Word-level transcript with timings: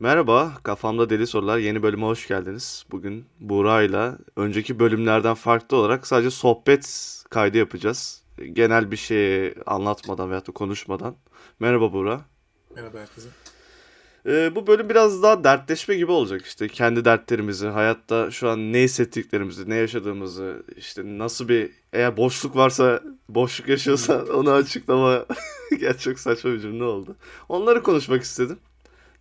Merhaba, 0.00 0.52
Kafamda 0.62 1.10
Deli 1.10 1.26
Sorular 1.26 1.58
yeni 1.58 1.82
bölüme 1.82 2.06
hoş 2.06 2.28
geldiniz. 2.28 2.84
Bugün 2.90 3.24
Buğra'yla 3.40 4.18
önceki 4.36 4.78
bölümlerden 4.78 5.34
farklı 5.34 5.76
olarak 5.76 6.06
sadece 6.06 6.30
sohbet 6.30 7.14
kaydı 7.30 7.58
yapacağız. 7.58 8.22
Genel 8.52 8.90
bir 8.90 8.96
şeyi 8.96 9.54
anlatmadan 9.66 10.30
veyahut 10.30 10.48
da 10.48 10.52
konuşmadan. 10.52 11.16
Merhaba 11.58 11.92
Buğra. 11.92 12.20
Merhaba 12.76 12.98
herkese. 12.98 13.28
Ee, 14.26 14.54
bu 14.54 14.66
bölüm 14.66 14.88
biraz 14.88 15.22
daha 15.22 15.44
dertleşme 15.44 15.94
gibi 15.94 16.12
olacak 16.12 16.46
işte. 16.46 16.68
Kendi 16.68 17.04
dertlerimizi, 17.04 17.66
hayatta 17.66 18.30
şu 18.30 18.48
an 18.48 18.72
ne 18.72 18.82
hissettiklerimizi, 18.82 19.70
ne 19.70 19.74
yaşadığımızı, 19.74 20.62
işte 20.76 21.02
nasıl 21.04 21.48
bir 21.48 21.70
eğer 21.92 22.16
boşluk 22.16 22.56
varsa, 22.56 23.02
boşluk 23.28 23.68
yaşıyorsan 23.68 24.28
onu 24.28 24.50
açıklama. 24.50 25.26
Gerçi 25.80 26.04
çok 26.04 26.18
saçma 26.18 26.52
bir 26.52 26.60
cümle 26.60 26.84
oldu. 26.84 27.16
Onları 27.48 27.82
konuşmak 27.82 28.22
istedim. 28.22 28.58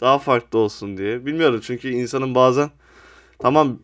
Daha 0.02 0.20
farklı 0.20 0.59
olsun 0.59 0.98
diye. 0.98 1.26
Bilmiyorum 1.26 1.59
çünkü 1.63 1.89
insanın 1.89 2.35
bazen 2.35 2.70
tamam 3.39 3.80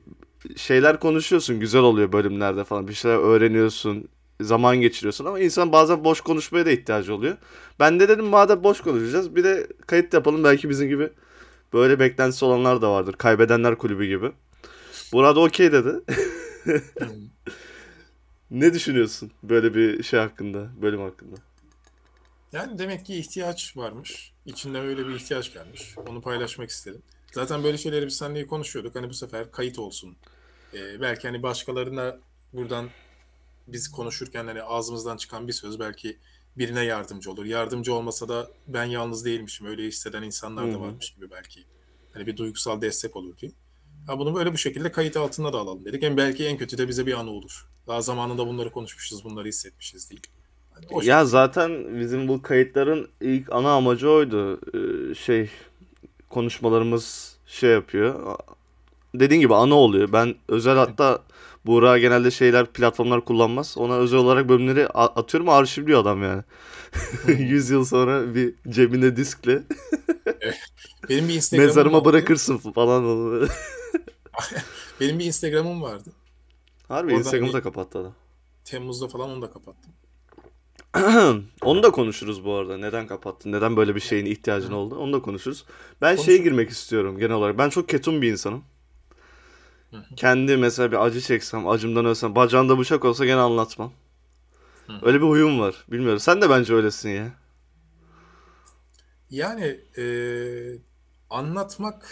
şeyler 0.55 0.99
konuşuyorsun, 0.99 1.59
güzel 1.59 1.81
oluyor 1.81 2.11
bölümlerde 2.11 2.63
falan. 2.63 2.87
Bir 2.87 2.93
şeyler 2.93 3.17
öğreniyorsun, 3.17 4.07
zaman 4.41 4.81
geçiriyorsun 4.81 5.25
ama 5.25 5.39
insan 5.39 5.71
bazen 5.71 6.03
boş 6.03 6.21
konuşmaya 6.21 6.65
da 6.65 6.71
ihtiyacı 6.71 7.15
oluyor. 7.15 7.37
Ben 7.79 7.99
de 7.99 8.09
dedim 8.09 8.25
madem 8.25 8.63
boş 8.63 8.81
konuşacağız 8.81 9.35
bir 9.35 9.43
de 9.43 9.67
kayıt 9.87 10.13
yapalım 10.13 10.43
belki 10.43 10.69
bizim 10.69 10.89
gibi 10.89 11.09
böyle 11.73 11.99
beklentisi 11.99 12.45
olanlar 12.45 12.81
da 12.81 12.91
vardır. 12.91 13.13
Kaybedenler 13.13 13.77
kulübü 13.77 14.05
gibi. 14.05 14.31
Burada 15.13 15.39
okey 15.39 15.71
dedi. 15.71 15.99
ne 18.51 18.73
düşünüyorsun 18.73 19.31
böyle 19.43 19.75
bir 19.75 20.03
şey 20.03 20.19
hakkında, 20.19 20.67
bölüm 20.81 21.01
hakkında? 21.01 21.35
Yani 22.51 22.79
demek 22.79 23.05
ki 23.05 23.15
ihtiyaç 23.15 23.77
varmış. 23.77 24.34
İçinde 24.45 24.79
öyle 24.79 25.07
bir 25.07 25.13
ihtiyaç 25.15 25.53
gelmiş. 25.53 25.95
Onu 26.09 26.21
paylaşmak 26.21 26.69
istedim. 26.69 27.01
Zaten 27.31 27.63
böyle 27.63 27.77
şeyleri 27.77 28.07
biz 28.07 28.17
seninle 28.17 28.47
konuşuyorduk. 28.47 28.95
Hani 28.95 29.09
bu 29.09 29.13
sefer 29.13 29.51
kayıt 29.51 29.79
olsun. 29.79 30.15
Ee, 30.73 31.01
belki 31.01 31.27
hani 31.27 31.43
başkalarına 31.43 32.17
buradan 32.53 32.89
biz 33.67 33.91
konuşurken 33.91 34.45
hani 34.45 34.63
ağzımızdan 34.63 35.17
çıkan 35.17 35.47
bir 35.47 35.53
söz 35.53 35.79
belki 35.79 36.17
birine 36.57 36.83
yardımcı 36.83 37.31
olur. 37.31 37.45
Yardımcı 37.45 37.93
olmasa 37.93 38.27
da 38.27 38.49
ben 38.67 38.85
yalnız 38.85 39.25
değilmişim. 39.25 39.67
Öyle 39.67 39.83
hisseden 39.83 40.23
insanlar 40.23 40.73
da 40.73 40.79
varmış 40.79 41.13
gibi 41.15 41.31
belki. 41.31 41.63
Hani 42.13 42.27
bir 42.27 42.37
duygusal 42.37 42.81
destek 42.81 43.15
olur 43.15 43.37
diye. 43.37 43.51
Ha 44.07 44.19
bunu 44.19 44.35
böyle 44.35 44.53
bu 44.53 44.57
şekilde 44.57 44.91
kayıt 44.91 45.17
altında 45.17 45.53
da 45.53 45.57
alalım 45.57 45.85
dedik. 45.85 46.03
Hem 46.03 46.17
belki 46.17 46.45
en 46.45 46.57
kötü 46.57 46.77
de 46.77 46.87
bize 46.87 47.05
bir 47.05 47.13
anı 47.13 47.29
olur. 47.29 47.69
Daha 47.87 48.01
zamanında 48.01 48.47
bunları 48.47 48.71
konuşmuşuz, 48.71 49.23
bunları 49.23 49.47
hissetmişiz 49.47 50.09
değil. 50.09 50.21
Hani 50.75 51.05
ya 51.05 51.25
zaten 51.25 51.99
bizim 51.99 52.27
bu 52.27 52.41
kayıtların 52.41 53.07
ilk 53.21 53.51
ana 53.51 53.71
amacı 53.71 54.09
oydu. 54.09 54.59
Ee, 54.73 55.15
şey 55.15 55.49
konuşmalarımız 56.29 57.37
şey 57.45 57.69
yapıyor. 57.69 58.37
Dediğin 59.15 59.41
gibi 59.41 59.55
ana 59.55 59.75
oluyor. 59.75 60.13
Ben 60.13 60.35
özel 60.47 60.77
hatta 60.77 61.21
Buğra 61.65 61.97
genelde 61.97 62.31
şeyler 62.31 62.65
platformlar 62.65 63.25
kullanmaz. 63.25 63.77
Ona 63.77 63.95
özel 63.95 64.19
olarak 64.19 64.49
bölümleri 64.49 64.87
atıyorum 64.87 65.49
arşivliyor 65.49 66.01
adam 66.01 66.23
yani. 66.23 66.43
100 67.27 67.69
yıl 67.69 67.85
sonra 67.85 68.35
bir 68.35 68.55
cebine 68.69 69.15
diskle. 69.15 69.63
Benim 71.09 71.27
bir 71.27 71.33
Instagram'ım 71.33 71.67
Mezarıma 71.67 71.97
vardı. 71.97 72.05
bırakırsın 72.05 72.57
falan. 72.57 73.03
Benim 75.01 75.19
bir 75.19 75.25
Instagram'ım 75.25 75.81
vardı. 75.81 76.09
Harbi 76.87 77.07
Oradan 77.07 77.19
Instagram'ı 77.19 77.53
da 77.53 77.61
kapattı 77.61 77.99
adam. 77.99 78.13
Temmuz'da 78.65 79.07
falan 79.07 79.29
onu 79.29 79.41
da 79.41 79.51
kapattım. 79.51 79.93
onu 81.61 81.83
da 81.83 81.91
konuşuruz 81.91 82.45
bu 82.45 82.53
arada. 82.53 82.77
Neden 82.77 83.07
kapattın? 83.07 83.51
Neden 83.51 83.77
böyle 83.77 83.95
bir 83.95 83.99
şeyin 83.99 84.25
ihtiyacın 84.25 84.71
oldu? 84.71 84.95
Onu 84.97 85.13
da 85.13 85.21
konuşuruz. 85.21 85.65
Ben 86.01 86.15
şeye 86.15 86.37
girmek 86.37 86.69
istiyorum 86.69 87.17
genel 87.17 87.35
olarak. 87.35 87.57
Ben 87.57 87.69
çok 87.69 87.89
ketum 87.89 88.21
bir 88.21 88.31
insanım. 88.31 88.63
Kendi 90.15 90.57
mesela 90.57 90.91
bir 90.91 91.05
acı 91.05 91.21
çeksem, 91.21 91.67
acımdan 91.67 92.05
ölsem, 92.05 92.35
bacağında 92.35 92.79
bıçak 92.79 93.05
olsa 93.05 93.25
gene 93.25 93.39
anlatmam. 93.39 93.93
Öyle 95.01 95.21
bir 95.21 95.27
huyum 95.27 95.59
var. 95.59 95.85
Bilmiyorum. 95.87 96.19
Sen 96.19 96.41
de 96.41 96.49
bence 96.49 96.73
öylesin 96.73 97.09
ya. 97.09 97.31
Yani 99.29 99.79
e, 99.97 100.05
anlatmak, 101.29 102.05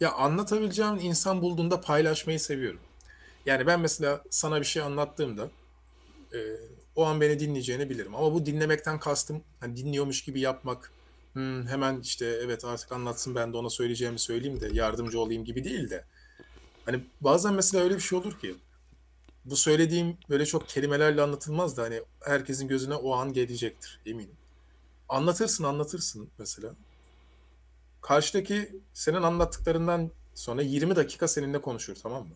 ya 0.00 0.12
anlatabileceğim 0.12 0.98
insan 1.02 1.42
bulduğunda 1.42 1.80
paylaşmayı 1.80 2.40
seviyorum. 2.40 2.80
Yani 3.46 3.66
ben 3.66 3.80
mesela 3.80 4.22
sana 4.30 4.60
bir 4.60 4.66
şey 4.66 4.82
anlattığımda 4.82 5.50
e, 6.34 6.38
o 6.96 7.04
an 7.04 7.20
beni 7.20 7.40
dinleyeceğini 7.40 7.90
bilirim. 7.90 8.14
Ama 8.14 8.34
bu 8.34 8.46
dinlemekten 8.46 9.00
kastım 9.00 9.42
hani 9.60 9.76
dinliyormuş 9.76 10.24
gibi 10.24 10.40
yapmak, 10.40 10.92
hmm, 11.32 11.66
hemen 11.66 12.00
işte 12.00 12.26
evet 12.26 12.64
artık 12.64 12.92
anlatsın 12.92 13.34
ben 13.34 13.52
de 13.52 13.56
ona 13.56 13.70
söyleyeceğimi 13.70 14.18
söyleyeyim 14.18 14.60
de 14.60 14.70
yardımcı 14.72 15.20
olayım 15.20 15.44
gibi 15.44 15.64
değil 15.64 15.90
de 15.90 16.04
Hani 16.84 17.04
bazen 17.20 17.54
mesela 17.54 17.84
öyle 17.84 17.94
bir 17.94 18.00
şey 18.00 18.18
olur 18.18 18.38
ki 18.38 18.54
bu 19.44 19.56
söylediğim 19.56 20.16
böyle 20.30 20.46
çok 20.46 20.68
kelimelerle 20.68 21.22
anlatılmaz 21.22 21.76
da 21.76 21.82
hani 21.82 22.02
herkesin 22.20 22.68
gözüne 22.68 22.94
o 22.94 23.14
an 23.14 23.32
gelecektir 23.32 24.00
eminim. 24.06 24.36
Anlatırsın 25.08 25.64
anlatırsın 25.64 26.30
mesela. 26.38 26.74
Karşıdaki 28.00 28.80
senin 28.92 29.22
anlattıklarından 29.22 30.10
sonra 30.34 30.62
20 30.62 30.96
dakika 30.96 31.28
seninle 31.28 31.60
konuşur 31.60 31.94
tamam 31.94 32.22
mı? 32.22 32.34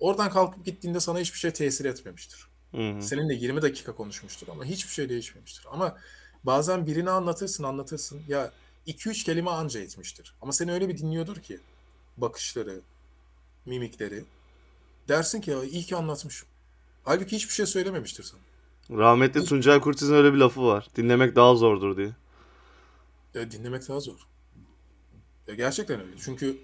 Oradan 0.00 0.30
kalkıp 0.30 0.64
gittiğinde 0.64 1.00
sana 1.00 1.18
hiçbir 1.18 1.38
şey 1.38 1.50
tesir 1.50 1.84
etmemiştir. 1.84 2.48
Hı 2.74 2.90
hı. 2.90 3.02
Seninle 3.02 3.34
20 3.34 3.62
dakika 3.62 3.92
konuşmuştur 3.94 4.48
ama 4.48 4.64
hiçbir 4.64 4.92
şey 4.92 5.08
değişmemiştir. 5.08 5.66
Ama 5.70 5.96
bazen 6.44 6.86
birini 6.86 7.10
anlatırsın 7.10 7.64
anlatırsın 7.64 8.22
ya 8.28 8.52
2-3 8.86 9.24
kelime 9.24 9.50
anca 9.50 9.80
etmiştir. 9.80 10.34
Ama 10.42 10.52
seni 10.52 10.72
öyle 10.72 10.88
bir 10.88 10.98
dinliyordur 10.98 11.36
ki 11.36 11.60
bakışları, 12.16 12.80
mimikleri. 13.66 14.24
Dersin 15.08 15.40
ki 15.40 15.50
ya 15.50 15.64
iyi 15.64 15.82
ki 15.82 15.96
anlatmışım. 15.96 16.48
Halbuki 17.04 17.36
hiçbir 17.36 17.52
şey 17.52 17.66
söylememiştir 17.66 18.24
sana. 18.24 18.40
Rahmetli 18.98 19.44
Tuncay 19.44 19.80
Kurtiz'in 19.80 20.14
öyle 20.14 20.32
bir 20.32 20.38
lafı 20.38 20.62
var. 20.66 20.88
Dinlemek 20.96 21.36
daha 21.36 21.54
zordur 21.54 21.96
diye. 21.96 22.10
Ya 23.34 23.50
dinlemek 23.50 23.88
daha 23.88 24.00
zor. 24.00 24.26
Ya 25.46 25.54
gerçekten 25.54 26.00
öyle. 26.00 26.12
Çünkü 26.24 26.58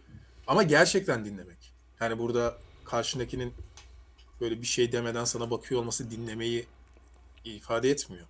ama 0.46 0.62
gerçekten 0.62 1.24
dinlemek. 1.24 1.72
Yani 2.00 2.18
burada 2.18 2.58
karşındakinin 2.84 3.54
böyle 4.40 4.60
bir 4.62 4.66
şey 4.66 4.92
demeden 4.92 5.24
sana 5.24 5.50
bakıyor 5.50 5.80
olması 5.80 6.10
dinlemeyi 6.10 6.66
ifade 7.44 7.90
etmiyor. 7.90 8.26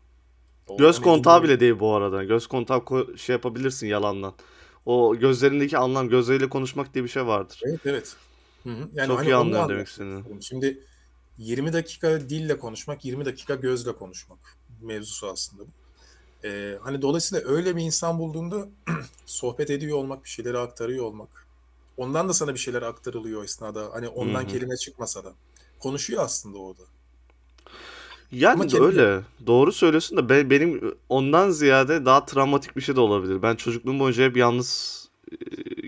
O 0.68 0.76
Göz 0.76 0.96
hani 0.96 1.04
kontağı 1.04 1.42
bile 1.42 1.60
değil 1.60 1.80
bu 1.80 1.94
arada. 1.94 2.24
Göz 2.24 2.46
kontağı 2.46 2.82
şey 3.16 3.32
yapabilirsin 3.32 3.86
yalandan. 3.86 4.34
O 4.86 5.16
gözlerindeki 5.16 5.78
anlam, 5.78 6.08
gözleriyle 6.08 6.48
konuşmak 6.48 6.94
diye 6.94 7.04
bir 7.04 7.08
şey 7.08 7.26
vardır. 7.26 7.60
Evet 7.64 7.80
evet. 7.84 8.16
Hı 8.62 8.70
hı. 8.70 8.88
Yani 8.94 9.06
Çok 9.06 9.18
hani 9.18 9.28
iyi 9.28 9.34
anlıyorum 9.34 9.68
demek 9.68 9.88
istediğini. 9.88 10.42
Şimdi 10.42 10.80
20 11.38 11.72
dakika 11.72 12.20
dille 12.20 12.58
konuşmak, 12.58 13.04
20 13.04 13.24
dakika 13.24 13.54
gözle 13.54 13.92
konuşmak 13.92 14.38
mevzusu 14.82 15.26
aslında 15.26 15.62
bu. 15.62 15.68
Ee, 16.44 16.78
hani 16.82 17.02
dolayısıyla 17.02 17.48
öyle 17.48 17.76
bir 17.76 17.82
insan 17.82 18.18
bulduğunda 18.18 18.68
sohbet 19.26 19.70
ediyor 19.70 19.98
olmak, 19.98 20.24
bir 20.24 20.28
şeyleri 20.28 20.58
aktarıyor 20.58 21.04
olmak. 21.04 21.46
Ondan 21.96 22.28
da 22.28 22.32
sana 22.32 22.54
bir 22.54 22.58
şeyler 22.58 22.82
aktarılıyor 22.82 23.44
esnada. 23.44 23.88
Hani 23.92 24.08
ondan 24.08 24.42
hı. 24.42 24.46
kelime 24.46 24.76
çıkmasa 24.76 25.24
da. 25.24 25.32
Konuşuyor 25.80 26.22
aslında 26.24 26.58
o 26.58 26.74
da. 26.78 26.82
Ama 26.82 26.90
Yani 28.40 28.62
de 28.64 28.68
kendi 28.68 28.84
öyle. 28.84 29.20
Doğru 29.46 29.72
söylüyorsun 29.72 30.18
da 30.18 30.28
be- 30.28 30.50
benim 30.50 30.94
ondan 31.08 31.50
ziyade 31.50 32.04
daha 32.04 32.24
travmatik 32.26 32.76
bir 32.76 32.80
şey 32.80 32.96
de 32.96 33.00
olabilir. 33.00 33.42
Ben 33.42 33.56
çocukluğum 33.56 33.98
boyunca 33.98 34.24
hep 34.24 34.36
yalnız 34.36 35.00
e, 35.32 35.36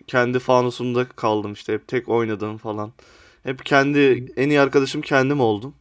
kendi 0.07 0.39
fanusumda 0.39 1.09
kaldım 1.09 1.53
işte. 1.53 1.73
Hep 1.73 1.89
tek 1.89 2.09
oynadım 2.09 2.57
falan. 2.59 2.93
Hep 3.43 3.65
kendi 3.65 4.33
en 4.37 4.49
iyi 4.51 4.61
arkadaşım 4.61 5.01
kendim 5.03 5.41
oldum. 5.41 5.75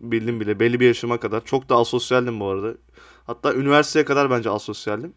Bildim 0.00 0.40
bile 0.40 0.60
belli 0.60 0.80
bir 0.80 0.86
yaşıma 0.86 1.20
kadar. 1.20 1.44
Çok 1.44 1.68
da 1.68 1.76
asosyaldim 1.76 2.40
bu 2.40 2.46
arada. 2.46 2.74
Hatta 3.26 3.54
üniversiteye 3.54 4.04
kadar 4.04 4.30
bence 4.30 4.50
asosyaldim. 4.50 5.14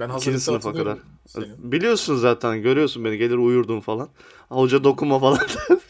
ben 0.00 0.08
İkinci 0.08 0.40
sınıfa 0.40 0.72
kadar. 0.72 0.86
hatırlıyorum 0.86 1.56
seni. 1.56 1.72
Biliyorsun 1.72 2.16
zaten 2.16 2.62
görüyorsun 2.62 3.04
beni 3.04 3.18
gelir 3.18 3.36
uyurdum 3.36 3.80
falan. 3.80 4.08
Hoca 4.48 4.84
dokunma 4.84 5.18
falan. 5.18 5.38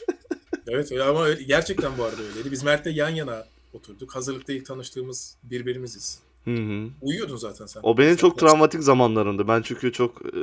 Evet 0.69 0.93
öyle 0.93 1.03
ama 1.03 1.25
öyle- 1.25 1.43
gerçekten 1.43 1.99
bu 1.99 2.05
arada 2.05 2.23
öyleydi. 2.23 2.51
Biz 2.53 2.63
Mert'le 2.65 2.87
yan 2.87 3.09
yana 3.09 3.45
oturduk. 3.73 4.17
Hazırlıkta 4.17 4.53
ilk 4.53 4.67
tanıştığımız 4.67 5.37
birbirimiziz. 5.43 6.19
Hı 6.45 6.51
hı. 6.55 6.89
Uyuyordun 7.03 7.37
zaten 7.37 7.67
sen. 7.67 7.81
O 7.83 7.99
benim 7.99 8.17
çok 8.17 8.41
Saat 8.41 8.51
travmatik 8.51 8.83
zamanlarımdı. 8.83 9.49
Ben 9.49 9.63
çünkü 9.63 9.93
çok 9.93 10.23
e, 10.27 10.41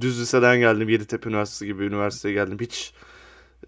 düz 0.00 0.20
liseden 0.20 0.58
geldim. 0.60 0.88
Yeditepe 0.88 1.28
Üniversitesi 1.28 1.66
gibi 1.66 1.84
üniversiteye 1.84 2.34
geldim. 2.34 2.58
Hiç 2.60 2.92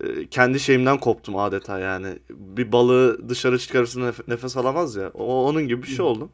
e, 0.00 0.26
kendi 0.26 0.60
şeyimden 0.60 1.00
koptum 1.00 1.36
adeta 1.36 1.78
yani. 1.78 2.18
Bir 2.30 2.72
balığı 2.72 3.28
dışarı 3.28 3.58
çıkarırsın 3.58 4.00
nef- 4.00 4.30
nefes 4.30 4.56
alamaz 4.56 4.96
ya. 4.96 5.10
O, 5.14 5.44
onun 5.48 5.68
gibi 5.68 5.82
bir 5.82 5.88
şey 5.88 6.04
oldum. 6.04 6.30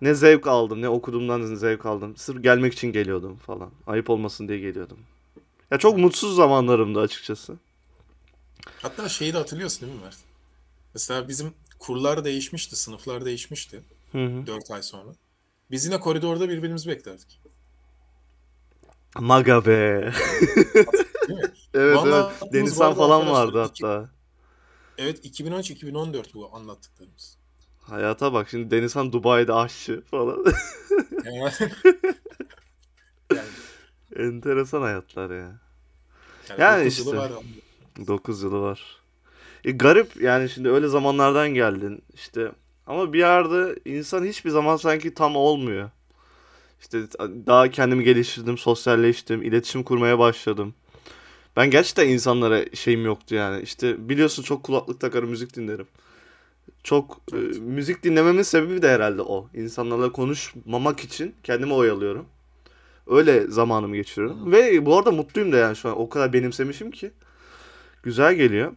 Ne 0.00 0.14
zevk 0.14 0.46
aldım 0.46 0.82
ne 0.82 0.88
okuduğumdan 0.88 1.54
zevk 1.54 1.86
aldım. 1.86 2.16
Sırf 2.16 2.42
gelmek 2.42 2.72
için 2.72 2.92
geliyordum 2.92 3.36
falan. 3.36 3.70
Ayıp 3.86 4.10
olmasın 4.10 4.48
diye 4.48 4.58
geliyordum. 4.58 4.98
Ya 5.70 5.78
çok 5.78 5.98
mutsuz 5.98 6.36
zamanlarımdı 6.36 7.00
açıkçası. 7.00 7.54
Hatta 8.82 9.08
şeyi 9.08 9.32
de 9.32 9.38
hatırlıyorsun 9.38 9.80
değil 9.80 9.98
mi 9.98 10.04
Mert? 10.04 10.16
Mesela 10.94 11.28
bizim 11.28 11.54
kurlar 11.78 12.24
değişmişti, 12.24 12.76
sınıflar 12.76 13.24
değişmişti 13.24 13.82
Hı 14.12 14.24
hı. 14.24 14.46
4 14.46 14.70
ay 14.70 14.82
sonra. 14.82 15.10
Biz 15.70 15.86
yine 15.86 16.00
koridorda 16.00 16.48
birbirimizi 16.48 16.88
beklerdik. 16.90 17.40
Maga 19.18 19.66
be. 19.66 20.12
Evet 21.74 21.96
Bu 22.02 22.08
evet. 22.08 22.52
Denizhan 22.52 22.94
falan 22.94 23.30
vardı 23.30 23.62
hatta. 23.62 24.10
Evet 24.98 25.26
2013-2014 25.26 26.34
bu 26.34 26.54
anlattıklarımız. 26.54 27.36
Hayata 27.80 28.32
bak 28.32 28.48
şimdi 28.50 28.70
Denizhan 28.70 29.12
Dubai'de 29.12 29.52
aşçı 29.52 30.00
falan. 30.00 30.44
Yani, 33.34 33.48
Enteresan 34.16 34.82
hayatlar 34.82 35.30
ya. 35.30 35.60
yani 36.48 36.60
Yani 36.60 36.86
işte. 36.86 37.16
var. 37.16 37.32
9 38.06 38.42
yılı 38.42 38.60
var. 38.60 39.00
E, 39.64 39.70
garip 39.70 40.22
yani 40.22 40.48
şimdi 40.48 40.68
öyle 40.70 40.88
zamanlardan 40.88 41.54
geldin 41.54 42.02
işte 42.14 42.52
ama 42.86 43.12
bir 43.12 43.18
yerde 43.18 43.76
insan 43.84 44.24
hiçbir 44.24 44.50
zaman 44.50 44.76
sanki 44.76 45.14
tam 45.14 45.36
olmuyor. 45.36 45.90
İşte 46.80 46.98
daha 47.46 47.70
kendimi 47.70 48.04
geliştirdim, 48.04 48.58
sosyalleştim, 48.58 49.42
iletişim 49.42 49.82
kurmaya 49.82 50.18
başladım. 50.18 50.74
Ben 51.56 51.70
gerçekten 51.70 52.08
insanlara 52.08 52.64
şeyim 52.74 53.04
yoktu 53.04 53.34
yani. 53.34 53.62
İşte 53.62 54.08
biliyorsun 54.08 54.42
çok 54.42 54.64
kulaklık 54.64 55.00
takarım, 55.00 55.30
müzik 55.30 55.56
dinlerim. 55.56 55.86
Çok 56.84 57.20
e, 57.32 57.36
Evet. 57.36 57.58
müzik 57.60 58.02
dinlememin 58.02 58.42
sebebi 58.42 58.82
de 58.82 58.88
herhalde 58.88 59.22
o. 59.22 59.48
İnsanlarla 59.54 60.12
konuşmamak 60.12 61.00
için 61.00 61.34
kendimi 61.42 61.72
oyalıyorum. 61.72 62.26
Öyle 63.06 63.46
zamanımı 63.46 63.96
geçiriyorum. 63.96 64.52
Ve 64.52 64.86
bu 64.86 64.98
arada 64.98 65.12
mutluyum 65.12 65.52
da 65.52 65.56
yani 65.56 65.76
şu 65.76 65.88
an. 65.88 66.00
O 66.00 66.08
kadar 66.08 66.32
benimsemişim 66.32 66.90
ki. 66.90 67.10
Güzel 68.06 68.34
geliyor. 68.34 68.72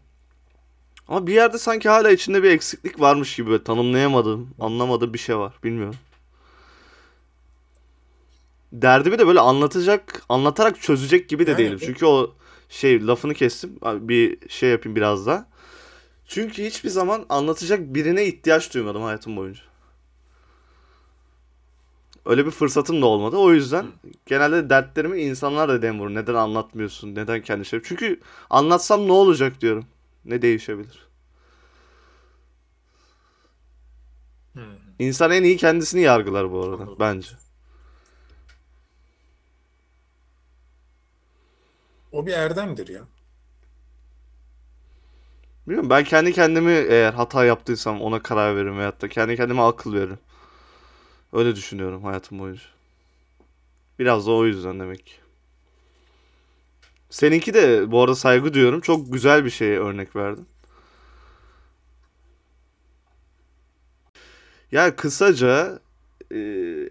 Ama 1.08 1.28
bir 1.28 1.34
yerde 1.34 1.58
sanki 1.58 1.90
hala 1.90 2.12
içinde 2.12 2.44
bir 2.44 2.50
eksiklik 2.50 3.00
varmış 3.00 3.36
gibi. 3.36 3.50
Böyle 3.50 3.64
tanımlayamadığım, 3.64 4.50
anlamadığım 4.60 5.14
bir 5.14 5.20
şey 5.20 5.38
var. 5.38 5.54
Bilmiyorum. 5.64 5.96
Derdimi 8.74 9.20
de 9.20 9.28
böyle 9.28 9.40
anlatacak, 9.40 10.24
anlatarak 10.30 10.82
çözecek 10.82 11.30
gibi 11.30 11.46
de 11.46 11.52
Yani 11.52 11.58
değilim. 11.58 11.80
Çünkü 11.82 12.06
o 12.06 12.34
şey 12.70 13.08
lafını 13.08 13.34
kestim. 13.34 13.80
Bir 13.84 14.50
şey 14.50 14.70
yapayım 14.70 14.96
biraz 14.96 15.26
daha. 15.28 15.50
Çünkü 16.26 16.64
hiçbir 16.64 16.90
zaman 16.90 17.26
anlatacak 17.30 17.80
birine 17.80 18.26
ihtiyaç 18.26 18.74
duymadım 18.74 19.02
hayatım 19.02 19.38
boyunca. 19.38 19.62
Öyle 22.26 22.46
bir 22.46 22.52
fırsatım 22.52 23.02
da 23.02 23.06
olmadı. 23.06 23.38
O 23.38 23.54
yüzden 23.54 23.86
genelde 24.26 24.70
dertlerimi 24.70 25.22
insanlar 25.22 25.70
da 25.70 25.82
dem 25.82 26.00
vurur. 26.00 26.16
Neden 26.16 26.34
anlatmıyorsun? 26.34 27.16
Neden 27.16 27.42
kendi 27.42 27.66
şey? 27.66 27.82
Çünkü 27.84 28.20
anlatsam 28.50 29.08
ne 29.08 29.12
olacak 29.12 29.62
diyorum. 29.62 29.86
Ne 30.26 30.42
değişebilir? 30.42 31.08
Hı. 34.54 34.60
İnsan 35.00 35.32
en 35.32 35.44
iyi 35.44 35.58
kendisini 35.58 36.02
yargılar 36.02 36.52
bu 36.52 36.64
arada 36.64 36.74
Anladım. 36.84 36.96
bence. 37.00 37.30
O 42.12 42.26
bir 42.26 42.32
erdemdir 42.34 42.88
ya. 42.88 43.02
Bilmiyorum 45.68 45.90
ben 45.90 46.04
kendi 46.04 46.34
kendimi 46.34 46.72
eğer 46.72 47.14
hata 47.14 47.46
yaptıysam 47.46 48.02
ona 48.02 48.22
karar 48.24 48.56
veririm 48.56 48.78
veyahut 48.78 49.02
da 49.02 49.08
kendi 49.10 49.36
kendime 49.36 49.62
akıl 49.62 49.94
veririm. 49.94 50.20
Öyle 51.34 51.56
düşünüyorum 51.56 52.04
hayatım 52.04 52.40
boyunca. 52.40 52.62
Biraz 54.00 54.28
da 54.28 54.32
o 54.32 54.46
yüzden 54.46 54.80
demek 54.80 55.06
ki. 55.06 55.14
Seninki 57.10 57.54
de 57.54 57.92
bu 57.92 58.02
arada 58.02 58.16
saygı 58.16 58.54
duyuyorum. 58.54 58.82
Çok 58.82 59.14
güzel 59.14 59.46
bir 59.46 59.50
şeye 59.50 59.80
örnek 59.80 60.16
verdin. 60.16 60.48
Ya 64.72 64.96
kısaca 64.96 65.80
e, 66.32 66.38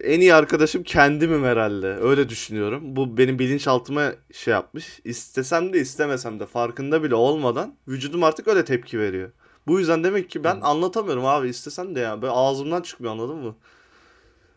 en 0.03 0.19
iyi 0.19 0.33
arkadaşım 0.33 0.83
kendimim 0.83 1.43
herhalde. 1.43 1.87
Öyle 1.87 2.29
düşünüyorum. 2.29 2.81
Bu 2.95 3.17
benim 3.17 3.39
bilinçaltıma 3.39 4.11
şey 4.31 4.51
yapmış. 4.53 4.99
İstesem 5.03 5.73
de 5.73 5.79
istemesem 5.79 6.39
de 6.39 6.45
farkında 6.45 7.03
bile 7.03 7.15
olmadan 7.15 7.75
vücudum 7.87 8.23
artık 8.23 8.47
öyle 8.47 8.65
tepki 8.65 8.99
veriyor. 8.99 9.31
Bu 9.67 9.79
yüzden 9.79 10.03
demek 10.03 10.29
ki 10.29 10.43
ben 10.43 10.61
anlatamıyorum 10.61 11.25
abi 11.25 11.49
istesem 11.49 11.95
de 11.95 11.99
ya. 11.99 12.21
Böyle 12.21 12.33
ağzımdan 12.33 12.81
çıkmıyor 12.81 13.13
anladın 13.13 13.37
mı? 13.37 13.55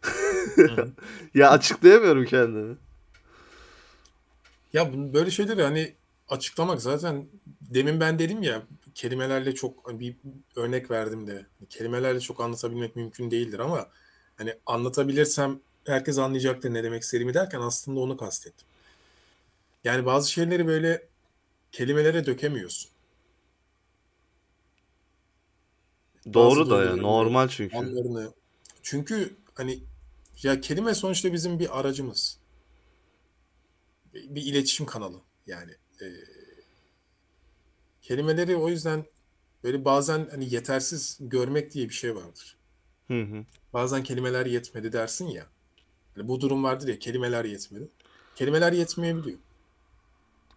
Ya 1.35 1.51
açıklayamıyorum 1.51 2.25
kendimi. 2.25 2.77
Ya 4.73 4.93
böyle 5.13 5.31
şeyleri 5.31 5.63
hani 5.63 5.95
açıklamak 6.29 6.83
zaten 6.83 7.27
demin 7.61 8.01
ben 8.01 8.19
dedim 8.19 8.43
ya 8.43 8.63
kelimelerle 8.95 9.55
çok 9.55 9.89
hani 9.89 10.01
bir 10.01 10.17
örnek 10.57 10.91
verdim 10.91 11.27
de 11.27 11.47
kelimelerle 11.71 12.21
çok 12.21 12.41
anlatabilmek 12.41 12.97
mümkün 12.97 13.31
değildir 13.31 13.59
ama 13.59 13.87
hani 14.37 14.55
anlatabilirsem 14.67 15.61
herkes 15.87 16.19
anlayacaktır 16.19 16.75
ne 16.75 16.85
demek 16.85 17.03
istediğimi 17.03 17.35
derken 17.35 17.61
aslında 17.61 18.01
onu 18.01 18.17
kastettim. 18.17 18.67
Yani 19.85 20.07
bazı 20.07 20.31
şeyleri 20.31 20.67
böyle 20.67 21.03
kelimelere 21.73 22.27
dökemiyorsun. 22.27 22.91
Doğru 26.35 26.59
Bazı 26.61 26.71
da 26.71 26.85
ya 26.85 26.97
normal 26.97 27.49
çünkü. 27.49 27.77
anlarını. 27.77 28.33
Çünkü 28.83 29.37
hani 29.55 29.83
ya 30.43 30.61
kelime 30.61 30.95
sonuçta 30.95 31.33
bizim 31.33 31.59
bir 31.59 31.81
aracımız. 31.81 32.39
Bir 34.15 34.43
iletişim 34.43 34.87
kanalı 34.87 35.21
yani. 35.47 35.73
Ee, 36.03 36.07
kelimeleri 38.03 38.57
o 38.57 38.69
yüzden 38.69 39.05
böyle 39.65 39.85
bazen 39.85 40.29
hani 40.31 40.55
yetersiz 40.55 41.19
görmek 41.21 41.73
diye 41.75 41.89
bir 41.89 41.95
şey 41.95 42.17
vardır. 42.17 42.57
Hı 43.09 43.23
hı. 43.23 43.45
Bazen 43.73 44.03
kelimeler 44.03 44.47
yetmedi 44.47 44.93
dersin 44.93 45.27
ya. 45.27 45.47
Hani 46.15 46.29
bu 46.29 46.41
durum 46.41 46.65
vardır 46.65 46.89
ya 46.89 46.99
kelimeler 46.99 47.45
yetmedi. 47.45 47.89
Kelimeler 48.37 48.73
yetmeyebiliyor 48.73 49.39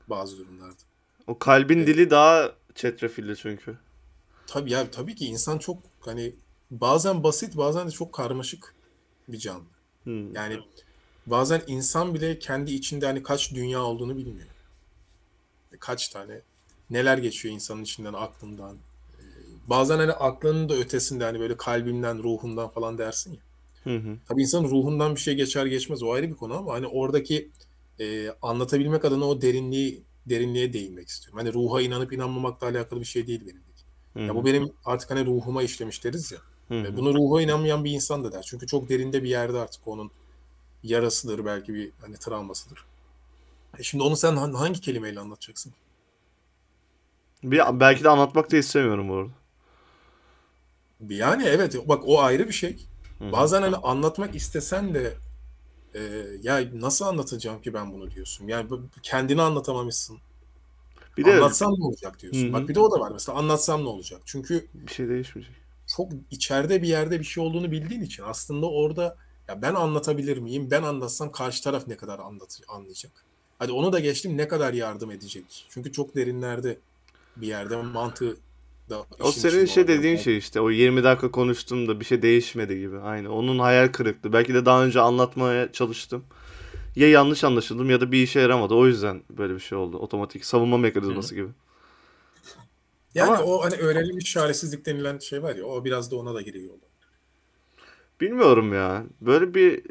bazı 0.07 0.37
durumlarda. 0.37 0.75
O 1.27 1.39
kalbin 1.39 1.77
Evet. 1.77 1.87
dili 1.87 2.09
daha 2.09 2.55
çetrefilli 2.75 3.37
çünkü. 3.37 3.77
Tabii 4.47 4.71
ya 4.71 4.91
tabii 4.91 5.15
ki 5.15 5.25
insan 5.25 5.57
çok 5.57 5.77
hani 5.99 6.35
bazen 6.71 7.23
basit 7.23 7.57
bazen 7.57 7.87
de 7.87 7.91
çok 7.91 8.13
karmaşık 8.13 8.74
bir 9.27 9.37
canlı. 9.39 9.65
Hı. 10.03 10.27
Yani 10.33 10.59
bazen 11.27 11.63
insan 11.67 12.13
bile 12.15 12.39
kendi 12.39 12.73
içinde 12.73 13.05
hani 13.05 13.23
kaç 13.23 13.53
dünya 13.55 13.83
olduğunu 13.83 14.17
bilmiyor. 14.17 14.47
Kaç 15.79 16.09
tane 16.09 16.41
neler 16.89 17.17
geçiyor 17.17 17.53
insanın 17.55 17.83
içinden 17.83 18.13
aklından. 18.13 18.75
Ee, 19.19 19.23
Bazen 19.69 19.97
hani 19.97 20.11
aklının 20.11 20.69
da 20.69 20.75
ötesinde 20.75 21.23
hani 21.23 21.39
böyle 21.39 21.57
kalbimden, 21.57 22.23
ruhumdan 22.23 22.69
falan 22.69 22.97
dersin 22.97 23.31
ya. 23.33 23.39
Hı 23.83 23.95
hı. 23.97 24.17
Tabii 24.29 24.41
insanın 24.41 24.69
ruhundan 24.69 25.15
bir 25.15 25.19
şey 25.19 25.35
geçer 25.35 25.65
geçmez 25.65 26.03
o 26.03 26.11
ayrı 26.13 26.29
bir 26.29 26.35
konu 26.35 26.53
ama 26.57 26.73
hani 26.73 26.87
oradaki 26.87 27.51
e, 27.99 28.29
anlatabilmek 28.41 29.05
adına 29.05 29.25
o 29.25 29.41
derinliği 29.41 30.03
derinliğe 30.25 30.73
değinmek 30.73 31.07
istiyorum. 31.09 31.39
Hani 31.39 31.53
ruha 31.53 31.81
inanıp 31.81 32.13
inanmamakla 32.13 32.67
alakalı 32.67 32.99
bir 32.99 33.05
şey 33.05 33.27
değil 33.27 33.41
benim. 33.45 33.63
Hı 34.13 34.19
Ya 34.27 34.35
hı. 34.35 34.35
bu 34.35 34.45
benim 34.45 34.73
artık 34.85 35.11
hani 35.11 35.25
ruhuma 35.25 35.63
işlemiş 35.63 36.03
deriz 36.03 36.31
ya. 36.31 36.39
Hı 36.39 36.54
Ve 36.83 36.95
hı. 36.95 36.97
bunu 36.97 37.13
ruha 37.15 37.41
inanmayan 37.41 37.83
bir 37.85 37.91
insan 37.91 38.23
da 38.23 38.31
der. 38.31 38.43
Çünkü 38.47 38.67
çok 38.67 38.89
derinde 38.89 39.23
bir 39.23 39.29
yerde 39.29 39.59
artık 39.59 39.87
onun 39.87 40.11
yarasıdır 40.83 41.45
belki 41.45 41.73
bir 41.73 41.91
hani 42.01 42.17
travmasıdır. 42.17 42.85
E 43.79 43.83
şimdi 43.83 44.03
onu 44.03 44.17
sen 44.17 44.35
han- 44.35 44.53
hangi 44.53 44.81
kelimeyle 44.81 45.19
anlatacaksın? 45.19 45.73
Bir, 47.43 47.61
belki 47.79 48.03
de 48.03 48.09
anlatmak 48.09 48.51
da 48.51 48.57
istemiyorum 48.57 49.09
bu 49.09 49.15
arada. 49.15 49.31
Yani 51.09 51.43
evet 51.45 51.87
bak 51.87 52.03
o 52.05 52.19
ayrı 52.21 52.47
bir 52.47 52.53
şey. 52.53 52.85
Bazen 53.31 53.61
hani 53.61 53.75
anlatmak 53.75 54.35
istesen 54.35 54.93
de 54.93 55.13
e, 55.95 56.01
ya 56.43 56.63
nasıl 56.73 57.05
anlatacağım 57.05 57.61
ki 57.61 57.73
ben 57.75 57.93
bunu 57.93 58.11
diyorsun. 58.11 58.47
Yani 58.47 58.69
kendini 59.03 59.41
anlatamamışsın. 59.41 60.19
Bir 61.17 61.25
de 61.25 61.31
Anlatsam 61.31 61.73
ne 61.79 61.83
olacak 61.85 62.19
diyorsun. 62.19 62.53
hı. 62.53 62.53
Bak 62.53 62.69
bir 62.69 62.75
de 62.75 62.79
o 62.79 62.91
da 62.91 62.99
var 62.99 63.11
mesela 63.11 63.37
anlatsam 63.37 63.83
ne 63.83 63.87
olacak? 63.87 64.21
Çünkü 64.25 64.67
bir 64.73 64.91
şey 64.91 65.09
değişmeyecek. 65.09 65.64
Çok 65.97 66.11
içeride 66.31 66.81
bir 66.81 66.87
yerde 66.87 67.19
bir 67.19 67.25
şey 67.25 67.43
olduğunu 67.43 67.71
bildiğin 67.71 68.01
için 68.01 68.23
aslında 68.23 68.69
orada 68.69 69.17
ya 69.47 69.61
ben 69.61 69.73
anlatabilir 69.73 70.37
miyim? 70.37 70.67
Ben 70.71 70.83
anlatsam 70.83 71.31
karşı 71.31 71.63
taraf 71.63 71.87
ne 71.87 71.97
kadar 71.97 72.19
anlat 72.19 72.61
anlayacak? 72.67 73.11
Hadi 73.59 73.71
onu 73.71 73.93
da 73.93 73.99
geçtim 73.99 74.37
ne 74.37 74.47
kadar 74.47 74.73
yardım 74.73 75.11
edecek? 75.11 75.65
Çünkü 75.69 75.91
çok 75.91 76.15
derinlerde 76.15 76.77
bir 77.35 77.47
yerde 77.47 77.81
mantığı 77.81 78.37
da 78.89 79.05
O 79.19 79.31
senin 79.31 79.65
şey 79.65 79.87
dediğin 79.87 80.17
şey 80.17 80.37
işte 80.37 80.61
o 80.61 80.69
20 80.69 81.03
dakika 81.03 81.31
konuştum 81.31 81.99
bir 81.99 82.05
şey 82.05 82.21
değişmedi 82.21 82.79
gibi. 82.79 82.99
Aynı. 82.99 83.33
Onun 83.33 83.59
hayal 83.59 83.87
kırıklığı. 83.87 84.33
Belki 84.33 84.53
de 84.53 84.65
daha 84.65 84.85
önce 84.85 85.01
anlatmaya 85.01 85.71
çalıştım. 85.71 86.23
Ya 86.95 87.09
yanlış 87.09 87.43
anlaşıldım 87.43 87.89
ya 87.89 88.01
da 88.01 88.11
bir 88.11 88.23
işe 88.23 88.39
yaramadı. 88.39 88.73
O 88.73 88.87
yüzden 88.87 89.21
böyle 89.29 89.55
bir 89.55 89.59
şey 89.59 89.77
oldu. 89.77 89.97
Otomatik 89.97 90.45
savunma 90.45 90.77
mekanizması 90.77 91.35
gibi. 91.35 91.47
Yani 93.15 93.31
Ama- 93.31 93.43
o 93.43 93.63
hani 93.63 93.75
öğrenilmiş 93.75 94.31
çaresizlik 94.33 94.85
denilen 94.85 95.19
şey 95.19 95.43
var 95.43 95.55
ya 95.55 95.65
o 95.65 95.85
biraz 95.85 96.11
da 96.11 96.15
ona 96.15 96.33
da 96.35 96.41
giriyor. 96.41 96.73
Bilmiyorum 98.21 98.73
ya. 98.73 99.03
Böyle 99.21 99.53
bir 99.53 99.81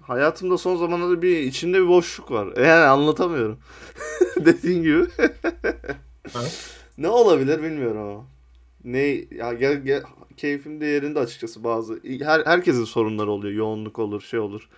hayatımda 0.00 0.58
son 0.58 0.76
zamanlarda 0.76 1.22
bir 1.22 1.36
içimde 1.40 1.82
bir 1.82 1.88
boşluk 1.88 2.30
var. 2.30 2.56
Yani 2.56 2.84
anlatamıyorum. 2.84 3.58
Dediğin 4.36 4.82
gibi. 4.82 5.06
Ne 6.98 7.08
olabilir 7.08 7.62
bilmiyorum 7.62 7.98
ama. 7.98 8.24
Ne 8.84 8.98
ya 9.30 9.52
gel, 9.52 9.82
gel, 9.84 10.02
keyfim 10.36 10.80
de 10.80 10.86
yerinde 10.86 11.18
açıkçası 11.18 11.64
bazı. 11.64 12.00
Her 12.20 12.42
herkesin 12.46 12.84
sorunları 12.84 13.30
oluyor. 13.30 13.54
Yoğunluk 13.54 13.98
olur, 13.98 14.20
şey 14.22 14.40
olur. 14.40 14.68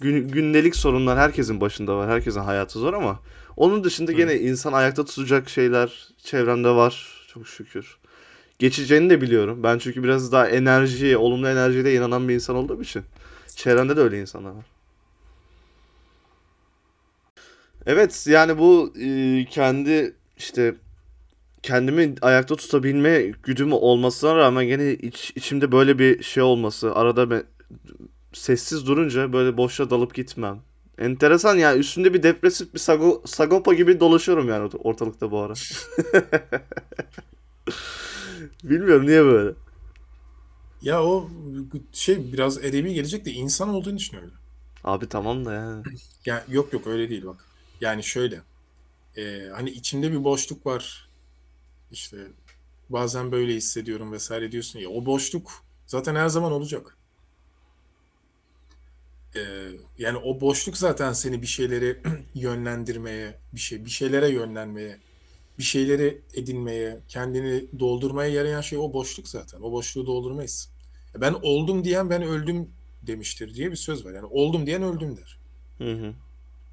gün- 0.00 0.28
gündelik 0.28 0.76
sorunlar 0.76 1.18
herkesin 1.18 1.60
başında 1.60 1.96
var. 1.96 2.08
Herkesin 2.10 2.40
hayatı 2.40 2.78
zor 2.78 2.94
ama 2.94 3.20
onun 3.58 3.84
dışında 3.84 4.12
gene 4.12 4.34
insan 4.38 4.72
ayakta 4.72 5.04
tutacak 5.04 5.48
şeyler 5.48 6.08
çevremde 6.18 6.70
var 6.70 7.24
çok 7.34 7.48
şükür. 7.48 7.98
Geçeceğini 8.58 9.10
de 9.10 9.20
biliyorum. 9.20 9.62
Ben 9.62 9.78
çünkü 9.78 10.02
biraz 10.02 10.32
daha 10.32 10.48
enerjiye, 10.48 11.16
olumlu 11.16 11.48
enerjiye 11.48 11.84
de 11.84 11.94
inanan 11.94 12.28
bir 12.28 12.34
insan 12.34 12.56
olduğum 12.56 12.82
için. 12.82 13.02
Çevremde 13.56 13.96
de 13.96 14.00
öyle 14.00 14.20
insanlar 14.20 14.50
var. 14.50 14.64
Evet 17.86 18.26
yani 18.28 18.58
bu 18.58 18.92
e, 19.00 19.44
kendi 19.50 20.14
işte 20.36 20.74
kendimi 21.62 22.14
ayakta 22.22 22.56
tutabilme 22.56 23.22
güdümü 23.42 23.74
olmasına 23.74 24.36
rağmen 24.36 24.66
gene 24.66 24.92
iç, 24.92 25.32
içimde 25.36 25.72
böyle 25.72 25.98
bir 25.98 26.22
şey 26.22 26.42
olması 26.42 26.94
arada 26.94 27.30
ben 27.30 27.42
sessiz 28.32 28.86
durunca 28.86 29.32
böyle 29.32 29.56
boşa 29.56 29.90
dalıp 29.90 30.14
gitmem. 30.14 30.60
Enteresan 30.98 31.56
ya 31.56 31.76
üstünde 31.76 32.14
bir 32.14 32.22
depresif 32.22 32.74
bir 32.74 32.78
sago, 32.78 33.22
sagopa 33.26 33.74
gibi 33.74 34.00
dolaşıyorum 34.00 34.48
yani 34.48 34.70
ortalıkta 34.78 35.30
bu 35.30 35.38
ara. 35.38 35.54
Bilmiyorum 38.64 39.06
niye 39.06 39.24
böyle. 39.24 39.54
Ya 40.82 41.04
o 41.04 41.30
şey 41.92 42.32
biraz 42.32 42.64
edebi 42.64 42.94
gelecek 42.94 43.24
de 43.24 43.32
insan 43.32 43.68
olduğun 43.68 43.96
için 43.96 44.16
öyle. 44.16 44.32
Abi 44.84 45.08
tamam 45.08 45.44
da 45.44 45.54
yani. 45.54 45.84
Ya 46.26 46.44
yok 46.48 46.72
yok 46.72 46.86
öyle 46.86 47.10
değil 47.10 47.26
bak. 47.26 47.44
Yani 47.80 48.04
şöyle. 48.04 48.42
e, 49.16 49.48
hani 49.54 49.70
içimde 49.70 50.12
bir 50.12 50.24
boşluk 50.24 50.66
var. 50.66 51.08
İşte 51.92 52.18
bazen 52.90 53.32
böyle 53.32 53.54
hissediyorum 53.54 54.12
vesaire 54.12 54.52
diyorsun 54.52 54.80
ya. 54.80 54.90
O 54.90 55.06
boşluk 55.06 55.52
zaten 55.86 56.16
her 56.16 56.28
zaman 56.28 56.52
olacak. 56.52 56.97
E, 59.36 59.40
yani 59.98 60.18
o 60.18 60.40
boşluk 60.40 60.76
zaten 60.76 61.12
seni 61.12 61.42
bir 61.42 61.46
şeyleri 61.46 61.98
yönlendirmeye, 62.34 63.38
bir 63.54 63.60
şey 63.60 63.84
bir 63.84 63.90
şeylere 63.90 64.28
yönlenmeye, 64.28 64.98
bir 65.58 65.62
şeyleri 65.64 66.22
edinmeye, 66.34 67.00
kendini 67.08 67.80
doldurmaya 67.80 68.30
yarayan 68.30 68.60
şey 68.60 68.78
o 68.78 68.92
boşluk 68.92 69.28
zaten. 69.28 69.60
O 69.60 69.72
boşluğu 69.72 70.06
doldurmayız. 70.06 70.70
Ben 71.16 71.34
oldum 71.42 71.84
diyen 71.84 72.10
ben 72.10 72.22
öldüm 72.22 72.70
demiştir 73.02 73.54
diye 73.54 73.70
bir 73.70 73.76
söz 73.76 74.04
var. 74.04 74.12
Yani 74.12 74.26
oldum 74.26 74.66
diyen 74.66 74.82
öldüm 74.82 75.16
der. 75.16 75.38
Hı 75.78 75.84
hı. 75.92 76.14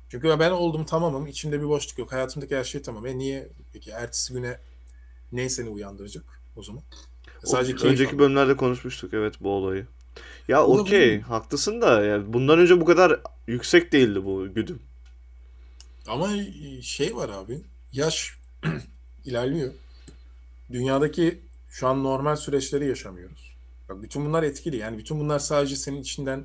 Çünkü 0.10 0.28
ben 0.40 0.52
oldum 0.52 0.86
tamamım. 0.86 1.28
içimde 1.28 1.62
bir 1.62 1.68
boşluk 1.68 1.98
yok. 2.00 2.12
Hayatımdaki 2.12 2.56
her 2.56 2.64
şey 2.64 2.82
tamam. 2.82 3.06
E 3.08 3.18
niye 3.18 3.50
peki 3.74 3.92
ertesi 3.92 4.34
güne 4.34 4.60
ne 5.32 5.50
seni 5.50 5.70
uyandıracak 5.70 6.26
o 6.56 6.64
zaman? 6.64 6.84
O- 7.44 7.52
Sadece 7.52 7.76
keyif 7.76 7.84
önceki 7.84 8.08
almak. 8.08 8.20
bölümlerde 8.20 8.58
konuşmuştuk 8.58 9.14
evet 9.14 9.36
bu 9.42 9.50
olayı. 9.50 9.88
Ya 10.48 10.66
okey 10.66 11.22
haklısın 11.22 11.82
da 11.82 12.06
yani 12.06 12.34
bundan 12.34 12.60
önce 12.60 12.82
bu 12.82 12.86
kadar 12.86 13.20
yüksek 13.48 13.92
değildi 13.92 14.26
bu 14.26 14.54
güdüm. 14.54 14.80
Ama 16.08 16.30
şey 16.82 17.16
var 17.16 17.30
abi. 17.30 17.62
Yaş 17.92 18.38
ilerliyor. 19.26 19.74
Dünyadaki 20.72 21.40
şu 21.70 21.88
an 21.88 22.04
normal 22.04 22.36
süreçleri 22.36 22.88
yaşamıyoruz. 22.88 23.56
Bak 23.90 24.04
bütün 24.04 24.26
bunlar 24.26 24.44
etkili. 24.44 24.78
Yani 24.78 24.98
bütün 24.98 25.20
bunlar 25.20 25.40
sadece 25.40 25.76
senin 25.76 26.02
içinden 26.02 26.44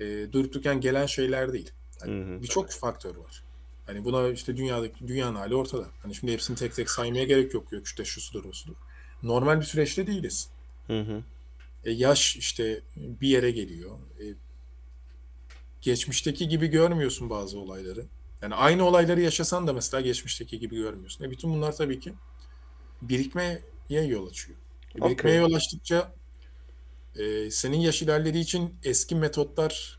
e, 0.00 0.32
durup 0.32 0.52
dururken 0.52 0.80
gelen 0.80 1.06
şeyler 1.06 1.52
değil. 1.52 1.70
Yani 2.00 2.42
birçok 2.42 2.70
faktör 2.70 3.16
var. 3.16 3.42
Hani 3.86 4.04
buna 4.04 4.28
işte 4.28 4.56
dünyadaki 4.56 5.08
dünyanın 5.08 5.36
hali 5.36 5.54
ortada. 5.54 5.84
Hani 6.02 6.14
şimdi 6.14 6.32
hepsini 6.32 6.56
tek 6.56 6.74
tek 6.74 6.90
saymaya 6.90 7.24
gerek 7.24 7.54
yok. 7.54 7.72
Yok 7.72 7.86
işte 7.86 8.04
şu 8.04 8.20
sudur 8.20 8.44
o 8.44 8.52
sudur. 8.52 8.76
Normal 9.22 9.60
bir 9.60 9.64
süreçte 9.64 10.06
değiliz. 10.06 10.48
Hı 10.86 11.00
hı. 11.00 11.22
E, 11.86 11.90
yaş 11.90 12.36
işte 12.36 12.82
bir 12.96 13.28
yere 13.28 13.50
geliyor. 13.50 13.98
E, 14.20 14.24
geçmişteki 15.80 16.48
gibi 16.48 16.66
görmüyorsun 16.66 17.30
bazı 17.30 17.58
olayları. 17.58 18.04
Yani 18.42 18.54
aynı 18.54 18.84
olayları 18.84 19.20
yaşasan 19.20 19.66
da 19.66 19.72
mesela 19.72 20.00
geçmişteki 20.00 20.58
gibi 20.58 20.76
görmüyorsun. 20.76 21.24
E, 21.24 21.30
bütün 21.30 21.50
bunlar 21.54 21.76
tabii 21.76 22.00
ki 22.00 22.12
birikmeye 23.02 23.62
yol 23.88 24.26
açıyor. 24.28 24.58
E, 24.98 25.04
birikmeye 25.04 25.36
yol 25.36 25.52
açtıkça 25.52 26.14
e, 27.16 27.50
senin 27.50 27.76
yaş 27.78 28.02
ilerlediği 28.02 28.42
için 28.42 28.74
eski 28.84 29.14
metotlar 29.14 29.98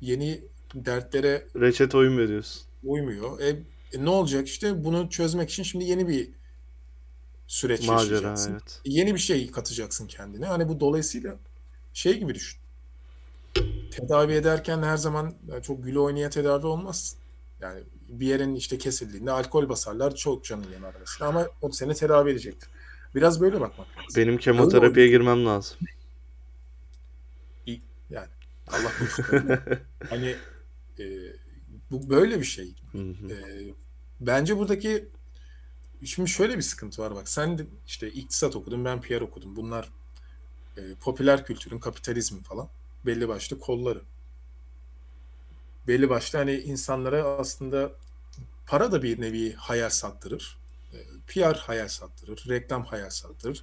yeni 0.00 0.40
dertlere 0.74 1.46
Reçete 1.56 1.96
uymuyor 1.96 2.28
diyorsun. 2.28 2.62
uymuyor. 2.84 3.40
E, 3.40 3.48
e, 3.92 4.04
ne 4.04 4.10
olacak 4.10 4.48
işte 4.48 4.84
bunu 4.84 5.10
çözmek 5.10 5.50
için 5.50 5.62
şimdi 5.62 5.84
yeni 5.84 6.08
bir 6.08 6.30
süreç 7.46 7.88
Macera 7.88 8.14
yaşayacaksın. 8.14 8.52
evet. 8.52 8.80
Yeni 8.84 9.14
bir 9.14 9.18
şey 9.18 9.50
katacaksın 9.50 10.06
kendine. 10.06 10.46
Hani 10.46 10.68
bu 10.68 10.80
dolayısıyla 10.80 11.36
şey 11.92 12.18
gibi 12.18 12.34
düşün. 12.34 12.60
Tedavi 13.90 14.32
ederken 14.32 14.82
her 14.82 14.96
zaman 14.96 15.34
yani 15.48 15.62
çok 15.62 15.84
gülü 15.84 15.98
oynaya 15.98 16.30
tedavi 16.30 16.66
olmaz. 16.66 17.16
Yani 17.60 17.80
bir 18.08 18.26
yerin 18.26 18.54
işte 18.54 18.78
kesildiğinde 18.78 19.30
alkol 19.30 19.68
basarlar 19.68 20.14
çok 20.14 20.44
canın 20.44 20.66
yanar 20.72 20.94
mesela 21.00 21.28
ama 21.28 21.46
o 21.62 21.70
seni 21.72 21.94
tedavi 21.94 22.30
edecektir. 22.30 22.68
Biraz 23.14 23.40
böyle 23.40 23.60
bakmak 23.60 23.88
lazım. 23.88 24.12
Benim 24.16 24.38
kemoterapiye 24.38 25.08
girmem 25.08 25.46
lazım. 25.46 25.78
Yani 28.10 28.28
Allah 28.68 28.92
korusun. 28.98 29.24
hani 30.10 30.36
e, 30.98 31.04
bu 31.90 32.10
böyle 32.10 32.40
bir 32.40 32.44
şey. 32.44 32.74
Hı 32.92 32.98
hı. 32.98 33.32
E, 33.32 33.36
bence 34.20 34.58
buradaki 34.58 35.08
şimdi 36.04 36.30
şöyle 36.30 36.56
bir 36.56 36.62
sıkıntı 36.62 37.02
var 37.02 37.14
bak 37.14 37.28
sen 37.28 37.58
de 37.58 37.66
işte 37.86 38.10
iktisat 38.10 38.56
okudun 38.56 38.84
ben 38.84 39.00
PR 39.00 39.20
okudum. 39.20 39.56
Bunlar 39.56 39.88
e, 40.76 40.80
popüler 41.00 41.44
kültürün 41.44 41.78
kapitalizmin 41.78 42.42
falan 42.42 42.68
belli 43.06 43.28
başlı 43.28 43.60
kolları. 43.60 44.02
Belli 45.88 46.10
başlı 46.10 46.38
hani 46.38 46.54
insanlara 46.54 47.24
aslında 47.24 47.92
para 48.66 48.92
da 48.92 49.02
bir 49.02 49.20
nevi 49.20 49.54
hayal 49.54 49.90
sattırır. 49.90 50.58
E, 50.92 50.96
PR 51.26 51.56
hayal 51.58 51.88
sattırır, 51.88 52.44
reklam 52.48 52.84
hayal 52.84 53.10
sattırır. 53.10 53.62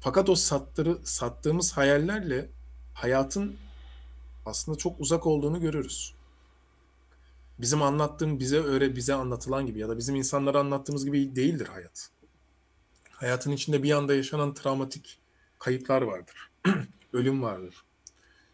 Fakat 0.00 0.28
o 0.28 0.34
sattırı, 0.34 0.98
sattığımız 1.04 1.72
hayallerle 1.72 2.48
hayatın 2.94 3.56
aslında 4.46 4.78
çok 4.78 5.00
uzak 5.00 5.26
olduğunu 5.26 5.60
görürüz. 5.60 6.15
Bizim 7.58 7.82
anlattığım 7.82 8.40
bize 8.40 8.62
öyle 8.62 8.96
bize 8.96 9.14
anlatılan 9.14 9.66
gibi 9.66 9.78
ya 9.78 9.88
da 9.88 9.98
bizim 9.98 10.14
insanlara 10.14 10.60
anlattığımız 10.60 11.04
gibi 11.04 11.36
değildir 11.36 11.66
hayat. 11.66 12.10
Hayatın 13.10 13.52
içinde 13.52 13.82
bir 13.82 13.92
anda 13.92 14.14
yaşanan 14.14 14.54
travmatik 14.54 15.18
kayıplar 15.58 16.02
vardır. 16.02 16.50
Ölüm 17.12 17.42
vardır. 17.42 17.74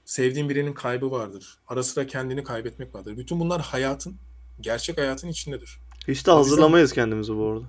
Sevdiğin 0.04 0.48
birinin 0.48 0.72
kaybı 0.72 1.10
vardır. 1.10 1.58
Ara 1.68 1.82
sıra 1.82 2.06
kendini 2.06 2.44
kaybetmek 2.44 2.94
vardır. 2.94 3.16
Bütün 3.16 3.40
bunlar 3.40 3.62
hayatın, 3.62 4.16
gerçek 4.60 4.98
hayatın 4.98 5.28
içindedir. 5.28 5.78
Hiç 6.08 6.26
de 6.26 6.30
hazırlamayız 6.30 6.92
kendimizi 6.92 7.36
bu 7.36 7.46
arada. 7.46 7.66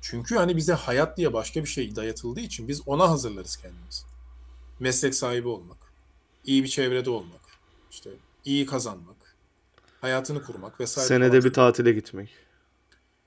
Çünkü 0.00 0.36
hani 0.36 0.56
bize 0.56 0.72
hayat 0.72 1.16
diye 1.16 1.32
başka 1.32 1.62
bir 1.62 1.68
şey 1.68 1.96
dayatıldığı 1.96 2.40
için 2.40 2.68
biz 2.68 2.88
ona 2.88 3.10
hazırlarız 3.10 3.56
kendimizi. 3.56 4.02
Meslek 4.80 5.14
sahibi 5.14 5.48
olmak, 5.48 5.78
iyi 6.44 6.62
bir 6.62 6.68
çevrede 6.68 7.10
olmak, 7.10 7.40
işte 7.90 8.10
iyi 8.44 8.66
kazanmak, 8.66 9.15
hayatını 10.00 10.42
kurmak 10.42 10.80
vesaire. 10.80 11.08
Senede 11.08 11.44
bir 11.44 11.52
tatile 11.52 11.92
gitmek. 11.92 12.30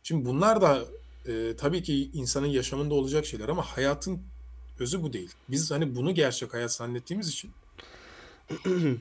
Şimdi 0.03 0.25
bunlar 0.25 0.61
da 0.61 0.85
e, 1.27 1.55
tabii 1.55 1.83
ki 1.83 2.11
insanın 2.13 2.47
yaşamında 2.47 2.93
olacak 2.93 3.25
şeyler 3.25 3.49
ama 3.49 3.61
hayatın 3.61 4.21
özü 4.79 5.03
bu 5.03 5.13
değil. 5.13 5.31
Biz 5.49 5.71
hani 5.71 5.95
bunu 5.95 6.13
gerçek 6.13 6.53
hayat 6.53 6.73
zannettiğimiz 6.73 7.29
için 7.29 7.51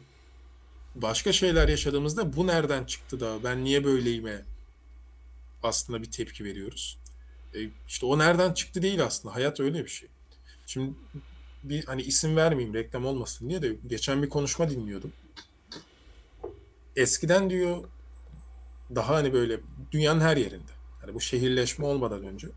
başka 0.94 1.32
şeyler 1.32 1.68
yaşadığımızda 1.68 2.36
bu 2.36 2.46
nereden 2.46 2.84
çıktı 2.84 3.20
da 3.20 3.44
ben 3.44 3.64
niye 3.64 3.84
böyleyime 3.84 4.44
aslında 5.62 6.02
bir 6.02 6.10
tepki 6.10 6.44
veriyoruz. 6.44 6.98
E, 7.54 7.58
işte 7.88 8.06
o 8.06 8.18
nereden 8.18 8.52
çıktı 8.52 8.82
değil 8.82 9.04
aslında. 9.04 9.34
Hayat 9.34 9.60
öyle 9.60 9.84
bir 9.84 9.90
şey. 9.90 10.08
Şimdi 10.66 10.94
bir 11.62 11.84
hani 11.84 12.02
isim 12.02 12.36
vermeyeyim 12.36 12.74
reklam 12.74 13.06
olmasın 13.06 13.48
diye 13.48 13.62
de 13.62 13.76
geçen 13.86 14.22
bir 14.22 14.28
konuşma 14.28 14.70
dinliyordum. 14.70 15.12
Eskiden 16.98 17.50
diyor 17.50 17.84
daha 18.94 19.14
hani 19.14 19.32
böyle 19.32 19.60
dünyanın 19.92 20.20
her 20.20 20.36
yerinde. 20.36 20.72
Hani 21.00 21.14
bu 21.14 21.20
şehirleşme 21.20 21.86
olmadan 21.86 22.24
önce 22.24 22.48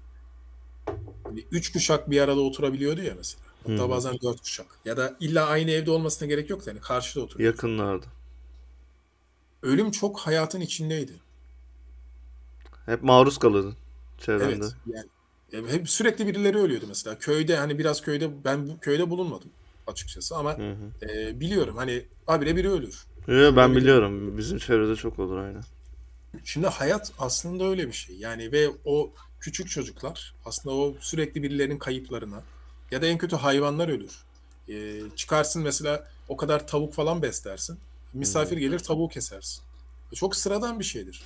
hani 1.23 1.45
üç 1.51 1.71
kuşak 1.73 2.09
bir 2.09 2.21
arada 2.21 2.41
oturabiliyordu 2.41 3.01
ya 3.01 3.13
mesela. 3.17 3.43
Hatta 3.67 3.83
hı. 3.83 3.89
bazen 3.89 4.17
dört 4.23 4.41
kuşak. 4.41 4.65
Ya 4.85 4.97
da 4.97 5.17
illa 5.19 5.45
aynı 5.45 5.71
evde 5.71 5.91
olmasına 5.91 6.27
gerek 6.27 6.49
yok 6.49 6.67
yani 6.67 6.79
karşıda 6.79 7.23
oturuyor. 7.23 7.53
Yakınlarda. 7.53 8.05
Ölüm 9.61 9.91
çok 9.91 10.19
hayatın 10.19 10.61
içindeydi. 10.61 11.13
Hep 12.85 13.03
maruz 13.03 13.37
kalırdın 13.37 13.75
çevrende. 14.17 14.65
Evet. 14.65 15.05
Yani 15.51 15.69
e, 15.69 15.73
hep 15.73 15.89
sürekli 15.89 16.27
birileri 16.27 16.57
ölüyordu 16.57 16.85
mesela. 16.87 17.19
Köyde 17.19 17.57
hani 17.57 17.79
biraz 17.79 18.01
köyde 18.01 18.43
ben 18.43 18.67
bu 18.67 18.79
köyde 18.79 19.09
bulunmadım 19.09 19.49
açıkçası 19.87 20.35
ama 20.35 20.57
Hı 20.57 20.71
hı. 20.71 21.05
e, 21.05 21.39
biliyorum 21.39 21.77
hani 21.77 22.05
habire 22.25 22.55
biri 22.55 22.69
ölür. 22.69 23.05
Yo, 23.27 23.55
ben 23.55 23.75
biliyorum. 23.75 24.37
Bizim 24.37 24.57
çevrede 24.57 24.95
çok 24.95 25.19
olur 25.19 25.37
aynen. 25.37 25.63
Şimdi 26.43 26.67
hayat 26.67 27.11
aslında 27.19 27.63
öyle 27.63 27.87
bir 27.87 27.93
şey. 27.93 28.15
Yani 28.15 28.51
ve 28.51 28.69
o 28.85 29.11
küçük 29.39 29.69
çocuklar 29.69 30.35
aslında 30.45 30.75
o 30.75 30.95
sürekli 30.99 31.43
birilerinin 31.43 31.77
kayıplarına 31.77 32.43
ya 32.91 33.01
da 33.01 33.05
en 33.05 33.17
kötü 33.17 33.35
hayvanlar 33.35 33.89
ölür. 33.89 34.23
Ee, 34.69 35.01
çıkarsın 35.15 35.63
mesela 35.63 36.07
o 36.27 36.37
kadar 36.37 36.67
tavuk 36.67 36.93
falan 36.93 37.21
beslersin. 37.21 37.79
Misafir 38.13 38.57
gelir 38.57 38.79
tavuğu 38.79 39.07
kesersin. 39.07 39.63
Çok 40.15 40.35
sıradan 40.35 40.79
bir 40.79 40.83
şeydir. 40.83 41.21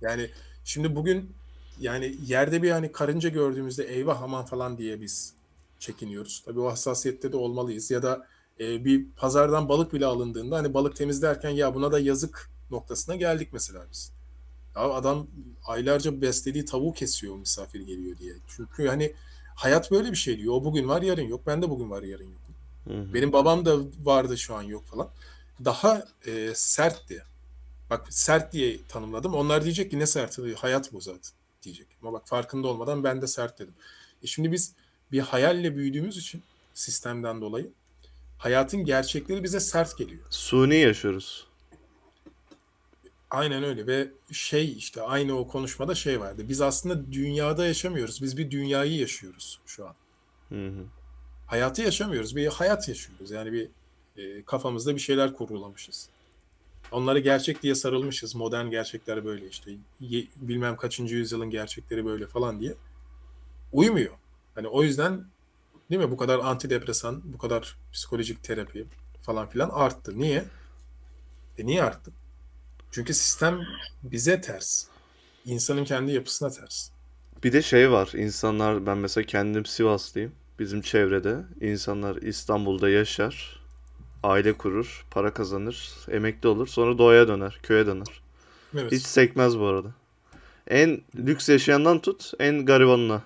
Yani 0.00 0.30
şimdi 0.64 0.94
bugün 0.94 1.32
yani 1.80 2.16
yerde 2.26 2.62
bir 2.62 2.70
hani 2.70 2.92
karınca 2.92 3.28
gördüğümüzde 3.28 3.84
eyvah 3.84 4.22
aman 4.22 4.44
falan 4.44 4.78
diye 4.78 5.00
biz 5.00 5.34
çekiniyoruz. 5.78 6.42
Tabii 6.46 6.60
o 6.60 6.66
hassasiyette 6.70 7.32
de 7.32 7.36
olmalıyız. 7.36 7.90
Ya 7.90 8.02
da 8.02 8.26
e, 8.60 8.84
bir 8.84 9.06
pazardan 9.16 9.68
balık 9.68 9.92
bile 9.92 10.06
alındığında 10.06 10.56
hani 10.56 10.74
balık 10.74 10.96
temizlerken 10.96 11.50
ya 11.50 11.74
buna 11.74 11.92
da 11.92 12.00
yazık 12.00 12.50
noktasına 12.70 13.16
geldik 13.16 13.48
mesela 13.52 13.84
biz. 13.92 14.12
Ya 14.76 14.82
adam 14.82 15.26
aylarca 15.66 16.20
beslediği 16.20 16.64
tavuğu 16.64 16.92
kesiyor 16.92 17.36
misafir 17.36 17.80
geliyor 17.80 18.18
diye. 18.18 18.34
Çünkü 18.48 18.88
hani 18.88 19.14
hayat 19.54 19.90
böyle 19.90 20.10
bir 20.10 20.16
şey 20.16 20.38
diyor. 20.38 20.54
O 20.54 20.64
bugün 20.64 20.88
var 20.88 21.02
yarın 21.02 21.22
yok. 21.22 21.40
Ben 21.46 21.62
de 21.62 21.70
bugün 21.70 21.90
var 21.90 22.02
yarın 22.02 22.24
yok. 22.24 22.48
Benim 23.14 23.32
babam 23.32 23.64
da 23.64 23.78
vardı 24.02 24.38
şu 24.38 24.54
an 24.54 24.62
yok 24.62 24.84
falan. 24.86 25.08
Daha 25.64 26.04
e, 26.26 26.52
sertti. 26.54 27.22
Bak 27.90 28.06
sert 28.10 28.52
diye 28.52 28.78
tanımladım. 28.88 29.34
Onlar 29.34 29.64
diyecek 29.64 29.90
ki 29.90 29.98
ne 29.98 30.06
sert? 30.06 30.38
Hayat 30.56 30.92
bu 30.92 31.00
zaten 31.00 31.32
diyecek. 31.62 31.86
Ama 32.02 32.12
bak 32.12 32.28
farkında 32.28 32.68
olmadan 32.68 33.04
ben 33.04 33.22
de 33.22 33.26
sert 33.26 33.58
dedim. 33.58 33.74
E 34.22 34.26
şimdi 34.26 34.52
biz 34.52 34.72
bir 35.12 35.20
hayalle 35.20 35.76
büyüdüğümüz 35.76 36.16
için 36.16 36.42
sistemden 36.74 37.40
dolayı 37.40 37.70
hayatın 38.38 38.84
gerçekleri 38.84 39.44
bize 39.44 39.60
sert 39.60 39.98
geliyor. 39.98 40.22
Suni 40.30 40.76
yaşıyoruz. 40.76 41.46
Aynen 43.30 43.62
öyle 43.64 43.86
ve 43.86 44.08
şey 44.32 44.72
işte 44.72 45.02
aynı 45.02 45.38
o 45.38 45.48
konuşmada 45.48 45.94
şey 45.94 46.20
vardı. 46.20 46.42
Biz 46.48 46.60
aslında 46.60 47.12
dünyada 47.12 47.66
yaşamıyoruz. 47.66 48.22
Biz 48.22 48.36
bir 48.36 48.50
dünyayı 48.50 48.96
yaşıyoruz 48.98 49.60
şu 49.66 49.86
an. 49.88 49.94
Hı 50.48 50.68
hı. 50.68 50.84
Hayatı 51.46 51.82
yaşamıyoruz. 51.82 52.36
Bir 52.36 52.46
hayat 52.46 52.88
yaşıyoruz. 52.88 53.30
Yani 53.30 53.52
bir 53.52 53.68
e, 54.16 54.42
kafamızda 54.42 54.94
bir 54.94 55.00
şeyler 55.00 55.34
kurgulamışız. 55.34 56.08
Onları 56.92 57.18
gerçek 57.18 57.62
diye 57.62 57.74
sarılmışız. 57.74 58.34
Modern 58.34 58.66
gerçekler 58.70 59.24
böyle 59.24 59.48
işte. 59.48 59.70
Ye- 60.00 60.26
bilmem 60.36 60.76
kaçıncı 60.76 61.14
yüzyılın 61.16 61.50
gerçekleri 61.50 62.04
böyle 62.04 62.26
falan 62.26 62.60
diye. 62.60 62.74
Uymuyor. 63.72 64.14
Hani 64.54 64.68
o 64.68 64.82
yüzden 64.82 65.24
değil 65.90 66.02
mi 66.02 66.10
bu 66.10 66.16
kadar 66.16 66.38
antidepresan, 66.38 67.22
bu 67.24 67.38
kadar 67.38 67.76
psikolojik 67.92 68.44
terapi 68.44 68.86
falan 69.20 69.48
filan 69.48 69.68
arttı. 69.68 70.18
Niye? 70.18 70.44
E 71.58 71.66
niye 71.66 71.82
arttı? 71.82 72.12
Çünkü 72.90 73.14
sistem 73.14 73.60
bize 74.02 74.40
ters. 74.40 74.86
İnsanın 75.44 75.84
kendi 75.84 76.12
yapısına 76.12 76.50
ters. 76.50 76.90
Bir 77.44 77.52
de 77.52 77.62
şey 77.62 77.90
var. 77.90 78.10
insanlar 78.14 78.86
ben 78.86 78.98
mesela 78.98 79.26
kendim 79.26 79.66
Sivaslıyım. 79.66 80.32
Bizim 80.58 80.80
çevrede 80.80 81.44
insanlar 81.60 82.16
İstanbul'da 82.16 82.88
yaşar. 82.90 83.60
Aile 84.22 84.52
kurur, 84.52 85.06
para 85.10 85.34
kazanır, 85.34 85.90
emekli 86.10 86.48
olur, 86.48 86.66
sonra 86.66 86.98
doğaya 86.98 87.28
döner, 87.28 87.58
köye 87.62 87.86
döner. 87.86 88.22
Evet. 88.74 88.92
Hiç 88.92 89.02
sekmez 89.02 89.58
bu 89.58 89.66
arada. 89.66 89.88
En 90.66 91.00
lüks 91.16 91.48
yaşayandan 91.48 91.98
tut, 91.98 92.32
en 92.38 92.66
garibanına. 92.66 93.22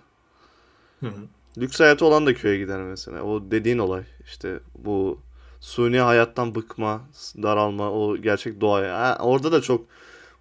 Hı 1.00 1.06
hı. 1.06 1.28
Lüks 1.58 1.80
hayatı 1.80 2.06
olan 2.06 2.26
da 2.26 2.34
köye 2.34 2.58
gider 2.58 2.80
mesela. 2.80 3.22
O 3.22 3.50
dediğin 3.50 3.78
olay. 3.78 4.02
İşte 4.24 4.60
bu 4.78 5.20
suni 5.60 5.98
hayattan 5.98 6.54
bıkma, 6.54 7.00
daralma, 7.42 7.90
o 7.92 8.16
gerçek 8.16 8.60
doğaya. 8.60 8.98
Ha, 9.00 9.18
orada 9.22 9.52
da 9.52 9.60
çok 9.60 9.86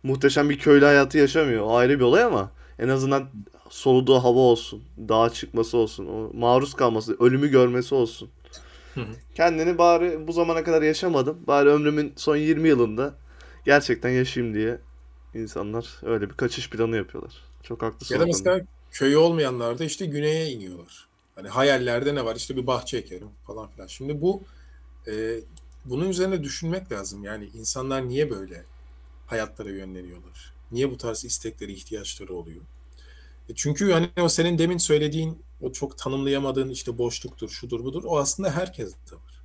muhteşem 0.04 0.50
bir 0.50 0.60
köylü 0.60 0.86
hayatı 0.86 1.18
yaşamıyor. 1.18 1.64
O 1.66 1.76
ayrı 1.76 2.00
bir 2.00 2.04
olay 2.04 2.24
ama 2.24 2.52
en 2.80 2.88
azından 2.88 3.30
soluduğu 3.70 4.16
hava 4.16 4.40
olsun, 4.40 4.84
dağa 5.10 5.30
çıkması 5.30 5.78
olsun, 5.78 6.06
o 6.06 6.32
maruz 6.38 6.74
kalması, 6.74 7.18
ölümü 7.20 7.48
görmesi 7.48 7.96
olsun. 7.96 8.30
Hı 8.96 9.02
hı. 9.02 9.16
Kendini 9.36 9.78
bari 9.78 10.28
bu 10.28 10.32
zamana 10.34 10.64
kadar 10.64 10.82
yaşamadım. 10.82 11.40
Bari 11.48 11.70
ömrümün 11.70 12.14
son 12.16 12.36
20 12.36 12.68
yılında 12.70 13.14
gerçekten 13.66 14.10
yaşayayım 14.10 14.56
diye 14.56 14.80
insanlar 15.34 16.02
öyle 16.04 16.30
bir 16.30 16.36
kaçış 16.36 16.70
planı 16.70 16.96
yapıyorlar. 16.96 17.34
Çok 17.64 17.82
haklısın 17.82 18.16
Ya 18.16 18.22
da 18.22 18.26
mesela 18.26 18.62
köyü 18.92 19.18
olmayanlar 19.18 19.80
da 19.80 19.84
işte 19.84 20.06
güneye 20.06 20.52
iniyorlar. 20.52 21.08
Hani 21.36 21.48
hayallerde 21.48 22.16
ne 22.16 22.26
var? 22.26 22.36
İşte 22.36 22.58
bir 22.58 22.68
bahçe 22.68 22.98
ekerim 22.98 23.30
falan 23.48 23.70
filan. 23.70 23.88
Şimdi 23.88 24.22
bu 24.22 24.44
e, 25.08 25.40
bunun 25.86 26.10
üzerine 26.10 26.44
düşünmek 26.44 26.92
lazım. 26.92 27.24
Yani 27.24 27.50
insanlar 27.54 28.08
niye 28.08 28.30
böyle 28.30 28.64
hayatlara 29.28 29.70
yönleniyorlar? 29.70 30.54
Niye 30.72 30.92
bu 30.92 30.98
tarz 30.98 31.26
istekleri, 31.26 31.74
ihtiyaçları 31.74 32.34
oluyor? 32.34 32.62
E 33.50 33.56
çünkü 33.56 33.92
hani 33.92 34.10
o 34.22 34.30
senin 34.30 34.58
demin 34.58 34.78
söylediğin 34.78 35.44
o 35.62 35.72
çok 35.72 35.98
tanımlayamadığın 35.98 36.70
işte 36.70 36.98
boşluktur, 36.98 37.50
şudur 37.50 37.84
budur. 37.84 38.04
O 38.06 38.20
aslında 38.20 38.52
herkeste 38.52 39.16
var. 39.16 39.42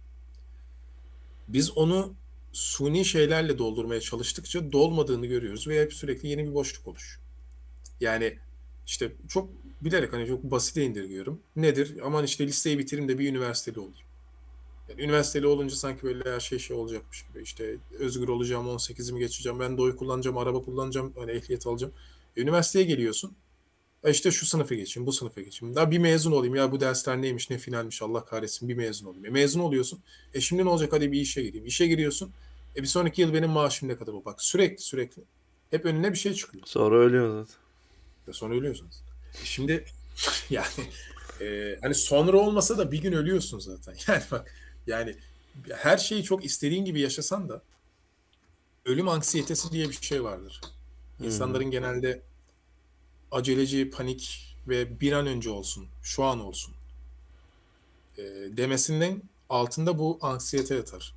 Biz 1.48 1.70
onu 1.76 2.14
suni 2.52 3.04
şeylerle 3.04 3.58
doldurmaya 3.58 4.00
çalıştıkça 4.00 4.72
dolmadığını 4.72 5.26
görüyoruz 5.26 5.68
ve 5.68 5.82
hep 5.82 5.94
sürekli 5.94 6.28
yeni 6.28 6.46
bir 6.46 6.54
boşluk 6.54 6.86
oluşuyor. 6.86 7.22
Yani 8.00 8.38
işte 8.86 9.12
çok 9.28 9.48
bilerek 9.80 10.12
hani 10.12 10.26
çok 10.26 10.42
basite 10.42 10.82
indirgiyorum. 10.84 11.40
Nedir? 11.56 11.94
Aman 12.04 12.24
işte 12.24 12.46
liseyi 12.46 12.78
bitireyim 12.78 13.08
de 13.08 13.18
bir 13.18 13.28
üniversiteli 13.30 13.80
olayım. 13.80 14.06
Yani 14.88 15.02
üniversiteli 15.02 15.46
olunca 15.46 15.76
sanki 15.76 16.02
böyle 16.02 16.30
her 16.30 16.40
şey 16.40 16.58
şey 16.58 16.76
olacakmış 16.76 17.24
gibi. 17.28 17.42
İşte 17.42 17.76
özgür 17.98 18.28
olacağım, 18.28 18.66
18'imi 18.66 19.18
geçeceğim, 19.18 19.60
ben 19.60 19.78
de 19.78 19.96
kullanacağım, 19.96 20.38
araba 20.38 20.62
kullanacağım, 20.62 21.12
hani 21.16 21.30
ehliyet 21.30 21.66
alacağım. 21.66 21.92
E, 22.36 22.40
üniversiteye 22.42 22.84
geliyorsun. 22.84 23.32
E 24.04 24.10
işte 24.10 24.30
şu 24.30 24.46
sınıfı 24.46 24.74
geçeyim, 24.74 25.06
bu 25.06 25.12
sınıfı 25.12 25.40
geçeyim. 25.40 25.74
Daha 25.74 25.90
bir 25.90 25.98
mezun 25.98 26.32
olayım. 26.32 26.54
Ya 26.54 26.72
bu 26.72 26.80
dersler 26.80 27.22
neymiş, 27.22 27.50
ne 27.50 27.58
finalmiş 27.58 28.02
Allah 28.02 28.24
kahretsin 28.24 28.68
bir 28.68 28.74
mezun 28.74 29.06
olayım. 29.06 29.26
E 29.26 29.30
mezun 29.30 29.60
oluyorsun. 29.60 29.98
E 30.34 30.40
şimdi 30.40 30.64
ne 30.64 30.68
olacak? 30.68 30.92
Hadi 30.92 31.12
bir 31.12 31.20
işe 31.20 31.42
gireyim. 31.42 31.66
İşe 31.66 31.86
giriyorsun. 31.86 32.30
E 32.76 32.82
bir 32.82 32.86
sonraki 32.86 33.22
yıl 33.22 33.34
benim 33.34 33.50
maaşım 33.50 33.88
ne 33.88 33.96
kadar 33.96 34.12
o? 34.12 34.24
Bak 34.24 34.42
sürekli 34.42 34.82
sürekli. 34.82 35.22
Hep 35.70 35.84
önüne 35.84 36.12
bir 36.12 36.18
şey 36.18 36.34
çıkıyor. 36.34 36.64
Sonra 36.66 36.96
ölüyor 36.96 37.44
zaten. 37.44 37.65
Ve 38.28 38.32
sonra 38.32 38.54
ölüyorsunuz. 38.54 39.02
E 39.42 39.44
Şimdi 39.44 39.84
yani 40.50 40.90
e, 41.40 41.78
hani 41.82 41.94
sonra 41.94 42.36
olmasa 42.36 42.78
da 42.78 42.92
bir 42.92 43.02
gün 43.02 43.12
ölüyorsun 43.12 43.58
zaten. 43.58 43.94
Yani 44.08 44.22
bak 44.30 44.54
yani 44.86 45.16
her 45.70 45.98
şeyi 45.98 46.22
çok 46.22 46.44
istediğin 46.44 46.84
gibi 46.84 47.00
yaşasan 47.00 47.48
da 47.48 47.62
ölüm 48.84 49.08
anksiyetesi 49.08 49.72
diye 49.72 49.88
bir 49.88 50.00
şey 50.00 50.24
vardır. 50.24 50.60
İnsanların 51.22 51.70
genelde 51.70 52.22
aceleci, 53.30 53.90
panik 53.90 54.54
ve 54.68 55.00
bir 55.00 55.12
an 55.12 55.26
önce 55.26 55.50
olsun, 55.50 55.86
şu 56.02 56.24
an 56.24 56.40
olsun 56.40 56.74
e, 58.18 58.22
demesinden 58.56 59.22
altında 59.48 59.98
bu 59.98 60.18
anksiyete 60.22 60.74
yatar. 60.74 61.14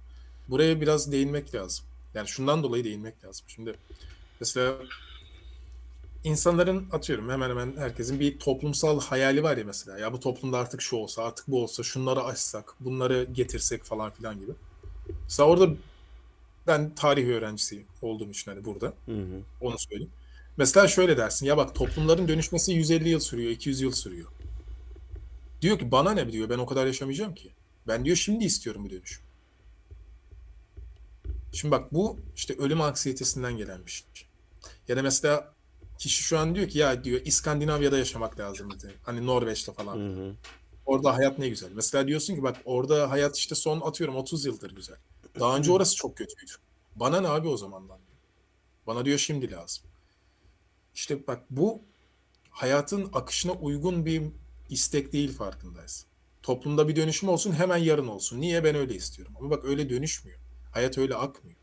Buraya 0.47 0.81
biraz 0.81 1.11
değinmek 1.11 1.55
lazım. 1.55 1.85
Yani 2.13 2.27
şundan 2.27 2.63
dolayı 2.63 2.83
değinmek 2.83 3.25
lazım. 3.25 3.45
Şimdi 3.47 3.75
mesela 4.39 4.75
insanların 6.23 6.87
atıyorum 6.91 7.29
hemen 7.29 7.49
hemen 7.49 7.73
herkesin 7.77 8.19
bir 8.19 8.39
toplumsal 8.39 9.01
hayali 9.01 9.43
var 9.43 9.57
ya 9.57 9.63
mesela. 9.65 9.99
Ya 9.99 10.13
bu 10.13 10.19
toplumda 10.19 10.57
artık 10.57 10.81
şu 10.81 10.95
olsa, 10.95 11.23
artık 11.23 11.47
bu 11.47 11.63
olsa, 11.63 11.83
şunları 11.83 12.23
açsak, 12.23 12.75
bunları 12.79 13.27
getirsek 13.33 13.83
falan 13.83 14.11
filan 14.11 14.39
gibi. 14.39 14.51
Mesela 15.23 15.49
orada 15.49 15.73
ben 16.67 16.95
tarih 16.95 17.27
öğrencisi 17.27 17.85
olduğum 18.01 18.29
için 18.29 18.51
hani 18.51 18.65
burada 18.65 18.93
Hı 19.05 19.11
hı. 19.11 19.41
onu 19.61 19.79
söyleyeyim. 19.79 20.11
Mesela 20.57 20.87
şöyle 20.87 21.17
dersin 21.17 21.45
ya 21.45 21.57
bak 21.57 21.75
toplumların 21.75 22.27
dönüşmesi 22.27 22.73
150 22.73 23.09
yıl 23.09 23.19
sürüyor, 23.19 23.51
200 23.51 23.81
yıl 23.81 23.91
sürüyor. 23.91 24.27
Diyor 25.61 25.79
ki 25.79 25.91
bana 25.91 26.11
ne 26.11 26.31
diyor 26.31 26.49
ben 26.49 26.57
o 26.57 26.65
kadar 26.65 26.85
yaşamayacağım 26.85 27.35
ki. 27.35 27.51
Ben 27.87 28.05
diyor 28.05 28.15
şimdi 28.17 28.45
istiyorum 28.45 28.85
bu 28.85 28.89
dönüşüm. 28.89 29.23
Şimdi 31.53 31.71
bak 31.71 31.93
bu 31.93 32.17
işte 32.35 32.55
ölüm 32.57 32.81
anksiyetesinden 32.81 33.57
gelen 33.57 33.85
bir 33.85 33.91
şey. 33.91 34.27
Ya 34.87 34.97
da 34.97 35.01
mesela 35.01 35.53
kişi 35.99 36.23
şu 36.23 36.39
an 36.39 36.55
diyor 36.55 36.67
ki 36.69 36.77
ya 36.77 37.03
diyor 37.03 37.21
İskandinavya'da 37.25 37.97
yaşamak 37.97 38.39
lazımdı. 38.39 38.93
Hani 39.03 39.25
Norveç'te 39.25 39.73
falan. 39.73 39.97
Hı 39.97 40.21
hı. 40.21 40.35
Orada 40.85 41.15
hayat 41.15 41.39
ne 41.39 41.49
güzel. 41.49 41.71
Mesela 41.73 42.07
diyorsun 42.07 42.35
ki 42.35 42.43
bak 42.43 42.57
orada 42.65 43.11
hayat 43.11 43.37
işte 43.37 43.55
son 43.55 43.81
atıyorum 43.81 44.15
30 44.15 44.45
yıldır 44.45 44.75
güzel. 44.75 44.97
Daha 45.39 45.57
önce 45.57 45.71
orası 45.71 45.95
çok 45.95 46.17
kötüydü. 46.17 46.51
Bana 46.95 47.21
ne 47.21 47.27
abi 47.27 47.47
o 47.47 47.57
zamandan 47.57 47.97
diyor. 47.97 48.19
Bana 48.87 49.05
diyor 49.05 49.17
şimdi 49.17 49.51
lazım. 49.51 49.83
İşte 50.95 51.27
bak 51.27 51.45
bu 51.49 51.81
hayatın 52.49 53.09
akışına 53.13 53.51
uygun 53.51 54.05
bir 54.05 54.23
istek 54.69 55.13
değil 55.13 55.33
farkındayız. 55.33 56.05
Toplumda 56.43 56.87
bir 56.87 56.95
dönüşüm 56.95 57.29
olsun 57.29 57.51
hemen 57.51 57.77
yarın 57.77 58.07
olsun. 58.07 58.41
Niye 58.41 58.63
ben 58.63 58.75
öyle 58.75 58.95
istiyorum. 58.95 59.33
Ama 59.39 59.49
bak 59.49 59.65
öyle 59.65 59.89
dönüşmüyor. 59.89 60.39
Hayat 60.73 60.97
öyle 60.97 61.15
akmıyor. 61.15 61.57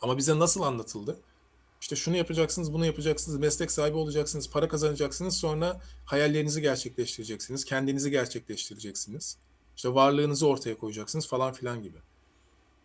Ama 0.00 0.18
bize 0.18 0.38
nasıl 0.38 0.62
anlatıldı? 0.62 1.20
İşte 1.80 1.96
şunu 1.96 2.16
yapacaksınız, 2.16 2.72
bunu 2.72 2.86
yapacaksınız, 2.86 3.38
meslek 3.38 3.70
sahibi 3.70 3.96
olacaksınız, 3.96 4.50
para 4.50 4.68
kazanacaksınız, 4.68 5.36
sonra 5.36 5.80
hayallerinizi 6.04 6.62
gerçekleştireceksiniz, 6.62 7.64
kendinizi 7.64 8.10
gerçekleştireceksiniz. 8.10 9.38
İşte 9.76 9.94
varlığınızı 9.94 10.46
ortaya 10.48 10.78
koyacaksınız 10.78 11.28
falan 11.28 11.52
filan 11.52 11.82
gibi. 11.82 11.98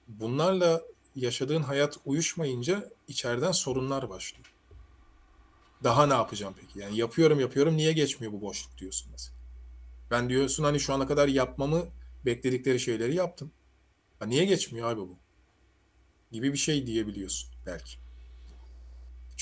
Bunlarla 0.08 0.82
yaşadığın 1.15 1.62
hayat 1.62 1.97
uyuşmayınca 2.06 2.89
içeriden 3.08 3.51
sorunlar 3.51 4.10
başlıyor. 4.10 4.54
Daha 5.84 6.06
ne 6.08 6.13
yapacağım 6.13 6.56
peki? 6.62 6.80
Yani 6.80 6.97
yapıyorum 6.97 7.39
yapıyorum 7.39 7.77
niye 7.77 7.93
geçmiyor 7.93 8.34
bu 8.34 8.41
boşluk 8.41 8.77
diyorsun 8.77 9.12
mesela. 9.12 9.38
Ben 10.12 10.30
diyorsun 10.30 10.63
hani 10.63 10.80
şu 10.80 10.93
ana 10.93 11.08
kadar 11.08 11.27
yapmamı 11.27 11.86
bekledikleri 12.25 12.80
şeyleri 12.80 13.15
yaptım. 13.15 13.51
Ha 14.19 14.25
niye 14.25 14.45
geçmiyor 14.45 14.91
abi 14.91 15.01
bu? 15.01 15.17
gibi 16.32 16.54
bir 16.54 16.58
şey 16.58 16.86
diyebiliyorsun 16.86 17.51
belki. 17.65 17.97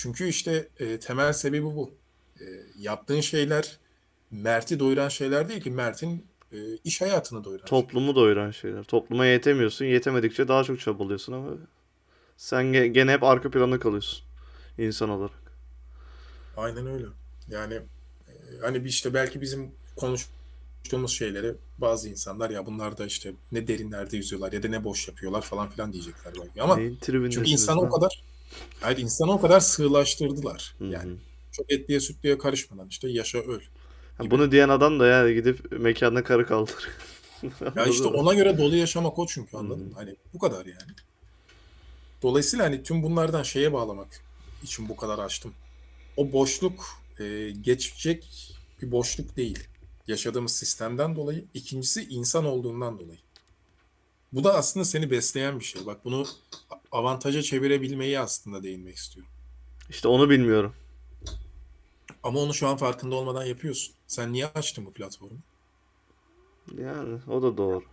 Çünkü 0.01 0.27
işte 0.27 0.67
e, 0.79 0.99
temel 0.99 1.33
sebebi 1.33 1.65
bu. 1.65 1.91
E, 2.39 2.45
yaptığın 2.79 3.21
şeyler 3.21 3.77
Mert'i 4.31 4.79
doyuran 4.79 5.09
şeyler 5.09 5.49
değil 5.49 5.61
ki 5.61 5.71
Mert'in 5.71 6.25
e, 6.51 6.57
iş 6.83 7.01
hayatını 7.01 7.43
doyuran 7.43 7.65
şeyler. 7.67 7.83
Toplumu 7.83 8.15
doyuran 8.15 8.51
şeyler. 8.51 8.83
Topluma 8.83 9.25
yetemiyorsun. 9.25 9.85
Yetemedikçe 9.85 10.47
daha 10.47 10.63
çok 10.63 10.79
çabalıyorsun 10.79 11.33
ama 11.33 11.51
sen 12.37 12.65
ge- 12.65 12.87
gene 12.87 13.11
hep 13.11 13.23
arka 13.23 13.51
planda 13.51 13.79
kalıyorsun 13.79 14.23
insan 14.77 15.09
olarak. 15.09 15.53
Aynen 16.57 16.87
öyle. 16.87 17.05
Yani 17.49 17.73
e, 17.73 17.81
hani 18.61 18.83
bir 18.83 18.89
işte 18.89 19.13
belki 19.13 19.41
bizim 19.41 19.71
konuştuğumuz 19.95 21.11
şeyleri 21.11 21.55
bazı 21.77 22.09
insanlar 22.09 22.49
ya 22.49 22.65
bunlar 22.65 22.97
da 22.97 23.05
işte 23.05 23.33
ne 23.51 23.67
derinlerde 23.67 24.17
yüzüyorlar 24.17 24.51
ya 24.51 24.63
da 24.63 24.67
ne 24.67 24.83
boş 24.83 25.07
yapıyorlar 25.07 25.41
falan 25.41 25.69
filan 25.69 25.93
diyecekler 25.93 26.33
belki. 26.41 26.61
Ama 26.61 26.75
çünkü 27.29 27.49
insanı 27.49 27.81
o 27.81 27.89
kadar 27.89 28.28
hayır 28.81 28.97
insanı 28.97 29.31
o 29.31 29.41
kadar 29.41 29.59
sığlaştırdılar. 29.59 30.75
Hı 30.79 30.85
hı. 30.85 30.89
Yani 30.91 31.15
çok 31.51 31.71
etliye 31.71 31.99
sütlüye 31.99 32.37
karışmadan 32.37 32.87
işte 32.87 33.09
yaşa 33.09 33.37
öl. 33.37 33.61
Ha, 34.17 34.31
Bunu 34.31 34.51
diyen 34.51 34.69
adam 34.69 34.99
da 34.99 35.07
yani 35.07 35.33
gidip 35.33 35.71
mekanda 35.71 36.23
karı 36.23 36.45
kaldır. 36.45 36.87
Ya 37.75 37.85
işte 37.85 38.05
ona 38.05 38.33
göre 38.33 38.57
dolu 38.57 38.75
yaşamak 38.75 39.19
o 39.19 39.27
çünkü 39.27 39.57
anladın 39.57 39.85
mı? 39.85 39.91
Hani 39.95 40.15
bu 40.33 40.39
kadar 40.39 40.65
yani. 40.65 40.91
Dolayısıyla 42.21 42.65
hani 42.65 42.83
tüm 42.83 43.03
bunlardan 43.03 43.43
şeye 43.43 43.73
bağlamak 43.73 44.07
için 44.63 44.89
bu 44.89 44.95
kadar 44.95 45.19
açtım. 45.19 45.53
O 46.17 46.31
boşluk 46.31 46.85
e, 47.19 47.51
geçecek 47.61 48.27
bir 48.81 48.91
boşluk 48.91 49.37
değil. 49.37 49.59
Yaşadığımız 50.07 50.55
sistemden 50.55 51.15
dolayı. 51.15 51.45
İkincisi 51.53 52.07
insan 52.09 52.45
olduğundan 52.45 52.99
dolayı. 52.99 53.19
Bu 54.33 54.43
da 54.43 54.53
aslında 54.53 54.85
seni 54.85 55.11
besleyen 55.11 55.59
bir 55.59 55.65
şey. 55.65 55.85
Bak 55.85 56.05
bunu 56.05 56.25
avantaja 56.91 57.41
çevirebilmeyi 57.41 58.19
aslında 58.19 58.63
değinmek 58.63 58.95
istiyorum. 58.95 59.31
İşte 59.89 60.07
onu 60.07 60.29
bilmiyorum. 60.29 60.75
Ama 62.23 62.39
onu 62.39 62.53
şu 62.53 62.67
an 62.67 62.77
farkında 62.77 63.15
olmadan 63.15 63.45
yapıyorsun. 63.45 63.95
Sen 64.07 64.33
niye 64.33 64.45
açtın 64.47 64.85
bu 64.85 64.93
platformu? 64.93 65.37
Yani 66.77 67.19
o 67.27 67.41
da 67.41 67.57
doğru. 67.57 67.83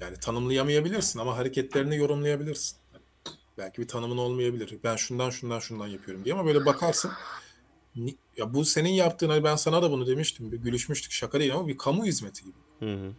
Yani 0.00 0.20
tanımlayamayabilirsin 0.20 1.18
ama 1.18 1.36
hareketlerini 1.36 1.96
yorumlayabilirsin. 1.96 2.78
Belki 3.58 3.82
bir 3.82 3.88
tanımın 3.88 4.16
olmayabilir. 4.16 4.78
Ben 4.84 4.96
şundan 4.96 5.30
şundan 5.30 5.58
şundan 5.58 5.86
yapıyorum 5.86 6.24
diye 6.24 6.34
ama 6.34 6.44
böyle 6.44 6.66
bakarsın. 6.66 7.12
Ya 8.36 8.54
bu 8.54 8.64
senin 8.64 8.88
yaptığın 8.88 9.28
hani 9.28 9.44
ben 9.44 9.56
sana 9.56 9.82
da 9.82 9.90
bunu 9.90 10.06
demiştim. 10.06 10.52
Bir 10.52 10.56
gülüşmüştük 10.56 11.12
şaka 11.12 11.40
değil 11.40 11.54
ama 11.54 11.68
bir 11.68 11.78
kamu 11.78 12.04
hizmeti 12.04 12.44
gibi. 12.44 12.54
Hı 12.78 12.94
hı. 12.94 13.12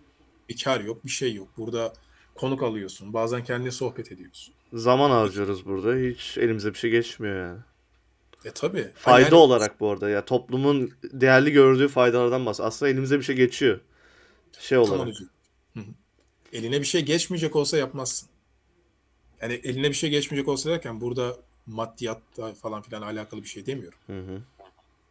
Bir 0.49 0.63
kar 0.63 0.81
yok, 0.81 1.05
bir 1.05 1.09
şey 1.09 1.33
yok. 1.33 1.47
Burada 1.57 1.93
konuk 2.35 2.63
alıyorsun. 2.63 3.13
Bazen 3.13 3.43
kendine 3.43 3.71
sohbet 3.71 4.11
ediyorsun. 4.11 4.53
Zaman 4.73 5.09
harcıyoruz 5.09 5.65
burada. 5.65 5.95
Hiç 5.95 6.37
elimize 6.37 6.73
bir 6.73 6.77
şey 6.77 6.91
geçmiyor 6.91 7.47
yani. 7.47 7.59
E 8.45 8.51
tabii. 8.51 8.91
Fayda 8.95 9.21
Yani 9.21 9.35
olarak 9.35 9.79
bu 9.79 9.89
arada 9.89 10.09
ya 10.09 10.25
toplumun 10.25 10.91
değerli 11.03 11.51
gördüğü 11.51 11.87
faydalardan 11.87 12.45
bahsediyor. 12.45 12.67
Aslında 12.67 12.91
elimize 12.91 13.19
bir 13.19 13.23
şey 13.23 13.35
geçiyor. 13.35 13.79
Şey 14.59 14.77
olarak. 14.77 15.07
Hı 15.73 15.79
hı. 15.79 15.83
Eline 16.53 16.79
bir 16.81 16.85
şey 16.85 17.01
geçmeyecek 17.05 17.55
olsa 17.55 17.77
yapmazsın. 17.77 18.29
Yani 19.41 19.53
eline 19.53 19.89
bir 19.89 19.93
şey 19.93 20.09
geçmeyecek 20.09 20.47
olsa 20.47 20.69
derken 20.69 21.01
burada 21.01 21.37
maddiyatla 21.65 22.53
falan 22.53 22.81
filan 22.81 23.01
alakalı 23.01 23.43
bir 23.43 23.47
şey 23.47 23.65
demiyorum. 23.65 23.99
Hı 24.07 24.19
hı. 24.19 24.41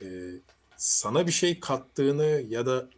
Ee, 0.02 0.06
sana 0.76 1.26
bir 1.26 1.32
şey 1.32 1.60
kattığını 1.60 2.42
ya 2.48 2.66
da 2.66 2.88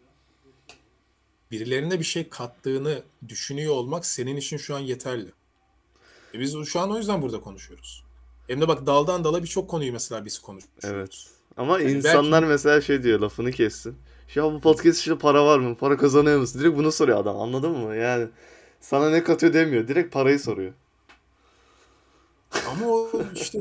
birilerine 1.51 1.99
bir 1.99 2.05
şey 2.05 2.29
kattığını 2.29 3.03
düşünüyor 3.27 3.73
olmak 3.73 4.05
senin 4.05 4.35
için 4.35 4.57
şu 4.57 4.75
an 4.75 4.79
yeterli. 4.79 5.31
E 6.33 6.39
biz 6.39 6.65
şu 6.65 6.79
an 6.79 6.91
o 6.91 6.97
yüzden 6.97 7.21
burada 7.21 7.39
konuşuyoruz. 7.39 8.03
Hem 8.47 8.61
de 8.61 8.67
bak 8.67 8.85
daldan 8.85 9.23
dala 9.23 9.43
birçok 9.43 9.69
konuyu 9.69 9.93
mesela 9.93 10.25
biz 10.25 10.39
konuşuyoruz. 10.39 10.83
Evet. 10.83 11.27
Ama 11.57 11.79
Yani 11.79 11.91
insanlar 11.91 12.43
mesela 12.43 12.81
şey 12.81 13.03
diyor 13.03 13.19
lafını 13.19 13.51
kessin. 13.51 13.95
Ya 14.35 14.43
bu 14.43 14.61
podcast 14.61 14.99
işte 14.99 15.17
para 15.17 15.45
var 15.45 15.59
mı? 15.59 15.77
Para 15.77 15.97
kazanıyor 15.97 16.39
musun? 16.39 16.61
Direkt 16.61 16.77
bunu 16.77 16.91
soruyor 16.91 17.17
adam 17.17 17.41
anladın 17.41 17.71
mı? 17.71 17.95
Yani 17.95 18.27
sana 18.81 19.09
ne 19.09 19.23
katıyor 19.23 19.53
demiyor. 19.53 19.87
Direkt 19.87 20.13
parayı 20.13 20.39
soruyor. 20.39 20.73
Ama 22.69 22.87
o 22.87 23.23
işte 23.35 23.59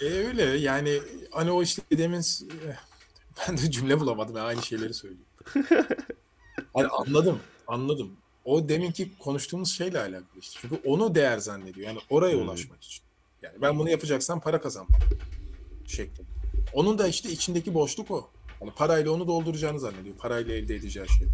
e, 0.00 0.04
öyle 0.04 0.42
yani 0.42 1.00
hani 1.30 1.50
o 1.50 1.62
işte 1.62 1.82
demin 1.92 2.20
eh, 2.20 2.76
ben 3.48 3.58
de 3.58 3.70
cümle 3.70 4.00
bulamadım 4.00 4.36
ya 4.36 4.42
aynı 4.42 4.62
şeyleri 4.62 4.94
söylüyorum. 4.94 5.26
Hani 6.74 6.86
anladım, 6.86 7.38
anladım. 7.66 8.10
O 8.44 8.68
deminki 8.68 9.18
konuştuğumuz 9.18 9.72
şeyle 9.72 9.98
alakalı 10.00 10.40
işte. 10.40 10.58
Çünkü 10.60 10.80
onu 10.84 11.14
değer 11.14 11.38
zannediyor. 11.38 11.86
Yani 11.88 11.98
oraya 12.10 12.34
Hmm. 12.36 12.42
ulaşmak 12.42 12.82
için. 12.84 13.02
Yani 13.42 13.54
ben 13.62 13.78
bunu 13.78 13.90
yapacaksam 13.90 14.40
para 14.40 14.60
kazanmam 14.60 15.00
şeklinde. 15.86 16.28
Onun 16.72 16.98
da 16.98 17.08
işte 17.08 17.30
içindeki 17.30 17.74
boşluk 17.74 18.10
o. 18.10 18.28
Hani 18.60 18.70
parayla 18.70 19.10
onu 19.12 19.26
dolduracağını 19.28 19.80
zannediyor. 19.80 20.16
Parayla 20.16 20.54
elde 20.54 20.74
edeceği 20.74 21.08
şeyler. 21.08 21.32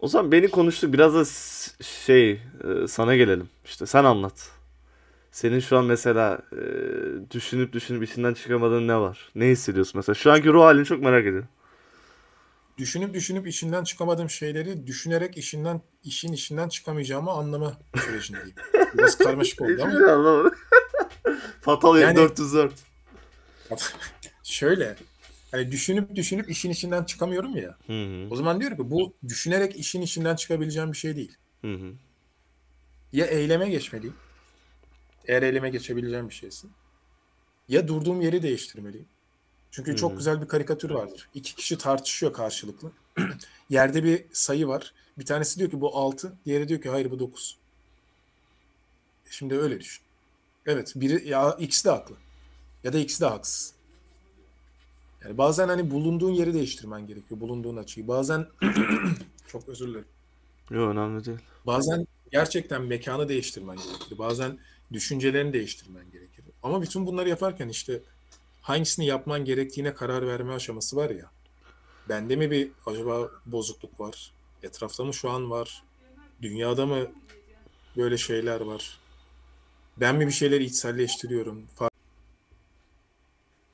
O 0.00 0.08
zaman 0.08 0.32
beni 0.32 0.48
konuştuk. 0.48 0.92
Biraz 0.92 1.14
da 1.14 1.24
şey 1.84 2.30
e, 2.32 2.38
sana 2.88 3.16
gelelim. 3.16 3.48
İşte 3.64 3.86
sen 3.86 4.04
anlat. 4.04 4.50
Senin 5.32 5.60
şu 5.60 5.78
an 5.78 5.84
mesela 5.84 6.38
e, 6.52 6.60
düşünüp 7.30 7.72
düşünüp 7.72 8.02
içinden 8.02 8.34
çıkamadığın 8.34 8.88
ne 8.88 8.96
var? 9.00 9.30
Ne 9.34 9.46
hissediyorsun 9.48 9.92
mesela? 9.98 10.14
Şu 10.14 10.32
anki 10.32 10.48
ruh 10.48 10.62
halini 10.62 10.84
çok 10.84 11.02
merak 11.02 11.20
ediyorum. 11.20 11.48
Düşünüp 12.80 13.14
düşünüp 13.14 13.46
işinden 13.48 13.84
çıkamadığım 13.84 14.30
şeyleri 14.30 14.86
düşünerek 14.86 15.36
işinden 15.36 15.80
işin 16.04 16.32
işinden 16.32 16.68
çıkamayacağımı 16.68 17.30
anlama 17.30 17.78
sürecindeyim. 17.96 18.54
Biraz 18.94 19.18
karmaşık 19.18 19.60
oldu 19.60 19.82
ama 19.82 19.90
şey 19.90 20.00
anlamadım. 20.10 20.54
Fatal 21.60 22.00
Yani- 22.00 22.16
404. 22.16 22.72
şöyle 24.42 24.96
hani 25.50 25.72
düşünüp 25.72 26.14
düşünüp 26.16 26.50
işin 26.50 26.70
içinden 26.70 27.04
çıkamıyorum 27.04 27.56
ya. 27.56 27.76
Hı 27.86 27.92
hı. 27.92 28.28
O 28.30 28.36
zaman 28.36 28.60
diyorum 28.60 28.76
ki 28.76 28.90
bu 28.90 29.14
düşünerek 29.28 29.76
işin 29.76 30.02
içinden 30.02 30.36
çıkabileceğim 30.36 30.92
bir 30.92 30.96
şey 30.96 31.16
değil. 31.16 31.36
Hı 31.60 31.74
hı. 31.74 31.92
Ya 33.12 33.26
eyleme 33.26 33.70
geçmeliyim. 33.70 34.14
Eğer 35.26 35.42
eyleme 35.42 35.70
geçebileceğim 35.70 36.28
bir 36.28 36.34
şeyse. 36.34 36.68
Ya 37.68 37.88
durduğum 37.88 38.20
yeri 38.20 38.42
değiştirmeliyim. 38.42 39.06
Çünkü 39.70 39.96
çok 39.96 40.16
güzel 40.16 40.42
bir 40.42 40.48
karikatür 40.48 40.90
vardır. 40.90 41.28
İki 41.34 41.54
kişi 41.54 41.78
tartışıyor 41.78 42.32
karşılıklı. 42.32 42.92
Yerde 43.70 44.04
bir 44.04 44.24
sayı 44.32 44.68
var. 44.68 44.92
Bir 45.18 45.26
tanesi 45.26 45.58
diyor 45.58 45.70
ki 45.70 45.80
bu 45.80 45.96
6, 45.96 46.32
diğeri 46.46 46.68
diyor 46.68 46.80
ki 46.80 46.88
hayır 46.88 47.10
bu 47.10 47.18
9. 47.18 47.56
Şimdi 49.30 49.58
öyle 49.58 49.80
düşün. 49.80 50.02
Evet, 50.66 50.92
biri 50.96 51.28
ya 51.28 51.56
ikisi 51.58 51.84
de 51.84 51.90
haklı. 51.90 52.14
Ya 52.84 52.92
da 52.92 52.98
ikisi 52.98 53.20
de 53.20 53.26
haksız. 53.26 53.72
Yani 55.24 55.38
bazen 55.38 55.68
hani 55.68 55.90
bulunduğun 55.90 56.32
yeri 56.32 56.54
değiştirmen 56.54 57.06
gerekiyor. 57.06 57.40
Bulunduğun 57.40 57.76
açıyı. 57.76 58.08
Bazen 58.08 58.46
çok 59.46 59.68
özür 59.68 59.88
dilerim. 59.88 60.06
Yok 60.70 60.92
önemli 60.92 61.24
değil. 61.24 61.38
Bazen 61.66 62.06
gerçekten 62.32 62.82
mekanı 62.82 63.28
değiştirmen 63.28 63.76
gerekir. 63.76 64.18
Bazen 64.18 64.58
düşüncelerini 64.92 65.52
değiştirmen 65.52 66.10
gerekir. 66.12 66.44
Ama 66.62 66.82
bütün 66.82 67.06
bunları 67.06 67.28
yaparken 67.28 67.68
işte 67.68 68.00
hangisini 68.62 69.06
yapman 69.06 69.44
gerektiğine 69.44 69.94
karar 69.94 70.26
verme 70.26 70.52
aşaması 70.52 70.96
var 70.96 71.10
ya. 71.10 71.30
Bende 72.08 72.36
mi 72.36 72.50
bir 72.50 72.70
acaba 72.86 73.30
bozukluk 73.46 74.00
var? 74.00 74.32
Etrafta 74.62 75.04
mı 75.04 75.14
şu 75.14 75.30
an 75.30 75.50
var? 75.50 75.82
Dünyada 76.42 76.86
mı 76.86 77.06
böyle 77.96 78.18
şeyler 78.18 78.60
var? 78.60 78.98
Ben 79.96 80.16
mi 80.16 80.26
bir 80.26 80.32
şeyleri 80.32 80.64
içselleştiriyorum? 80.64 81.66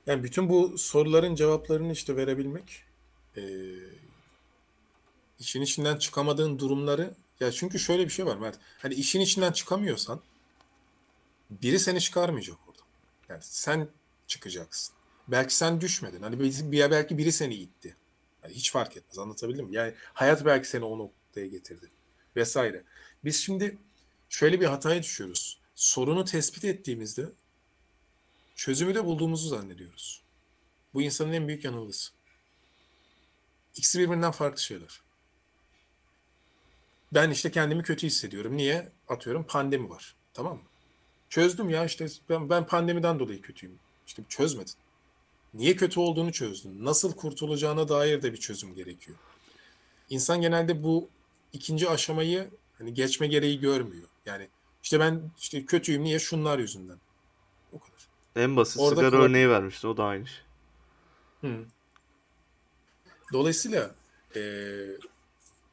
Yani 0.07 0.23
bütün 0.23 0.49
bu 0.49 0.79
soruların 0.79 1.35
cevaplarını 1.35 1.93
işte 1.93 2.17
verebilmek 2.17 2.83
eee 3.37 3.45
işin 5.41 5.63
içinden 5.63 5.97
çıkamadığın 5.97 6.59
durumları 6.59 7.15
ya 7.41 7.53
çünkü 7.53 7.79
şöyle 7.79 8.05
bir 8.05 8.11
şey 8.11 8.27
var 8.27 8.37
Mert. 8.37 8.59
Hani 8.79 8.95
işin 8.95 9.21
içinden 9.21 9.53
çıkamıyorsan 9.53 10.21
biri 11.51 11.79
seni 11.79 12.01
çıkarmayacak 12.01 12.57
orada. 12.69 12.83
Yani 13.29 13.43
sen 13.43 13.89
çıkacaksın. 14.27 14.95
Belki 15.29 15.55
sen 15.55 15.81
düşmedin. 15.81 16.23
Hani 16.23 16.41
bir, 16.41 16.91
belki 16.91 17.19
biri 17.19 17.33
seni 17.33 17.55
itti. 17.55 17.97
Yani 18.43 18.55
hiç 18.55 18.73
fark 18.73 18.97
etmez. 18.97 19.19
Anlatabildim 19.19 19.67
mi? 19.67 19.75
Yani 19.75 19.95
hayat 20.15 20.45
belki 20.45 20.69
seni 20.69 20.85
o 20.85 20.99
noktaya 20.99 21.47
getirdi. 21.47 21.91
Vesaire. 22.37 22.83
Biz 23.25 23.37
şimdi 23.43 23.79
şöyle 24.29 24.61
bir 24.61 24.67
hataya 24.67 25.03
düşüyoruz. 25.03 25.59
Sorunu 25.75 26.25
tespit 26.25 26.65
ettiğimizde 26.65 27.29
çözümü 28.55 28.95
de 28.95 29.05
bulduğumuzu 29.05 29.49
zannediyoruz. 29.49 30.23
Bu 30.95 31.03
insanın 31.03 31.33
en 31.33 31.49
büyük 31.49 31.65
yanılgısı. 31.65 32.13
İkisi 33.77 33.99
birbirinden 33.99 34.31
farklı 34.31 34.61
şeyler. 34.61 35.01
Ben 37.13 37.31
işte 37.31 37.51
kendimi 37.51 37.83
kötü 37.83 38.07
hissediyorum. 38.07 38.57
Niye? 38.57 38.93
Atıyorum 39.09 39.47
pandemi 39.47 39.91
var. 39.91 40.15
Tamam 40.35 40.57
mı? 40.57 40.63
Çözdüm 41.29 41.69
ya 41.69 41.85
işte 41.85 42.07
ben, 42.29 42.51
ben 42.51 42.67
pandemiden 42.67 43.19
dolayı 43.19 43.43
kötüyüm. 43.43 43.79
İşte 44.07 44.23
çözmedin. 44.29 44.75
Niye 45.55 45.77
kötü 45.77 46.01
olduğunu 46.01 46.33
çözdün. 46.33 46.85
Nasıl 46.85 47.13
kurtulacağına 47.13 47.89
dair 47.89 48.23
de 48.23 48.33
bir 48.33 48.37
çözüm 48.39 48.75
gerekiyor. 48.75 49.19
İnsan 50.11 50.41
genelde 50.41 50.83
bu 50.83 51.09
ikinci 51.53 51.89
aşamayı 51.89 52.51
Hani 52.79 52.95
geçme 52.95 53.27
gereği 53.27 53.61
görmüyor. 53.61 54.09
Yani 54.27 54.49
işte 54.83 55.01
ben 55.01 55.31
işte 55.39 55.65
kötüyüm 55.65 56.05
niye 56.05 56.19
şunlar 56.19 56.59
yüzünden. 56.59 56.99
O 57.73 57.79
kadar. 57.79 58.07
En 58.37 58.57
basit 58.57 58.81
Orada 58.81 58.95
sigara 58.95 59.11
kulak- 59.11 59.23
örneği 59.29 59.49
vermişti. 59.49 59.87
O 59.87 59.97
da 59.97 60.05
aynı 60.05 60.27
şey. 60.27 60.39
Hı. 61.41 61.65
Dolayısıyla 63.33 63.95
eee, 64.37 64.87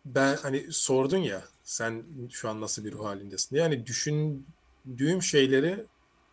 ben 0.05 0.35
hani 0.35 0.73
sordun 0.73 1.17
ya 1.17 1.43
sen 1.63 2.03
şu 2.31 2.49
an 2.49 2.61
nasıl 2.61 2.85
bir 2.85 2.91
ruh 2.91 3.05
halindesin? 3.05 3.55
Yani 3.55 3.85
düşündüğüm 3.85 5.21
şeyleri 5.23 5.85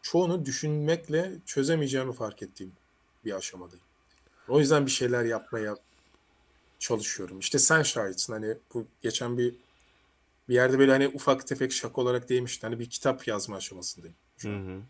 çoğunu 0.02 0.46
düşünmekle 0.46 1.32
çözemeyeceğimi 1.46 2.12
fark 2.12 2.42
ettiğim 2.42 2.72
bir 3.24 3.32
aşamadayım. 3.32 3.84
O 4.48 4.60
yüzden 4.60 4.86
bir 4.86 4.90
şeyler 4.90 5.24
yapmaya 5.24 5.76
çalışıyorum. 6.78 7.38
İşte 7.38 7.58
sen 7.58 7.82
şahitsin 7.82 8.32
hani 8.32 8.56
bu 8.74 8.86
geçen 9.02 9.38
bir 9.38 9.54
bir 10.48 10.54
yerde 10.54 10.78
böyle 10.78 10.92
hani 10.92 11.08
ufak 11.08 11.46
tefek 11.46 11.72
şaka 11.72 12.00
olarak 12.00 12.28
değmişti. 12.28 12.66
Hani 12.66 12.78
bir 12.78 12.90
kitap 12.90 13.28
yazma 13.28 13.56
aşamasındayım. 13.56 14.16
Hı 14.42 14.48
hı. 14.56 14.80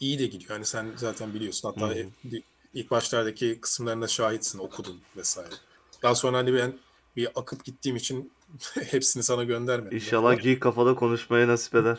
iyi 0.00 0.18
de 0.18 0.26
gidiyor. 0.26 0.50
Hani 0.50 0.64
sen 0.64 0.92
zaten 0.96 1.34
biliyorsun. 1.34 1.68
Hatta 1.68 1.94
Hı 1.94 2.00
hı. 2.00 2.36
ilk 2.74 2.90
başlardaki 2.90 3.60
kısımlarında 3.60 4.08
şahitsin, 4.08 4.58
okudun 4.58 5.00
vesaire. 5.16 5.54
Daha 6.02 6.14
sonra 6.14 6.36
hani 6.36 6.54
ben 6.54 6.78
bir 7.16 7.28
akıp 7.34 7.64
gittiğim 7.64 7.96
için 7.96 8.32
hepsini 8.74 9.22
sana 9.22 9.44
göndermedim. 9.44 9.96
İnşallah 9.96 10.42
geek 10.42 10.62
kafada 10.62 10.94
konuşmaya 10.94 11.48
nasip 11.48 11.74
eder. 11.74 11.98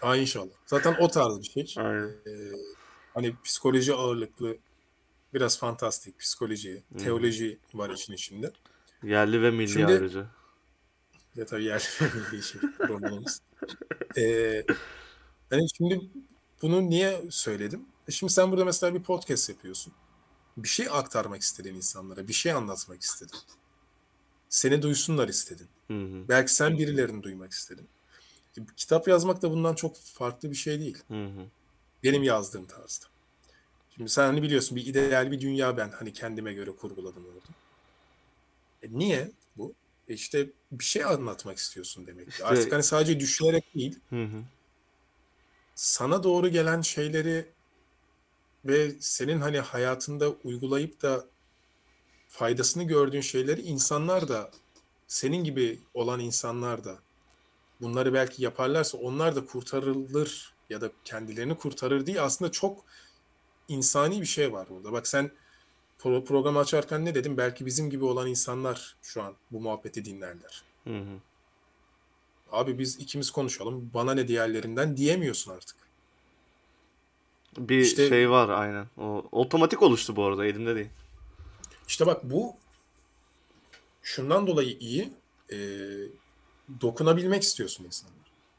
Ha 0.00 0.16
inşallah. 0.16 0.54
Zaten 0.66 0.96
o 1.00 1.08
tarz 1.08 1.38
bir 1.38 1.44
şey. 1.44 1.74
Aynen. 1.84 2.08
Ee, 2.26 2.52
hani 3.14 3.34
psikoloji 3.44 3.94
ağırlıklı, 3.94 4.56
biraz 5.34 5.58
fantastik 5.58 6.18
psikoloji, 6.18 6.82
teoloji 6.98 7.58
var 7.74 7.90
işin 7.90 8.12
içinde. 8.12 8.52
Yerli 9.02 9.42
ve 9.42 9.50
milli 9.50 9.68
Şimdi- 9.68 9.86
ayrıca. 9.86 10.26
Ya 11.36 11.46
tabii 11.46 11.64
yerli 11.64 11.84
bir 12.32 12.42
şey 12.42 12.60
romanımız. 12.88 13.40
Ee, 14.18 14.64
hani 15.50 15.66
şimdi 15.76 16.00
bunu 16.62 16.90
niye 16.90 17.22
söyledim? 17.30 17.86
E 18.08 18.12
Şimdi 18.12 18.32
sen 18.32 18.50
burada 18.52 18.64
mesela 18.64 18.94
bir 18.94 19.02
podcast 19.02 19.48
yapıyorsun. 19.48 19.92
Bir 20.56 20.68
şey 20.68 20.86
aktarmak 20.90 21.42
istedin 21.42 21.74
insanlara, 21.74 22.28
bir 22.28 22.32
şey 22.32 22.52
anlatmak 22.52 23.02
istedin. 23.02 23.38
Seni 24.48 24.82
duysunlar 24.82 25.28
istedin. 25.28 25.68
Hı 25.88 25.94
hı. 25.94 26.28
Belki 26.28 26.54
sen 26.54 26.78
birilerini 26.78 27.22
duymak 27.22 27.52
istedin. 27.52 27.88
Kitap 28.76 29.08
yazmak 29.08 29.42
da 29.42 29.50
bundan 29.50 29.74
çok 29.74 29.96
farklı 29.96 30.50
bir 30.50 30.56
şey 30.56 30.80
değil. 30.80 30.98
Hı 31.08 31.24
hı. 31.24 31.46
Benim 32.02 32.22
yazdığım 32.22 32.66
tarzda. 32.66 33.06
Şimdi 33.96 34.10
sen 34.10 34.26
hani 34.26 34.42
biliyorsun 34.42 34.76
bir 34.76 34.86
ideal 34.86 35.30
bir 35.32 35.40
dünya 35.40 35.76
ben 35.76 35.90
hani 35.90 36.12
kendime 36.12 36.52
göre 36.52 36.70
kurguladım 36.70 37.24
orada. 37.26 37.46
E 38.82 38.98
niye 38.98 39.30
bu? 39.56 39.74
E 40.08 40.14
işte 40.14 40.50
bir 40.72 40.84
şey 40.84 41.04
anlatmak 41.04 41.58
istiyorsun 41.58 42.06
demek 42.06 42.26
ki. 42.26 42.30
İşte- 42.32 42.44
Artık 42.44 42.72
hani 42.72 42.82
sadece 42.82 43.20
düşünerek 43.20 43.74
değil, 43.74 43.98
Hı 44.10 44.24
hı. 44.24 44.42
sana 45.74 46.22
doğru 46.22 46.48
gelen 46.48 46.80
şeyleri 46.80 47.46
ve 48.64 48.92
senin 49.00 49.40
hani 49.40 49.60
hayatında 49.60 50.30
uygulayıp 50.30 51.02
da 51.02 51.26
faydasını 52.28 52.84
gördüğün 52.84 53.20
şeyleri 53.20 53.60
insanlar 53.60 54.28
da 54.28 54.50
senin 55.08 55.44
gibi 55.44 55.80
olan 55.94 56.20
insanlar 56.20 56.84
da 56.84 56.98
bunları 57.80 58.14
belki 58.14 58.42
yaparlarsa 58.42 58.98
onlar 58.98 59.36
da 59.36 59.46
kurtarılır 59.46 60.54
ya 60.70 60.80
da 60.80 60.90
kendilerini 61.04 61.54
kurtarır 61.58 62.06
diye 62.06 62.20
aslında 62.20 62.52
çok 62.52 62.84
insani 63.68 64.20
bir 64.20 64.26
şey 64.26 64.52
var 64.52 64.66
burada. 64.70 64.92
Bak 64.92 65.06
sen 65.08 65.30
pro- 66.00 66.24
programı 66.24 66.58
açarken 66.58 67.04
ne 67.04 67.14
dedim? 67.14 67.36
Belki 67.36 67.66
bizim 67.66 67.90
gibi 67.90 68.04
olan 68.04 68.26
insanlar 68.26 68.96
şu 69.02 69.22
an 69.22 69.34
bu 69.50 69.60
muhabbeti 69.60 70.04
dinlerler. 70.04 70.62
Hı 70.84 70.98
hı. 70.98 71.18
Abi 72.52 72.78
biz 72.78 72.96
ikimiz 73.00 73.30
konuşalım. 73.30 73.90
Bana 73.94 74.14
ne 74.14 74.28
diğerlerinden 74.28 74.96
diyemiyorsun 74.96 75.52
artık. 75.52 75.76
Bir 77.58 77.78
İşte- 77.78 78.08
şey 78.08 78.30
var 78.30 78.48
aynen. 78.48 78.86
O 78.98 79.24
otomatik 79.32 79.82
oluştu 79.82 80.16
bu 80.16 80.24
arada 80.24 80.46
elimde 80.46 80.74
değil. 80.74 80.88
İşte 81.88 82.06
bak 82.06 82.20
bu 82.24 82.54
şundan 84.02 84.46
dolayı 84.46 84.76
iyi. 84.80 85.12
e, 85.52 85.56
dokunabilmek 86.80 87.42
istiyorsun 87.42 87.84
insanlara. 87.84 88.16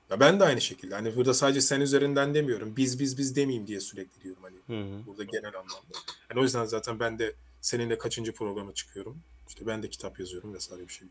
Ya 0.09 0.19
ben 0.19 0.39
de 0.39 0.43
aynı 0.43 0.61
şekilde. 0.61 0.95
Hani 0.95 1.15
burada 1.15 1.33
sadece 1.33 1.61
sen 1.61 1.81
üzerinden 1.81 2.33
demiyorum. 2.33 2.73
Biz 2.77 2.99
biz 2.99 3.17
biz 3.17 3.35
demeyeyim 3.35 3.67
diye 3.67 3.79
sürekli 3.79 4.23
diyorum 4.23 4.43
hani 4.43 4.55
Hı 4.79 4.87
hı. 4.87 5.05
burada 5.07 5.23
genel 5.23 5.55
anlamda. 5.55 5.97
Yani 6.29 6.39
o 6.39 6.43
yüzden 6.43 6.65
zaten 6.65 6.99
ben 6.99 7.19
de 7.19 7.33
seninle 7.61 7.97
kaçıncı 7.97 8.33
programa 8.33 8.73
çıkıyorum. 8.73 9.17
İşte 9.47 9.67
ben 9.67 9.83
de 9.83 9.89
kitap 9.89 10.19
yazıyorum 10.19 10.53
vesaire 10.53 10.81
bir 10.87 10.93
şey. 10.93 11.07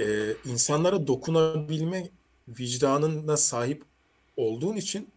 Ee, 0.00 0.36
insanlara 0.44 1.06
dokunabilme 1.06 2.10
vicdanına 2.48 3.36
sahip 3.36 3.84
olduğun 4.36 4.76
için 4.76 5.08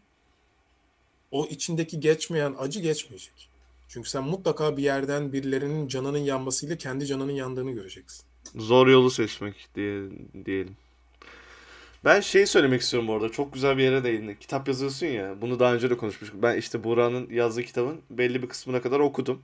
o 1.32 1.46
içindeki 1.46 2.00
geçmeyen 2.00 2.56
acı 2.60 2.80
geçmeyecek. 2.80 3.50
Çünkü 3.88 4.10
sen 4.10 4.24
mutlaka 4.24 4.78
bir 4.78 4.84
yerden 4.84 5.34
birilerinin 5.34 5.88
canının 5.88 6.18
yanmasıyla 6.18 6.78
kendi 6.78 7.06
canının 7.06 7.32
yandığını 7.32 7.72
göreceksin. 7.72 8.27
Zor 8.56 8.88
yolu 8.88 9.12
seçmek 9.12 9.68
diye 9.76 10.02
diyelim. 10.46 10.78
Ben 12.06 12.20
şeyi 12.20 12.48
söylemek 12.48 12.82
istiyorum 12.82 13.08
bu 13.08 13.14
arada. 13.14 13.30
Çok 13.30 13.54
güzel 13.54 13.78
bir 13.78 13.84
yere 13.84 14.04
değindin. 14.04 14.36
Kitap 14.36 14.68
yazıyorsun 14.68 15.08
ya. 15.08 15.42
Bunu 15.42 15.60
daha 15.60 15.74
önce 15.74 15.90
de 15.90 15.98
konuşmuştuk. 15.98 16.44
Ben 16.44 16.58
işte 16.58 16.84
Buğra'nın 16.84 17.30
yazdığı 17.30 17.64
kitabın 17.64 18.02
belli 18.10 18.42
bir 18.44 18.50
kısmına 18.50 18.82
kadar 18.82 19.00
okudum. 19.00 19.42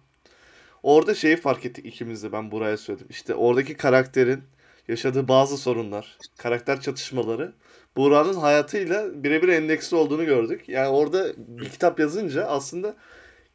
Orada 0.83 1.15
şeyi 1.15 1.37
fark 1.37 1.65
ettik 1.65 1.85
ikimiz 1.85 2.23
de. 2.23 2.31
Ben 2.31 2.51
Buğra'ya 2.51 2.77
söyledim. 2.77 3.07
İşte 3.09 3.35
oradaki 3.35 3.77
karakterin 3.77 4.43
yaşadığı 4.87 5.27
bazı 5.27 5.57
sorunlar, 5.57 6.17
karakter 6.37 6.81
çatışmaları 6.81 7.53
Buğra'nın 7.95 8.33
hayatıyla 8.33 9.23
birebir 9.23 9.47
endeksli 9.47 9.97
olduğunu 9.97 10.25
gördük. 10.25 10.69
Yani 10.69 10.87
orada 10.87 11.33
bir 11.37 11.69
kitap 11.69 11.99
yazınca 11.99 12.45
aslında 12.45 12.95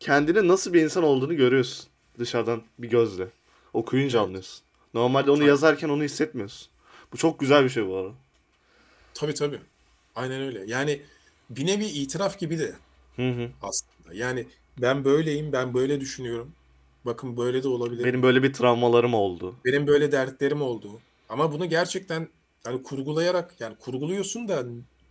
kendini 0.00 0.48
nasıl 0.48 0.72
bir 0.72 0.82
insan 0.82 1.02
olduğunu 1.04 1.36
görüyorsun. 1.36 1.86
Dışarıdan 2.18 2.62
bir 2.78 2.90
gözle. 2.90 3.26
Okuyunca 3.72 4.20
anlıyorsun. 4.20 4.67
Normalde 4.94 5.30
onu 5.30 5.44
yazarken 5.44 5.88
onu 5.88 6.02
hissetmiyorsun. 6.02 6.68
Bu 7.12 7.16
çok 7.16 7.40
güzel 7.40 7.64
bir 7.64 7.68
şey 7.68 7.86
bu 7.86 7.96
arada. 7.96 8.14
Tabii 9.14 9.34
tabii. 9.34 9.60
Aynen 10.14 10.40
öyle. 10.42 10.64
Yani 10.66 11.02
bir 11.50 11.66
nevi 11.66 11.84
itiraf 11.84 12.38
gibi 12.38 12.58
de 12.58 12.74
Hı 13.16 13.30
hı. 13.30 13.50
aslında. 13.62 14.14
Yani 14.14 14.46
ben 14.82 15.04
böyleyim, 15.04 15.52
ben 15.52 15.74
böyle 15.74 16.00
düşünüyorum. 16.00 16.52
Bakın 17.04 17.36
böyle 17.36 17.62
de 17.62 17.68
olabilir. 17.68 18.04
Benim 18.04 18.22
böyle 18.22 18.42
bir 18.42 18.52
travmalarım 18.52 19.14
oldu. 19.14 19.54
Benim 19.64 19.86
böyle 19.86 20.12
dertlerim 20.12 20.62
oldu. 20.62 21.00
Ama 21.28 21.52
bunu 21.52 21.68
gerçekten 21.68 22.28
hani 22.64 22.82
kurgulayarak 22.82 23.60
yani 23.60 23.76
kurguluyorsun 23.76 24.48
da 24.48 24.64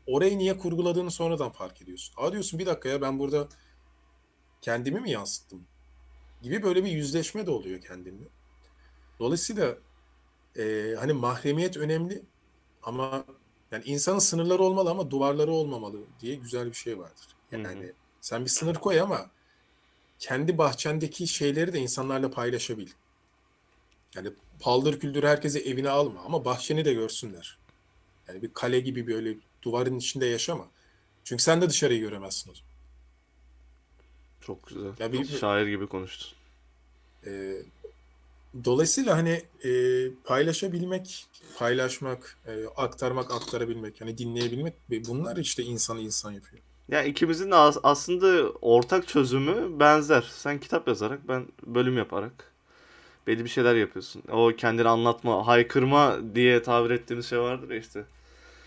orayı 0.08 0.38
niye 0.38 0.58
kurguladığını 0.58 1.12
sonradan 1.12 1.52
fark 1.52 1.82
ediyorsun. 1.82 2.16
Aa 2.18 2.32
diyorsun 2.32 2.60
bir 2.60 2.66
dakika 2.66 2.90
ya 2.90 3.02
ben 3.02 3.20
burada 3.20 3.48
kendimi 4.62 5.00
mi 5.00 5.12
yansıttım? 5.12 5.64
Gibi 6.42 6.64
böyle 6.64 6.84
bir 6.84 6.92
yüzleşme 6.92 7.46
de 7.46 7.52
oluyor 7.52 7.82
kendinle. 7.82 8.26
Dolayısıyla 9.20 9.78
e, 10.58 10.96
hani 11.00 11.14
mahremiyet 11.14 11.78
önemli 11.78 12.24
ama 12.84 13.26
yani 13.72 13.84
insanın 13.86 14.20
sınırları 14.20 14.64
olmalı 14.64 14.90
ama 14.90 15.12
duvarları 15.12 15.52
olmamalı 15.52 16.00
diye 16.20 16.36
güzel 16.36 16.68
bir 16.68 16.74
şey 16.76 17.00
vardır. 17.00 17.28
Hı 17.50 17.56
hı. 17.58 17.62
Yani 17.62 17.92
sen 18.22 18.46
bir 18.46 18.50
sınır 18.50 18.76
koy 18.76 19.02
ama 19.02 19.30
kendi 20.20 20.58
bahçendeki 20.58 21.28
şeyleri 21.28 21.74
de 21.74 21.80
insanlarla 21.80 22.32
paylaşabil. 22.32 22.90
Yani 24.16 24.30
paldır 24.60 25.00
küldür 25.00 25.24
herkese 25.24 25.60
evine 25.60 25.90
alma 25.90 26.22
ama 26.22 26.46
bahçeni 26.46 26.86
de 26.86 26.94
görsünler. 26.94 27.58
Yani 28.28 28.42
bir 28.42 28.54
kale 28.54 28.80
gibi 28.80 29.08
böyle 29.08 29.36
duvarın 29.64 29.98
içinde 29.98 30.26
yaşama. 30.26 30.68
Çünkü 31.24 31.44
sen 31.44 31.62
de 31.62 31.70
dışarıyı 31.70 32.00
göremezsin 32.00 32.52
o 32.52 32.54
zaman. 32.54 32.68
Çok 34.42 34.68
güzel. 34.68 34.92
Ya 35.00 35.14
bir- 35.14 35.26
Şair 35.26 35.68
gibi 35.68 35.88
konuştun. 35.88 36.38
Ee, 37.26 37.54
dolayısıyla 38.64 39.18
hani 39.18 39.42
e, 39.64 39.72
paylaşabilmek, 40.24 41.26
paylaşmak, 41.58 42.38
e, 42.48 42.66
aktarmak, 42.76 43.32
aktarabilmek, 43.32 44.02
hani 44.02 44.18
dinleyebilmek 44.18 44.74
bunlar 45.08 45.38
işte 45.38 45.64
insanı 45.64 46.00
insan 46.02 46.32
yapıyor. 46.32 46.64
Ya 46.90 47.04
ikimizin 47.04 47.52
de 47.52 47.56
as- 47.56 47.78
aslında 47.84 48.50
ortak 48.62 49.08
çözümü 49.08 49.80
benzer. 49.80 50.32
Sen 50.32 50.60
kitap 50.60 50.88
yazarak, 50.88 51.28
ben 51.28 51.46
bölüm 51.66 51.98
yaparak 51.98 52.52
belli 53.28 53.44
bir 53.44 53.50
şeyler 53.50 53.76
yapıyorsun. 53.76 54.24
O 54.32 54.52
kendini 54.58 54.88
anlatma, 54.88 55.48
haykırma 55.48 56.18
diye 56.36 56.64
tabir 56.64 56.90
ettiğimiz 56.90 57.26
şey 57.26 57.40
vardır 57.40 57.70
ya 57.70 57.78
işte. 57.78 58.06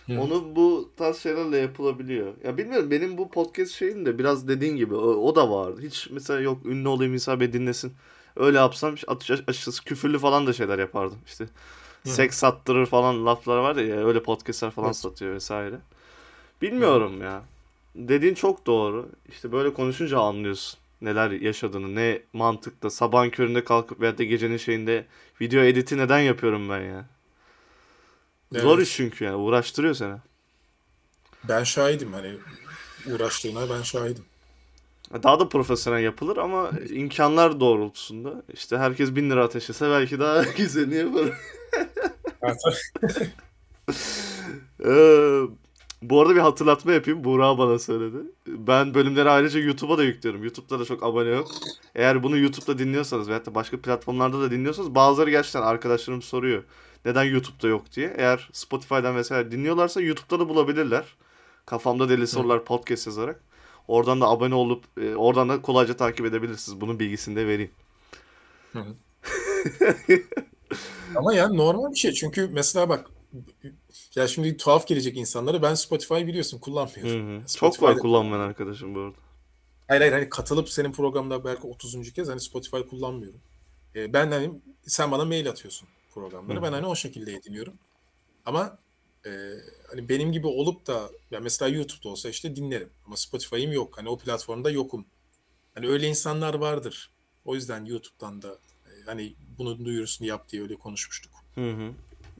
Hı. 0.07 0.21
Onu 0.21 0.57
bu 0.57 0.91
tarz 0.97 1.17
şeylerle 1.17 1.57
yapılabiliyor. 1.59 2.35
Ya 2.45 2.59
bilmiyorum 2.59 2.91
benim 2.91 3.19
bu 3.19 3.31
podcast 3.31 3.73
şeyin 3.73 4.07
de 4.07 4.19
biraz 4.19 4.49
dediğin 4.49 4.77
gibi 4.77 4.95
o, 4.95 5.01
o 5.01 5.37
da 5.37 5.51
vardı. 5.51 5.81
Hiç 5.83 6.09
mesela 6.11 6.41
yok 6.41 6.67
ünlü 6.67 6.89
olayım 6.89 7.15
insan 7.15 7.41
beni 7.41 7.53
dinlesin. 7.53 7.93
Öyle 8.41 8.59
yapsam 8.59 8.95
aç- 9.07 9.31
açıkçası 9.31 9.85
küfürlü 9.85 10.19
falan 10.19 10.47
da 10.47 10.53
şeyler 10.53 10.79
yapardım. 10.79 11.19
İşte 11.27 11.45
Hı. 12.05 12.09
seks 12.11 12.39
sattırır 12.39 12.87
falan 12.87 13.27
laflar 13.27 13.59
var 13.59 13.77
ya 13.77 14.07
öyle 14.07 14.23
podcastler 14.23 14.71
falan 14.71 14.87
Evet. 14.87 14.97
satıyor 14.97 15.35
vesaire. 15.35 15.79
Bilmiyorum 16.63 17.23
ya. 17.23 17.43
Dediğin 17.95 18.35
çok 18.35 18.67
doğru. 18.67 19.09
İşte 19.29 19.53
böyle 19.53 19.75
konuşunca 19.75 20.19
anlıyorsun 20.21 20.81
neler 21.03 21.31
yaşadığını, 21.31 21.95
ne 21.95 22.23
mantıkta, 22.33 22.91
sabahın 22.91 23.31
köründe 23.31 23.65
kalkıp 23.65 24.01
veyahut 24.01 24.19
da 24.19 24.25
gecenin 24.25 24.57
şeyinde 24.57 25.07
video 25.41 25.63
editi 25.63 25.99
neden 25.99 26.19
yapıyorum 26.19 26.69
ben 26.69 26.81
ya? 26.81 27.05
Zor 28.53 28.79
Evet. 28.79 28.87
iş 28.87 28.97
çünkü 28.97 29.25
yani 29.25 29.37
uğraştırıyor 29.37 29.95
seni. 29.95 30.15
Ben 31.45 31.65
şahidim 31.65 32.13
hani 32.13 32.35
uğraştığına 33.07 33.71
ben 33.71 33.83
şahidim. 33.83 34.25
Daha 35.13 35.41
da 35.41 35.49
profesyonel 35.49 36.03
yapılır 36.03 36.37
ama 36.37 36.71
imkanlar 36.91 37.61
doğrultusunda 37.61 38.43
işte 38.55 38.79
herkes 38.79 39.15
bin 39.17 39.31
lira 39.31 39.45
ateşlese 39.45 39.91
belki 39.91 40.21
daha 40.21 40.43
güzelini 40.57 40.95
yapar. 40.95 41.31
Ee, 44.85 45.41
bu 46.03 46.21
arada 46.21 46.35
bir 46.35 46.41
hatırlatma 46.41 46.93
yapayım. 46.93 47.25
Buğra 47.25 47.59
bana 47.59 47.79
söyledi. 47.79 48.17
Ben 48.47 48.95
bölümleri 48.95 49.31
ayrıca 49.31 49.61
YouTube'a 49.61 49.99
da 49.99 50.03
yüklüyorum. 50.05 50.43
YouTube'da 50.45 50.81
da 50.81 50.85
çok 50.85 51.03
abone 51.03 51.29
yok. 51.29 51.49
Eğer 51.95 52.23
bunu 52.23 52.39
YouTube'da 52.39 52.79
dinliyorsanız 52.79 53.29
veyahut 53.29 53.47
da 53.47 53.55
başka 53.55 53.81
platformlarda 53.81 54.41
da 54.41 54.51
dinliyorsanız 54.51 54.95
bazıları 54.95 55.31
gerçekten 55.31 55.63
arkadaşlarım 55.63 56.23
soruyor. 56.23 56.63
Neden 57.05 57.25
YouTube'da 57.25 57.69
yok 57.69 57.93
diye. 57.93 58.15
Eğer 58.17 58.49
Spotify'dan 58.53 59.17
vesaire 59.17 59.53
dinliyorlarsa 59.53 60.01
YouTube'da 60.01 60.41
da 60.41 60.49
bulabilirler. 60.49 61.05
Kafamda 61.67 62.09
Deli 62.09 62.27
Sorular 62.27 62.65
podcast 62.65 63.07
yazarak. 63.07 63.41
Oradan 63.91 64.21
da 64.21 64.29
abone 64.29 64.55
olup 64.55 64.85
e, 65.01 65.15
oradan 65.15 65.49
da 65.49 65.63
kolayca 65.63 65.97
takip 65.97 66.27
edebilirsiniz. 66.27 66.81
Bunun 66.81 66.99
bilgisini 66.99 67.37
de 67.37 67.47
vereyim. 67.47 67.71
Ama 71.17 71.35
yani 71.35 71.57
normal 71.57 71.93
bir 71.93 71.97
şey. 71.97 72.13
Çünkü 72.13 72.49
mesela 72.53 72.89
bak 72.89 73.11
ya 74.15 74.29
şimdi 74.29 74.57
tuhaf 74.57 74.87
gelecek 74.87 75.17
insanlara 75.17 75.63
ben 75.63 75.75
Spotify 75.75 76.15
biliyorsun 76.15 76.59
kullanmıyorum. 76.59 77.39
Hı 77.39 77.41
hı. 77.41 77.47
Çok 77.47 77.83
var 77.83 77.99
kullanmayan 77.99 78.41
arkadaşım 78.41 78.95
bu 78.95 79.01
arada. 79.01 79.17
Hayır 79.89 80.01
hayır 80.01 80.13
hani 80.13 80.29
katılıp 80.29 80.69
senin 80.69 80.93
programda 80.93 81.45
belki 81.45 81.67
30. 81.67 82.13
kez 82.13 82.29
hani 82.29 82.41
Spotify 82.41 82.81
kullanmıyorum. 82.91 83.41
Ee, 83.97 84.13
ben 84.13 84.31
hani 84.31 84.51
sen 84.87 85.11
bana 85.11 85.25
mail 85.25 85.51
atıyorsun 85.51 85.89
programları. 86.15 86.59
Hı. 86.59 86.63
Ben 86.63 86.73
hani 86.73 86.87
o 86.87 86.95
şekilde 86.95 87.33
ediniyorum. 87.33 87.75
Ama 88.47 88.79
e, 89.27 89.31
hani 89.91 90.09
benim 90.09 90.33
gibi 90.33 90.47
olup 90.47 90.87
da 90.87 91.11
ya 91.31 91.41
mesela 91.41 91.69
YouTube'da 91.69 92.09
olsa 92.09 92.29
işte 92.29 92.57
dinlerim. 92.57 92.91
Ama 93.07 93.17
Spotify'ım 93.17 93.73
yok. 93.73 93.99
Hani 93.99 94.09
o 94.09 94.19
platformda 94.19 94.71
yokum. 94.71 95.07
Hani 95.75 95.89
öyle 95.89 96.07
insanlar 96.07 96.55
vardır. 96.55 97.11
O 97.45 97.55
yüzden 97.55 97.85
YouTube'dan 97.85 98.43
da 98.43 98.49
e, 98.87 98.91
hani 99.07 99.35
bunun 99.59 99.85
duyurusunu 99.85 100.29
yap 100.29 100.49
diye 100.49 100.63
öyle 100.63 100.75
konuşmuştuk. 100.75 101.33
Hı 101.55 101.71
hı. 101.71 101.93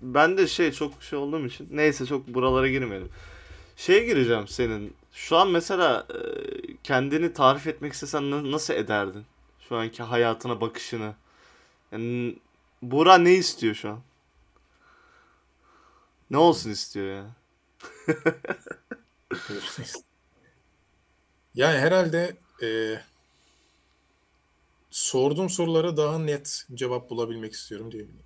Ben 0.03 0.39
de 0.39 0.47
şey 0.47 0.73
çok 0.73 1.03
şey 1.03 1.19
olduğum 1.19 1.47
için 1.47 1.69
neyse 1.71 2.07
çok 2.07 2.29
buralara 2.29 2.69
girmeyelim. 2.69 3.09
Şeye 3.77 4.05
gireceğim 4.05 4.49
senin. 4.49 4.95
Şu 5.13 5.37
an 5.37 5.49
mesela 5.51 6.07
kendini 6.85 7.33
tarif 7.33 7.67
etmek 7.67 7.93
istesen 7.93 8.31
na- 8.31 8.51
nasıl 8.51 8.75
ederdin? 8.75 9.25
Şu 9.69 9.77
anki 9.77 10.03
hayatına 10.03 10.61
bakışını. 10.61 11.15
Yani 11.93 12.37
Buğra 12.83 13.19
ne 13.19 13.35
istiyor 13.35 13.75
şu 13.75 13.91
an? 13.91 14.01
Ne 16.31 16.39
olsun 16.39 16.71
istiyor 16.71 17.07
ya? 17.07 17.37
Yani 21.55 21.79
herhalde 21.79 22.37
e, 22.63 23.01
sorduğum 24.91 25.51
sorulara 25.51 25.97
daha 25.97 26.19
net 26.19 26.67
cevap 26.75 27.11
bulabilmek 27.11 27.53
istiyorum 27.53 27.93
diyebilirim. 27.93 28.25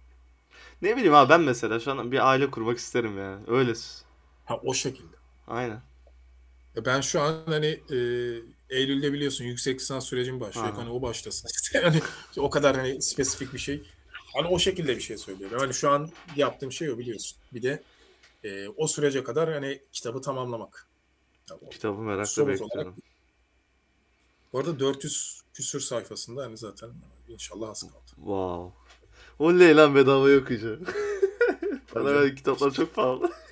Ne 0.82 0.96
bileyim 0.96 1.14
abi 1.14 1.30
ben 1.30 1.40
mesela 1.40 1.80
şu 1.80 1.90
an 1.90 2.12
bir 2.12 2.28
aile 2.28 2.50
kurmak 2.50 2.78
isterim 2.78 3.18
ya. 3.18 3.40
Öyle. 3.46 3.72
Ha 4.44 4.60
o 4.64 4.74
şekilde. 4.74 5.16
Aynen. 5.46 5.80
Ya 6.76 6.84
Ben 6.84 7.00
şu 7.00 7.20
an 7.20 7.42
hani 7.46 7.66
e, 7.66 7.96
Eylül'de 8.70 9.12
biliyorsun 9.12 9.44
yüksek 9.44 9.80
lisans 9.80 10.06
sürecim 10.06 10.40
başlıyor. 10.40 10.68
Aha. 10.68 10.78
Hani 10.78 10.90
o 10.90 11.02
başlasın. 11.02 11.50
Hani 11.82 12.00
o 12.36 12.50
kadar 12.50 12.76
hani 12.76 13.02
spesifik 13.02 13.54
bir 13.54 13.58
şey. 13.58 13.82
Hani 14.34 14.48
o 14.48 14.58
şekilde 14.58 14.96
bir 14.96 15.00
şey 15.00 15.16
söylüyorum. 15.18 15.58
Hani 15.60 15.74
şu 15.74 15.90
an 15.90 16.10
yaptığım 16.36 16.72
şey 16.72 16.90
o 16.90 16.98
biliyorsun. 16.98 17.38
Bir 17.54 17.62
de 17.62 17.82
e, 18.44 18.68
o 18.68 18.86
sürece 18.88 19.24
kadar 19.24 19.52
hani 19.52 19.80
kitabı 19.92 20.20
tamamlamak. 20.22 20.86
Ya 21.50 21.56
o- 21.56 21.70
Kitabı 21.70 22.00
merakla 22.00 22.26
Somut 22.26 22.48
olarak. 22.60 22.70
bekliyorum. 22.70 22.94
Bu 24.52 24.58
arada 24.58 24.78
400 24.80 25.40
küsür 25.54 25.80
sayfasında 25.80 26.42
hani 26.42 26.56
zaten 26.56 26.90
inşallah 27.28 27.70
az 27.70 27.82
kaldı. 27.82 27.94
Wow. 28.16 28.78
Oley 29.38 29.76
lan 29.76 29.94
bedava 29.94 30.36
okuyacağım. 30.36 30.84
Bana 31.94 32.14
ver 32.14 32.36
kitaplar 32.36 32.70
çok 32.70 32.94
pahalı. 32.94 33.32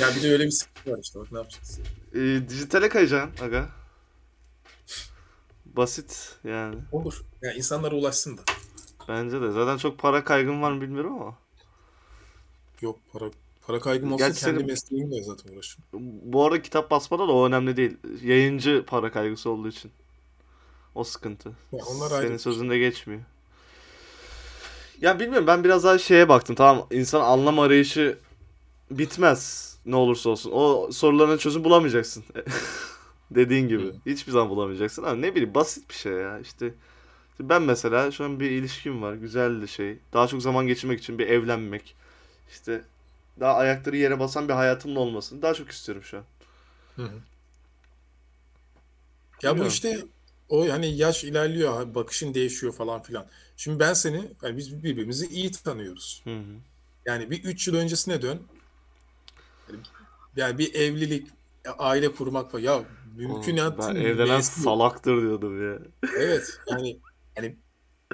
Ya 0.00 0.08
bir 0.16 0.22
de 0.22 0.32
öyle 0.32 0.44
bir 0.46 0.50
sıkıntı 0.50 0.90
var 0.92 0.98
işte 1.02 1.18
bak 1.20 1.32
ne 1.32 1.38
yapacağız. 1.38 1.80
Ee, 2.14 2.48
dijitale 2.48 2.88
kayacaksın 2.88 3.44
aga. 3.44 3.68
Basit 5.66 6.36
yani. 6.44 6.76
Olur. 6.92 7.22
Ya 7.42 7.52
insanlara 7.52 7.94
ulaşsın 7.94 8.38
da. 8.38 8.42
Bence 9.08 9.40
de. 9.40 9.50
Zaten 9.50 9.76
çok 9.76 9.98
para 9.98 10.24
kaygın 10.24 10.62
var 10.62 10.72
mı 10.72 10.80
bilmiyorum 10.80 11.22
ama. 11.22 11.34
Yok 12.80 12.98
para 13.12 13.24
para 13.66 13.80
kaygım 13.80 14.12
olsa 14.12 14.26
Gerçi 14.26 14.40
kendi 14.40 14.54
senin- 14.56 14.66
mesleğimle 14.66 15.22
zaten 15.22 15.52
uğraşırım. 15.52 15.84
Bu 16.22 16.44
arada 16.44 16.62
kitap 16.62 16.90
basmada 16.90 17.28
da 17.28 17.32
o 17.32 17.46
önemli 17.46 17.76
değil. 17.76 17.96
Yayıncı 18.22 18.84
para 18.86 19.12
kaygısı 19.12 19.50
olduğu 19.50 19.68
için. 19.68 19.90
O 20.94 21.04
sıkıntı. 21.04 21.48
Ya 21.72 21.84
onlar 21.84 22.10
ayrı 22.10 22.22
Senin 22.22 22.32
bir 22.34 22.38
sözünde 22.38 22.78
geçmiyor. 22.78 23.20
Ya 25.00 25.20
bilmiyorum 25.20 25.46
ben 25.46 25.64
biraz 25.64 25.84
daha 25.84 25.98
şeye 25.98 26.28
baktım. 26.28 26.54
Tamam 26.56 26.86
insan 26.90 27.20
anlam 27.20 27.58
arayışı 27.58 28.18
bitmez 28.90 29.72
ne 29.86 29.96
olursa 29.96 30.30
olsun. 30.30 30.50
O 30.54 30.88
soruların 30.92 31.38
çözüm 31.38 31.64
bulamayacaksın. 31.64 32.24
Dediğin 33.30 33.68
gibi. 33.68 33.92
Hiçbir 34.06 34.32
zaman 34.32 34.50
bulamayacaksın 34.50 35.02
ama 35.02 35.14
ne 35.14 35.34
bileyim 35.34 35.54
basit 35.54 35.90
bir 35.90 35.94
şey 35.94 36.12
ya. 36.12 36.38
İşte 36.38 36.74
ben 37.40 37.62
mesela 37.62 38.10
şu 38.10 38.24
an 38.24 38.40
bir 38.40 38.50
ilişkim 38.50 39.02
var. 39.02 39.14
Güzel 39.14 39.62
de 39.62 39.66
şey. 39.66 39.98
Daha 40.12 40.26
çok 40.26 40.42
zaman 40.42 40.66
geçirmek 40.66 41.00
için 41.00 41.18
bir 41.18 41.26
evlenmek. 41.26 41.94
İşte 42.50 42.84
daha 43.40 43.54
ayakları 43.54 43.96
yere 43.96 44.20
basan 44.20 44.48
bir 44.48 44.54
hayatımın 44.54 44.96
olmasını 44.96 45.42
daha 45.42 45.54
çok 45.54 45.70
istiyorum 45.70 46.04
şu 46.04 46.18
an. 46.18 46.24
Hı 46.96 47.02
hı. 47.02 47.14
Ya 49.42 49.50
bu 49.50 49.54
Bilmiyorum. 49.54 49.68
işte 49.68 50.04
o 50.48 50.68
hani 50.68 50.96
yaş 50.96 51.24
ilerliyor, 51.24 51.94
bakışın 51.94 52.34
değişiyor 52.34 52.72
falan 52.72 53.02
filan. 53.02 53.26
Şimdi 53.56 53.80
ben 53.80 53.92
seni, 53.92 54.24
yani 54.42 54.56
biz 54.56 54.82
birbirimizi 54.82 55.26
iyi 55.26 55.52
tanıyoruz. 55.52 56.20
Hı 56.24 56.36
hı. 56.36 56.42
Yani 57.06 57.30
bir 57.30 57.44
3 57.44 57.68
yıl 57.68 57.76
öncesine 57.76 58.22
dön. 58.22 58.42
Yani 60.36 60.58
bir 60.58 60.74
evlilik, 60.74 61.26
aile 61.78 62.12
kurmak 62.12 62.50
falan. 62.50 62.62
Ya 62.62 62.74
Oğlum, 62.74 62.86
mümkünatın 63.16 63.94
ben 63.94 64.00
evlenen 64.00 64.40
salaktır 64.40 65.22
diyordum 65.22 65.72
ya. 65.72 65.78
Evet 66.16 66.60
yani 66.70 66.96
yani 67.36 67.56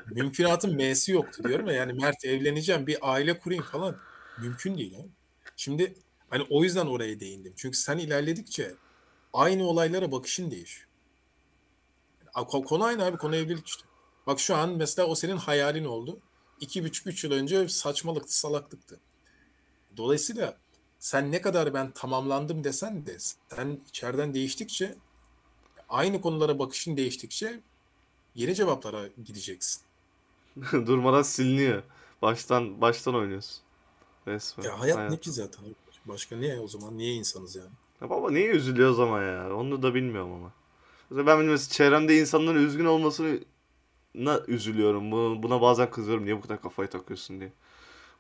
mümkünatın 0.06 0.76
M'si 0.76 1.12
yoktu 1.12 1.44
diyorum 1.44 1.66
ya. 1.66 1.72
Yani 1.72 1.92
Mert 1.92 2.24
evleneceğim, 2.24 2.86
bir 2.86 2.98
aile 3.02 3.38
kurayım 3.38 3.64
falan. 3.64 3.96
Mümkün 4.38 4.78
değil. 4.78 4.92
Yani. 4.92 5.08
Şimdi 5.56 5.94
hani 6.30 6.46
o 6.50 6.64
yüzden 6.64 6.86
oraya 6.86 7.20
değindim. 7.20 7.52
Çünkü 7.56 7.78
sen 7.78 7.98
ilerledikçe 7.98 8.74
aynı 9.32 9.64
olaylara 9.64 10.12
bakışın 10.12 10.50
değişiyor. 10.50 10.88
Konu 12.48 12.84
aynı 12.84 13.04
abi, 13.04 13.16
konu 13.16 13.36
evlilik 13.36 13.66
işte. 13.66 13.84
Bak 14.26 14.40
şu 14.40 14.56
an 14.56 14.70
mesela 14.70 15.08
o 15.08 15.14
senin 15.14 15.36
hayalin 15.36 15.84
oldu. 15.84 16.20
İki 16.60 16.84
buçuk, 16.84 17.06
üç 17.06 17.24
yıl 17.24 17.32
önce 17.32 17.68
saçmalıktı, 17.68 18.38
salaklıktı. 18.38 19.00
Dolayısıyla 19.96 20.58
sen 20.98 21.32
ne 21.32 21.40
kadar 21.40 21.74
ben 21.74 21.90
tamamlandım 21.90 22.64
desen 22.64 23.06
de 23.06 23.16
sen 23.48 23.80
içeriden 23.88 24.34
değiştikçe 24.34 24.94
aynı 25.88 26.20
konulara 26.20 26.58
bakışın 26.58 26.96
değiştikçe 26.96 27.60
yeni 28.34 28.54
cevaplara 28.54 29.08
gideceksin. 29.24 29.82
Durmadan 30.72 31.22
siliniyor. 31.22 31.82
Baştan 32.22 32.80
baştan 32.80 33.14
oynuyorsun. 33.14 33.62
Resmen. 34.26 34.64
Ya 34.64 34.80
hayat 34.80 34.96
Hayat. 34.98 35.10
ne 35.10 35.16
ki 35.16 35.30
zaten? 35.30 35.64
Başka 36.04 36.36
ne 36.36 36.60
o 36.60 36.68
zaman? 36.68 36.98
Niye 36.98 37.14
insanız 37.14 37.56
yani? 37.56 37.70
Ya 38.00 38.10
baba 38.10 38.30
niye 38.30 38.46
üzülüyor 38.46 38.90
o 38.90 38.94
zaman 38.94 39.22
ya? 39.22 39.54
Onu 39.56 39.82
da 39.82 39.94
bilmiyorum 39.94 40.32
ama. 40.32 40.52
Mesela 41.10 41.26
ben 41.26 41.44
mesela 41.46 41.68
çevremde 41.72 42.18
insanların 42.20 42.66
üzgün 42.66 42.84
olmasını 42.84 43.40
na 44.14 44.40
üzülüyorum. 44.46 45.10
Buna, 45.12 45.42
buna 45.42 45.60
bazen 45.60 45.90
kızıyorum. 45.90 46.24
Niye 46.24 46.36
bu 46.36 46.40
kadar 46.40 46.62
kafayı 46.62 46.88
takıyorsun 46.90 47.40
diye. 47.40 47.52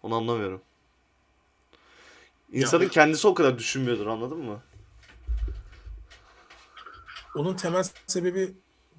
Onu 0.02 0.14
anlamıyorum. 0.14 0.60
İnsanın 2.52 2.84
Ya- 2.84 2.90
kendisi 2.90 3.28
o 3.28 3.34
kadar 3.34 3.58
düşünmüyordur 3.58 4.06
anladın 4.06 4.38
mı? 4.38 4.60
Onun 7.34 7.54
temel 7.56 7.84
sebebi 8.06 8.52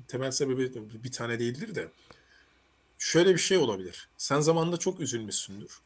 temel 0.10 0.32
sebebi 0.32 0.74
bir 1.04 1.12
tane 1.12 1.40
değildir 1.40 1.76
de 1.76 1.92
şöyle 2.98 3.34
bir 3.34 3.40
şey 3.40 3.58
olabilir. 3.58 4.10
Sen 4.18 4.40
zamanında 4.40 4.78
çok 4.78 5.00
üzülmüşsündür. 5.00 5.80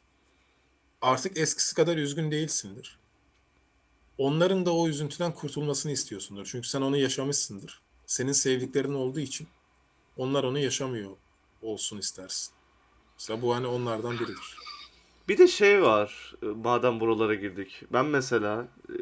Artık 1.01 1.37
eskisi 1.37 1.75
kadar 1.75 1.97
üzgün 1.97 2.31
değilsindir. 2.31 2.99
Onların 4.17 4.65
da 4.65 4.73
o 4.73 4.87
üzüntüden 4.87 5.33
kurtulmasını 5.33 5.91
istiyorsundur. 5.91 6.45
Çünkü 6.45 6.67
sen 6.67 6.81
onu 6.81 6.97
yaşamışsındır. 6.97 7.81
Senin 8.05 8.31
sevdiklerin 8.31 8.93
olduğu 8.93 9.19
için 9.19 9.47
onlar 10.17 10.43
onu 10.43 10.59
yaşamıyor 10.59 11.11
olsun 11.61 11.97
istersin. 11.97 12.53
Mesela 13.19 13.41
bu 13.41 13.55
hani 13.55 13.67
onlardan 13.67 14.19
biridir. 14.19 14.57
Bir 15.27 15.37
de 15.37 15.47
şey 15.47 15.81
var. 15.81 16.35
e, 16.43 16.45
Madem 16.45 16.99
buralara 16.99 17.35
girdik. 17.35 17.83
Ben 17.93 18.05
mesela 18.05 18.67
e, 18.89 18.93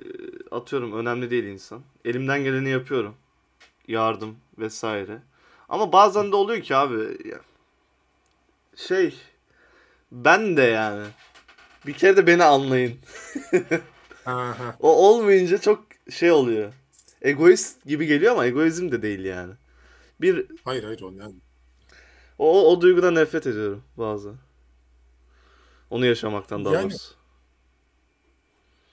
atıyorum 0.55 0.93
önemli 0.93 1.31
değil 1.31 1.43
insan. 1.43 1.83
Elimden 2.05 2.43
geleni 2.43 2.69
yapıyorum. 2.69 3.15
Yardım 3.87 4.37
vesaire. 4.57 5.19
Ama 5.69 5.91
bazen 5.93 6.31
de 6.31 6.35
oluyor 6.35 6.61
ki 6.61 6.75
abi 6.75 7.17
şey 8.75 9.15
ben 10.11 10.57
de 10.57 10.61
yani 10.61 11.07
Bir 11.87 11.93
kere 11.93 12.17
de 12.17 12.27
beni 12.27 12.43
anlayın. 12.43 12.97
O 14.79 15.07
olmayınca 15.07 15.57
çok 15.57 15.83
şey 16.09 16.31
oluyor. 16.31 16.73
Egoist 17.21 17.85
gibi 17.85 18.05
geliyor 18.07 18.31
ama 18.31 18.45
egoizm 18.45 18.91
de 18.91 19.01
değil 19.01 19.19
yani. 19.25 19.53
Bir 20.21 20.45
Hayır 20.65 20.83
hayır 20.83 21.01
o 21.01 21.11
yani. 21.11 21.35
o, 22.37 22.71
o 22.71 22.81
duygudan 22.81 23.15
nefret 23.15 23.47
ediyorum 23.47 23.83
bazen. 23.97 24.35
Onu 25.89 26.05
yaşamaktan 26.05 26.65
daha 26.65 26.73
Yani- 26.75 26.83
doğrusu. 26.91 27.13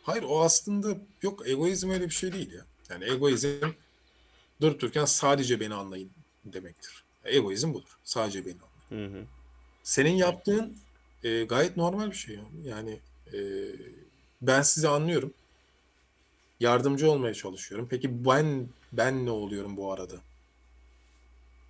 Hayır 0.03 0.25
o 0.29 0.43
aslında 0.43 0.89
yok 1.23 1.49
egoizm 1.49 1.91
öyle 1.91 2.05
bir 2.05 2.15
şey 2.15 2.33
değil 2.33 2.53
ya. 2.53 2.65
Yani 2.91 3.05
egoizm 3.05 3.69
durup 4.61 4.81
dururken 4.81 5.05
sadece 5.05 5.61
beni 5.61 5.75
anlayın 5.75 6.11
demektir. 6.45 7.05
Egoizm 7.25 7.75
budur. 7.75 7.99
Sadece 8.05 8.47
beni 8.47 8.57
anlayın. 8.91 9.15
Hı 9.15 9.19
hı. 9.19 9.25
Senin 9.83 10.11
yaptığın 10.11 10.77
e, 11.25 11.45
gayet 11.45 11.77
normal 11.77 12.11
bir 12.11 12.17
şey. 12.17 12.35
ya. 12.35 12.43
Yani 12.65 13.01
e, 13.33 13.39
ben 14.43 14.63
sizi 14.63 14.89
anlıyorum. 14.89 15.33
Yardımcı 16.61 17.11
olmaya 17.11 17.35
çalışıyorum. 17.35 17.87
Peki 17.91 18.25
ben 18.25 18.69
ben 18.93 19.27
ne 19.27 19.31
oluyorum 19.31 19.77
bu 19.77 19.93
arada? 19.93 20.15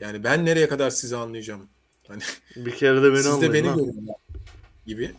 Yani 0.01 0.25
ben 0.25 0.47
nereye 0.47 0.69
kadar 0.69 0.91
sizi 0.91 1.17
anlayacağım? 1.17 1.69
Hani 2.09 2.23
Bir 2.57 2.77
kere 2.77 3.03
de 3.03 3.13
beni 3.13 3.23
siz 3.23 3.41
de 3.41 3.53
beni 3.53 3.67
görün 3.67 4.09
gibi. 4.87 5.15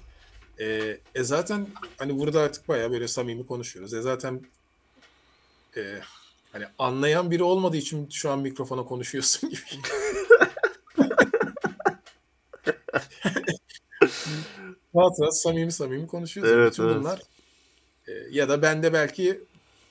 E, 0.59 0.97
e 1.15 1.23
zaten 1.23 1.67
hani 1.97 2.19
burada 2.19 2.41
artık 2.41 2.67
bayağı 2.67 2.91
böyle 2.91 3.07
samimi 3.07 3.45
konuşuyoruz. 3.45 3.93
E 3.93 4.01
zaten 4.01 4.41
e, 5.77 5.99
hani 6.51 6.65
anlayan 6.77 7.31
biri 7.31 7.43
olmadığı 7.43 7.77
için 7.77 8.09
şu 8.09 8.31
an 8.31 8.39
mikrofona 8.39 8.83
konuşuyorsun 8.85 9.49
gibi. 9.49 9.61
rahat 14.95 15.19
rahat 15.21 15.37
samimi 15.41 15.71
samimi 15.71 16.07
konuşuyoruz. 16.07 16.53
Evet, 16.53 16.71
Bütün 16.71 16.83
evet. 16.83 16.95
bunlar 16.95 17.21
e, 18.07 18.11
ya 18.31 18.49
da 18.49 18.61
ben 18.61 18.83
de 18.83 18.93
belki 18.93 19.41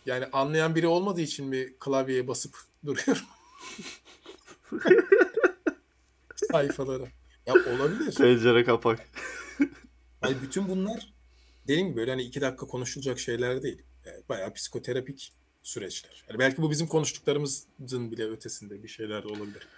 yani 0.07 0.27
anlayan 0.33 0.75
biri 0.75 0.87
olmadığı 0.87 1.21
için 1.21 1.47
mi 1.47 1.75
klavyeye 1.79 2.29
basıp 2.29 2.57
duruyorum. 2.87 3.25
Sayfalara. 6.53 7.09
Ya 7.47 7.55
olabilir. 7.55 8.13
Tencere 8.13 8.65
kapak. 8.65 9.01
Hani 10.21 10.43
bütün 10.43 10.69
bunlar 10.69 11.15
dediğim 11.69 11.89
gibi 11.89 11.97
böyle 11.97 12.11
hani 12.11 12.23
iki 12.23 12.41
dakika 12.41 12.67
konuşulacak 12.67 13.19
şeyler 13.19 13.63
değil. 13.63 13.83
Yani 14.07 14.23
bayağı 14.29 14.55
psikoterapik 14.55 15.33
süreçler. 15.69 16.25
Yani 16.29 16.39
belki 16.39 16.63
bu 16.63 16.71
bizim 16.71 16.87
konuştuklarımızın 16.87 18.11
bile 18.11 18.31
ötesinde 18.31 18.83
bir 18.83 18.89
şeyler 18.89 19.23
de 19.23 19.29
olabilir. 19.29 19.69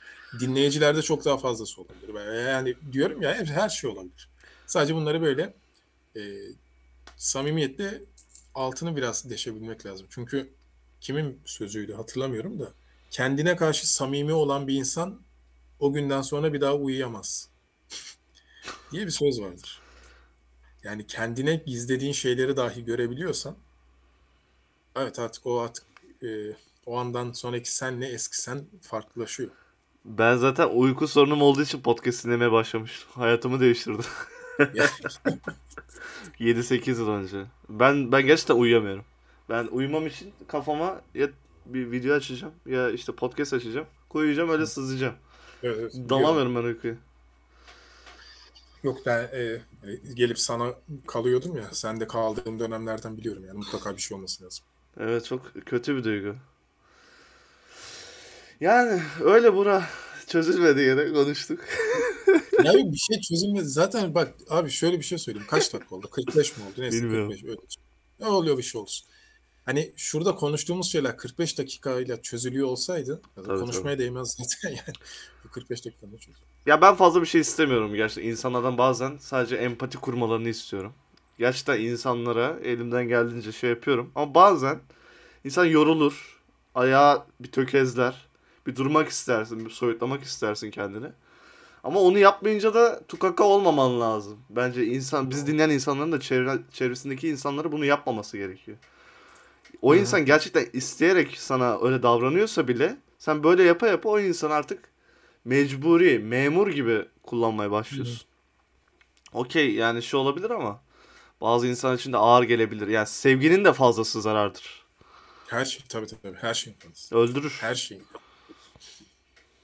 Dinleyicilerde 0.41 1.03
çok 1.03 1.25
daha 1.25 1.39
fazlası 1.39 1.81
olabilir. 1.81 2.45
Yani 2.49 2.75
diyorum 2.93 3.23
ya 3.23 3.45
her 3.45 3.69
şey 3.69 3.91
olabilir. 3.91 4.29
Sadece 4.67 4.95
bunları 4.95 5.23
böyle 5.23 5.55
e, 6.17 6.21
samimiyetle 7.17 8.01
altını 8.55 8.97
biraz 8.97 9.31
deşebilmek 9.31 9.87
lazım. 9.87 10.07
Çünkü 10.11 10.51
kimin 11.01 11.41
sözüydü 11.45 11.95
hatırlamıyorum 11.95 12.61
da 12.61 12.73
kendine 13.11 13.57
karşı 13.57 13.93
samimi 13.93 14.33
olan 14.33 14.69
bir 14.69 14.75
insan 14.75 15.21
o 15.79 15.93
günden 15.93 16.23
sonra 16.23 16.53
bir 16.53 16.61
daha 16.61 16.75
uyuyamaz 16.75 17.49
diye 18.93 19.07
bir 19.07 19.11
söz 19.11 19.41
vardır. 19.41 19.81
Yani 20.83 21.07
kendine 21.07 21.55
gizlediğin 21.67 22.13
şeyleri 22.13 22.57
dahi 22.57 22.85
görebiliyorsan 22.85 23.57
evet 25.03 25.19
artık 25.19 25.47
o 25.47 25.61
artık 25.61 25.85
e, 26.23 26.29
o 26.87 26.99
andan 26.99 27.33
sonraki 27.33 27.75
senle 27.75 28.09
eski 28.09 28.41
sen 28.41 28.65
farklılaşıyor. 28.83 29.51
Ben 30.05 30.37
zaten 30.37 30.69
uyku 30.69 31.09
sorunum 31.09 31.43
olduğu 31.43 31.63
için 31.63 31.81
podcast 31.81 32.25
dinlemeye 32.25 32.53
başlamıştım. 32.53 33.09
Hayatımı 33.15 33.61
değiştirdi. 33.61 34.03
Yani 34.75 34.91
7-8 36.41 36.91
yıl 36.91 37.09
önce. 37.09 37.45
Ben 37.69 38.13
ben 38.13 38.27
gerçekten 38.27 38.55
uyuyamıyorum. 38.55 39.05
Ben 39.49 39.67
uyumam 39.67 40.07
için 40.07 40.33
kafama 40.49 41.01
ya 41.15 41.29
bir 41.67 41.91
video 41.91 42.15
açacağım 42.15 42.53
ya 42.67 42.91
işte 42.91 43.13
podcast 43.13 43.53
açacağım. 43.53 43.87
Koyacağım 44.09 44.51
öyle 44.51 44.67
sızacağım. 44.67 45.15
evet, 45.63 45.77
evet. 45.81 46.11
Dalamıyorum 46.11 46.57
ben 46.57 46.63
uykuya. 46.63 46.95
Yok 48.83 48.99
ben 49.07 49.23
e, 49.33 49.39
e, 49.39 49.63
gelip 50.15 50.39
sana 50.39 50.75
kalıyordum 51.07 51.57
ya. 51.57 51.69
Sen 51.73 52.01
de 52.01 52.07
kaldığım 52.07 52.59
dönemlerden 52.59 53.17
biliyorum 53.17 53.45
yani 53.47 53.59
mutlaka 53.59 53.97
bir 53.97 54.01
şey 54.01 54.17
olması 54.17 54.45
lazım. 54.45 54.65
Evet 54.97 55.25
çok 55.25 55.53
kötü 55.67 55.97
bir 55.97 56.05
duygu. 56.05 56.35
Yani 58.61 59.03
öyle 59.25 59.55
bura 59.55 59.85
çözülmedi 60.27 60.81
yine 60.81 61.13
konuştuk. 61.13 61.61
Ya 62.65 62.73
bir 62.75 62.97
şey 62.97 63.21
çözülmedi. 63.21 63.65
Zaten 63.65 64.15
bak 64.15 64.35
abi 64.49 64.71
şöyle 64.71 64.99
bir 64.99 65.05
şey 65.05 65.19
söyleyeyim. 65.19 65.47
Kaç 65.51 65.75
dakika 65.75 65.97
oldu? 65.97 66.11
45 66.11 66.57
mi 66.57 66.65
oldu? 66.65 66.75
Neyse 66.79 66.97
Bilmiyorum. 66.97 67.29
45 67.31 67.51
öyle. 67.51 67.61
Ne 68.21 68.27
oluyor 68.27 68.59
bir 68.59 68.63
şey 68.63 68.81
olsun. 68.81 69.07
Hani 69.65 69.93
şurada 69.97 70.35
konuştuğumuz 70.35 70.93
şeyler 70.93 71.17
45 71.17 71.59
dakikayla 71.59 72.23
çözülüyor 72.23 72.69
olsaydı 72.69 73.23
ya 73.37 73.43
da 73.43 73.47
Tabii, 73.47 73.61
konuşmaya 73.61 73.99
değmez 73.99 74.37
zaten 74.39 74.69
yani. 74.87 74.97
Bu 75.45 75.51
45 75.51 75.85
dakikada 75.87 76.19
çözülüyor. 76.19 76.47
Ya 76.67 76.81
ben 76.83 76.95
fazla 76.95 77.21
bir 77.21 77.27
şey 77.27 77.41
istemiyorum 77.41 77.95
gerçekten. 77.95 78.31
İnsanlardan 78.31 78.79
bazen 78.79 79.19
sadece 79.21 79.57
empati 79.57 79.99
kurmalarını 79.99 80.49
istiyorum. 80.49 80.93
Gerçekten 81.41 81.81
insanlara 81.81 82.59
elimden 82.65 83.09
geldiğince 83.09 83.53
şey 83.53 83.71
yapıyorum. 83.71 84.13
Ama 84.15 84.35
bazen 84.35 84.79
insan 85.45 85.65
yorulur. 85.65 86.41
Ayağı 86.75 87.25
bir 87.41 87.53
tökezler. 87.53 88.27
Bir 88.67 88.77
durmak 88.77 89.09
istersin. 89.09 89.65
Bir 89.65 89.71
soyutlamak 89.71 90.23
istersin 90.23 90.71
kendini. 90.71 91.07
Ama 91.85 92.01
onu 92.01 92.19
yapmayınca 92.19 92.75
da 92.75 93.01
tukaka 93.09 93.45
olmaman 93.45 94.01
lazım. 94.01 94.39
Bence 94.51 94.87
insan, 94.87 95.31
bizi 95.31 95.47
dinleyen 95.47 95.71
insanların 95.71 96.13
da 96.13 96.21
çevre, 96.21 96.59
çevresindeki 96.73 97.29
insanlara 97.29 97.73
bunu 97.73 97.85
yapmaması 97.85 98.37
gerekiyor. 98.37 98.79
O 99.83 99.95
insan 99.95 100.25
gerçekten 100.25 100.67
isteyerek 100.73 101.39
sana 101.39 101.79
öyle 101.83 102.03
davranıyorsa 102.03 102.69
bile 102.69 102.97
sen 103.19 103.45
böyle 103.45 103.63
yapa 103.63 103.87
yapa 103.87 104.09
o 104.09 104.21
insan 104.21 104.51
artık 104.51 104.89
mecburi, 105.45 106.19
memur 106.19 106.69
gibi 106.69 107.05
kullanmaya 107.23 107.71
başlıyorsun. 107.71 108.23
Okey 109.33 109.75
yani 109.75 110.03
şey 110.03 110.21
olabilir 110.21 110.51
ama 110.51 110.81
bazı 111.41 111.67
insan 111.67 111.97
için 111.97 112.13
de 112.13 112.17
ağır 112.17 112.43
gelebilir. 112.43 112.89
Yani 112.89 113.07
sevginin 113.07 113.65
de 113.65 113.73
fazlası 113.73 114.23
zarardır. 114.23 114.85
Her 115.47 115.65
şey 115.65 115.83
tabii 115.89 116.07
tabii 116.07 116.37
her 116.41 116.55
şeyin 116.55 116.77
fazlası. 116.79 117.17
Öldürür. 117.17 117.57
Her 117.61 117.75
şeyin. 117.75 118.05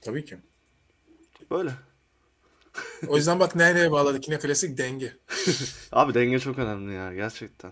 Tabii 0.01 0.25
ki. 0.25 0.37
Böyle. 1.51 1.71
O 3.07 3.17
yüzden 3.17 3.39
bak 3.39 3.55
nereye 3.55 3.91
bağladık? 3.91 4.27
Yine 4.27 4.39
klasik 4.39 4.77
denge. 4.77 5.13
Abi 5.91 6.13
denge 6.13 6.39
çok 6.39 6.59
önemli 6.59 6.93
ya 6.93 7.13
gerçekten. 7.13 7.71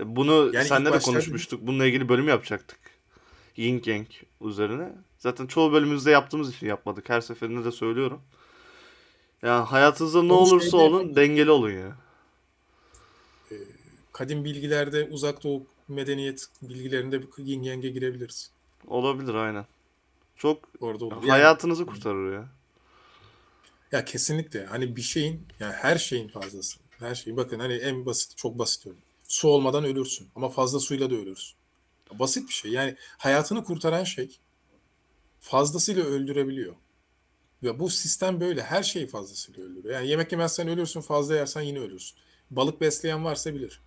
E, 0.00 0.16
Bunu 0.16 0.50
Yani 0.52 0.68
seninle 0.68 0.88
ilk 0.88 0.94
de 0.94 0.98
konuşmuştuk. 0.98 1.66
Bununla 1.66 1.86
ilgili 1.86 2.08
bölüm 2.08 2.28
yapacaktık. 2.28 2.78
Yin 3.56 3.82
Yang 3.86 4.06
üzerine. 4.40 4.92
Zaten 5.18 5.46
çoğu 5.46 5.72
bölümümüzde 5.72 6.10
yaptığımız 6.10 6.54
için 6.54 6.66
yapmadık. 6.66 7.08
Her 7.08 7.20
seferinde 7.20 7.64
de 7.64 7.72
söylüyorum. 7.72 8.22
Ya 9.42 9.72
hayatınızda 9.72 10.22
ne 10.22 10.32
olursa 10.32 10.76
olun 10.76 11.16
dengeli 11.16 11.50
olun 11.50 11.70
ya. 11.70 11.96
Kadim 14.16 14.44
bilgilerde 14.44 15.08
uzak 15.10 15.42
doğu 15.42 15.66
medeniyet 15.88 16.48
bilgilerinde 16.62 17.22
bir 17.22 17.28
yin 17.38 17.62
yenge 17.62 17.88
girebiliriz. 17.88 18.50
Olabilir 18.86 19.34
aynen. 19.34 19.66
Çok 20.36 20.68
Orada 20.80 21.04
olur. 21.04 21.14
Yani- 21.14 21.30
hayatınızı 21.30 21.86
kurtarır 21.86 22.32
ya. 22.32 22.48
Ya 23.92 24.04
kesinlikle 24.04 24.66
hani 24.66 24.96
bir 24.96 25.02
şeyin 25.02 25.46
yani 25.60 25.72
her 25.72 25.98
şeyin 25.98 26.28
fazlası. 26.28 26.78
Her 26.98 27.14
şeyin 27.14 27.36
bakın 27.36 27.58
hani 27.58 27.74
en 27.74 28.06
basit 28.06 28.36
çok 28.36 28.58
basit 28.58 28.86
örnek. 28.86 28.98
Su 29.28 29.48
olmadan 29.48 29.84
ölürsün 29.84 30.28
ama 30.36 30.48
fazla 30.48 30.80
suyla 30.80 31.10
da 31.10 31.14
ölürsün. 31.14 31.56
Basit 32.12 32.48
bir 32.48 32.54
şey. 32.54 32.70
Yani 32.70 32.96
hayatını 33.18 33.64
kurtaran 33.64 34.04
şey 34.04 34.38
fazlasıyla 35.40 36.04
öldürebiliyor. 36.04 36.74
Ve 37.62 37.78
bu 37.78 37.90
sistem 37.90 38.40
böyle. 38.40 38.62
Her 38.62 38.82
şeyi 38.82 39.06
fazlasıyla 39.06 39.64
öldürüyor. 39.64 39.94
Yani 39.94 40.08
yemek 40.08 40.32
yemezsen 40.32 40.68
ölürsün, 40.68 41.00
fazla 41.00 41.36
yersen 41.36 41.62
yine 41.62 41.78
ölürsün. 41.78 42.18
Balık 42.50 42.80
besleyen 42.80 43.24
varsa 43.24 43.54
bilir. 43.54 43.80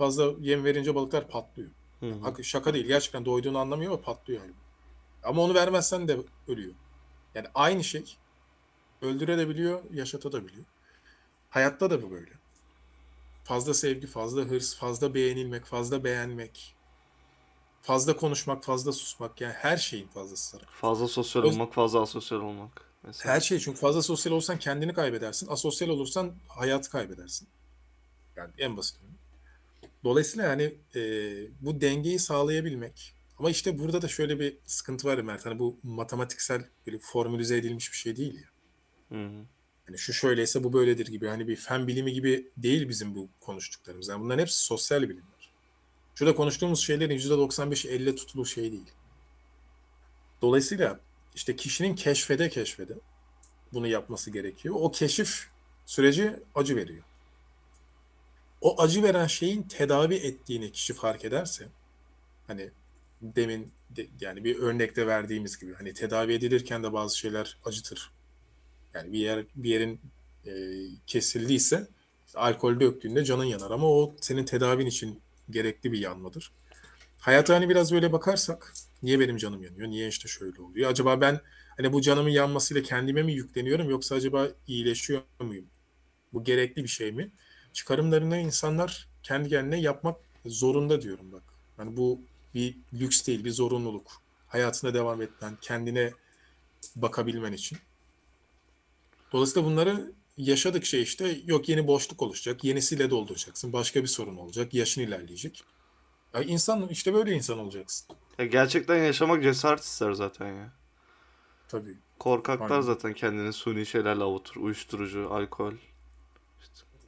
Fazla 0.00 0.32
yem 0.40 0.64
verince 0.64 0.94
balıklar 0.94 1.28
patlıyor. 1.28 1.70
Hı 2.00 2.10
hı. 2.10 2.44
Şaka 2.44 2.74
değil. 2.74 2.86
Gerçekten 2.86 3.24
doyduğunu 3.24 3.58
anlamıyor 3.58 3.92
ama 3.92 4.00
patlıyor 4.00 4.42
yani. 4.42 4.52
Ama 5.22 5.42
onu 5.42 5.54
vermezsen 5.54 6.08
de 6.08 6.18
ölüyor. 6.48 6.74
Yani 7.34 7.46
aynı 7.54 7.84
şey 7.84 8.16
öldürebiliyor, 9.02 9.82
yaşatabiliyor. 9.92 10.64
Hayatta 11.50 11.90
da 11.90 12.02
bu 12.02 12.10
böyle. 12.10 12.30
Fazla 13.44 13.74
sevgi, 13.74 14.06
fazla 14.06 14.42
hırs, 14.42 14.76
fazla 14.76 15.14
beğenilmek, 15.14 15.64
fazla 15.64 16.04
beğenmek, 16.04 16.74
fazla 17.82 18.16
konuşmak, 18.16 18.64
fazla 18.64 18.92
susmak 18.92 19.40
yani 19.40 19.52
her 19.52 19.76
şeyin 19.76 20.08
fazlası. 20.08 20.58
Fazla 20.58 21.08
sosyal 21.08 21.42
olmak, 21.42 21.74
fazla 21.74 22.00
asosyal 22.00 22.40
olmak. 22.40 22.84
Mesela. 23.02 23.34
Her 23.34 23.40
şey 23.40 23.58
çünkü 23.58 23.80
fazla 23.80 24.02
sosyal 24.02 24.32
olursan 24.32 24.58
kendini 24.58 24.94
kaybedersin. 24.94 25.46
Asosyal 25.46 25.88
olursan 25.88 26.32
hayatı 26.48 26.90
kaybedersin. 26.90 27.48
Yani 28.36 28.50
en 28.58 28.76
basit 28.76 28.96
örnek. 29.02 29.19
Dolayısıyla 30.04 30.48
yani 30.48 30.74
e, 30.96 31.00
bu 31.60 31.80
dengeyi 31.80 32.18
sağlayabilmek 32.18 33.14
ama 33.38 33.50
işte 33.50 33.78
burada 33.78 34.02
da 34.02 34.08
şöyle 34.08 34.40
bir 34.40 34.56
sıkıntı 34.64 35.08
var 35.08 35.18
Mert. 35.18 35.46
Hani 35.46 35.58
bu 35.58 35.78
matematiksel 35.82 36.64
böyle 36.86 36.98
formülize 36.98 37.56
edilmiş 37.56 37.92
bir 37.92 37.96
şey 37.96 38.16
değil 38.16 38.34
ya. 38.34 38.48
Hı 39.18 39.24
hı. 39.24 39.44
Hani 39.86 39.98
şu 39.98 40.12
şöyleyse 40.12 40.64
bu 40.64 40.72
böyledir 40.72 41.06
gibi 41.06 41.26
hani 41.26 41.48
bir 41.48 41.56
fen 41.56 41.86
bilimi 41.86 42.12
gibi 42.12 42.50
değil 42.56 42.88
bizim 42.88 43.14
bu 43.14 43.28
konuştuklarımız. 43.40 44.08
Yani 44.08 44.22
bunların 44.22 44.40
hepsi 44.40 44.64
sosyal 44.64 45.02
bilimler. 45.02 45.50
Şurada 46.14 46.34
konuştuğumuz 46.34 46.80
şeylerin 46.80 47.18
%95'i 47.18 47.90
elle 47.90 48.14
tutulur 48.14 48.46
şey 48.46 48.72
değil. 48.72 48.90
Dolayısıyla 50.42 51.00
işte 51.34 51.56
kişinin 51.56 51.94
keşfede 51.94 52.48
keşfede 52.48 52.94
bunu 53.72 53.86
yapması 53.86 54.30
gerekiyor. 54.30 54.74
O 54.78 54.90
keşif 54.90 55.46
süreci 55.86 56.32
acı 56.54 56.76
veriyor. 56.76 57.04
O 58.60 58.82
acı 58.82 59.02
veren 59.02 59.26
şeyin 59.26 59.62
tedavi 59.62 60.14
ettiğini 60.14 60.72
kişi 60.72 60.94
fark 60.94 61.24
ederse 61.24 61.68
hani 62.46 62.70
demin 63.22 63.72
de, 63.90 64.06
yani 64.20 64.44
bir 64.44 64.58
örnekte 64.58 65.06
verdiğimiz 65.06 65.58
gibi 65.58 65.74
hani 65.74 65.94
tedavi 65.94 66.32
edilirken 66.32 66.82
de 66.82 66.92
bazı 66.92 67.18
şeyler 67.18 67.58
acıtır. 67.64 68.10
Yani 68.94 69.12
bir 69.12 69.18
yer 69.18 69.44
bir 69.56 69.70
yerin 69.70 70.00
e, 70.46 70.52
kesildiyse 71.06 71.88
işte 72.26 72.38
alkol 72.38 72.80
döktüğünde 72.80 73.24
canın 73.24 73.44
yanar 73.44 73.70
ama 73.70 73.86
o 73.86 74.14
senin 74.20 74.44
tedavin 74.44 74.86
için 74.86 75.20
gerekli 75.50 75.92
bir 75.92 75.98
yanmadır. 75.98 76.52
Hayata 77.18 77.54
hani 77.54 77.68
biraz 77.68 77.92
böyle 77.92 78.12
bakarsak 78.12 78.74
niye 79.02 79.20
benim 79.20 79.36
canım 79.36 79.62
yanıyor? 79.62 79.88
Niye 79.88 80.08
işte 80.08 80.28
şöyle 80.28 80.62
oluyor? 80.62 80.90
Acaba 80.90 81.20
ben 81.20 81.40
hani 81.76 81.92
bu 81.92 82.00
canımın 82.00 82.30
yanmasıyla 82.30 82.82
kendime 82.82 83.22
mi 83.22 83.32
yükleniyorum 83.32 83.90
yoksa 83.90 84.14
acaba 84.14 84.48
iyileşiyor 84.66 85.22
muyum? 85.40 85.66
Bu 86.32 86.44
gerekli 86.44 86.82
bir 86.82 86.88
şey 86.88 87.12
mi? 87.12 87.30
Çıkarımlarını 87.72 88.38
insanlar 88.38 89.08
kendi 89.22 89.48
kendine 89.48 89.80
yapmak 89.80 90.16
zorunda 90.46 91.02
diyorum 91.02 91.32
bak. 91.32 91.42
Yani 91.78 91.96
bu 91.96 92.20
bir 92.54 92.76
lüks 92.92 93.26
değil, 93.26 93.44
bir 93.44 93.50
zorunluluk. 93.50 94.22
Hayatına 94.46 94.94
devam 94.94 95.22
etmen, 95.22 95.56
kendine 95.60 96.12
bakabilmen 96.96 97.52
için. 97.52 97.78
Dolayısıyla 99.32 99.68
bunları 99.68 100.12
yaşadıkça 100.36 100.98
işte 100.98 101.40
yok 101.46 101.68
yeni 101.68 101.86
boşluk 101.86 102.22
oluşacak, 102.22 102.64
yenisiyle 102.64 103.10
dolduracaksın, 103.10 103.72
başka 103.72 104.02
bir 104.02 104.08
sorun 104.08 104.36
olacak, 104.36 104.74
yaşın 104.74 105.00
ilerleyecek. 105.00 105.64
Ya 106.34 106.42
insan 106.42 106.88
işte 106.88 107.14
böyle 107.14 107.32
insan 107.32 107.58
olacaksın. 107.58 108.16
Ya 108.38 108.46
gerçekten 108.46 108.96
yaşamak 108.96 109.42
cesaret 109.42 109.84
ister 109.84 110.12
zaten 110.12 110.46
ya. 110.54 110.72
Tabii. 111.68 111.98
Korkaklar 112.18 112.70
Aynen. 112.70 112.80
zaten 112.80 113.12
kendini 113.12 113.52
suni 113.52 113.86
şeylerle 113.86 114.24
avutur. 114.24 114.56
Uyuşturucu, 114.56 115.28
alkol, 115.34 115.72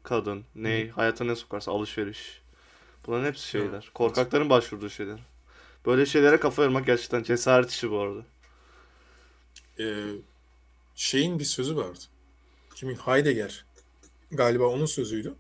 kadın, 0.03 0.45
ne, 0.55 0.89
hayata 0.89 1.25
ne 1.25 1.37
sokarsa 1.37 1.73
alışveriş. 1.73 2.43
Bunların 3.07 3.27
hepsi 3.27 3.49
şeyler. 3.49 3.91
Korkakların 3.95 4.51
başvurduğu 4.51 4.91
şeyler. 4.91 5.21
Böyle 5.87 6.07
şeylere 6.07 6.41
kafa 6.41 6.63
yormak 6.63 6.87
gerçekten 6.87 7.23
cesaret 7.23 7.71
işi 7.71 7.91
bu 7.91 7.99
arada. 7.99 8.25
Ee, 9.81 10.07
şeyin 10.95 11.39
bir 11.39 11.45
sözü 11.45 11.77
vardı. 11.77 11.99
Kimin? 12.75 12.95
Heidegger. 12.95 13.65
Galiba 14.31 14.65
onun 14.65 14.87
sözüydü. 14.87 15.35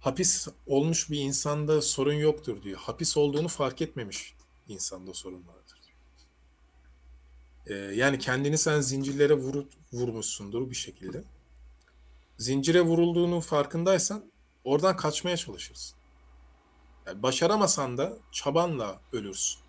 Hapis 0.00 0.48
olmuş 0.66 1.10
bir 1.10 1.18
insanda 1.18 1.82
sorun 1.82 2.12
yoktur 2.12 2.62
diyor. 2.62 2.78
Hapis 2.78 3.16
olduğunu 3.16 3.48
fark 3.48 3.82
etmemiş 3.82 4.34
insanda 4.68 5.14
sorun 5.14 5.42
vardır. 5.46 5.78
Ee, 7.66 7.74
yani 7.74 8.18
kendini 8.18 8.58
sen 8.58 8.80
zincirlere 8.80 9.34
vurup 9.34 9.72
vurmuşsundur 9.92 10.70
bir 10.70 10.74
şekilde. 10.74 11.24
Zincire 12.44 12.80
vurulduğunu 12.80 13.40
farkındaysan 13.40 14.24
oradan 14.64 14.96
kaçmaya 14.96 15.36
çalışırsın. 15.36 15.96
Yani 17.06 17.22
başaramasan 17.22 17.98
da 17.98 18.18
çabanla 18.32 19.00
ölürsün. 19.12 19.60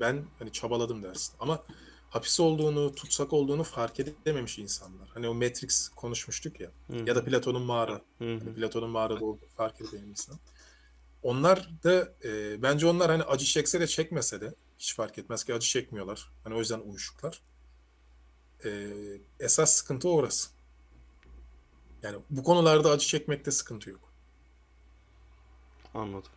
Ben 0.00 0.24
hani 0.38 0.52
çabaladım 0.52 1.02
dersin. 1.02 1.34
Ama 1.40 1.64
hapis 2.10 2.40
olduğunu, 2.40 2.94
tutsak 2.94 3.32
olduğunu 3.32 3.64
fark 3.64 4.00
edememiş 4.00 4.58
insanlar. 4.58 5.08
Hani 5.08 5.28
o 5.28 5.34
Matrix 5.34 5.88
konuşmuştuk 5.88 6.60
ya. 6.60 6.70
Hı 6.90 6.96
Ya 6.96 7.16
da 7.16 7.24
Platon'un 7.24 7.62
mağara. 7.62 8.00
Hani 8.18 8.54
Platon'un 8.54 8.90
mağarada 8.90 9.24
olduğunu 9.24 9.48
fark 9.56 9.80
edemeyen 9.80 10.08
insan. 10.08 10.38
Onlar 11.22 11.70
da 11.84 12.12
e, 12.24 12.62
bence 12.62 12.86
onlar 12.86 13.10
hani 13.10 13.22
acı 13.22 13.44
çekse 13.44 13.80
de 13.80 13.86
çekmese 13.86 14.40
de 14.40 14.54
hiç 14.78 14.94
fark 14.94 15.18
etmez 15.18 15.44
ki 15.44 15.54
acı 15.54 15.68
çekmiyorlar. 15.68 16.30
Hani 16.44 16.54
o 16.54 16.58
yüzden 16.58 16.80
uyuşuklar. 16.80 17.42
E, 18.64 18.90
esas 19.40 19.72
sıkıntı 19.72 20.08
orası. 20.08 20.57
Yani 22.02 22.16
bu 22.30 22.42
konularda 22.44 22.90
acı 22.90 23.06
çekmekte 23.06 23.50
sıkıntı 23.50 23.90
yok. 23.90 24.00
Anladım. 25.94 26.30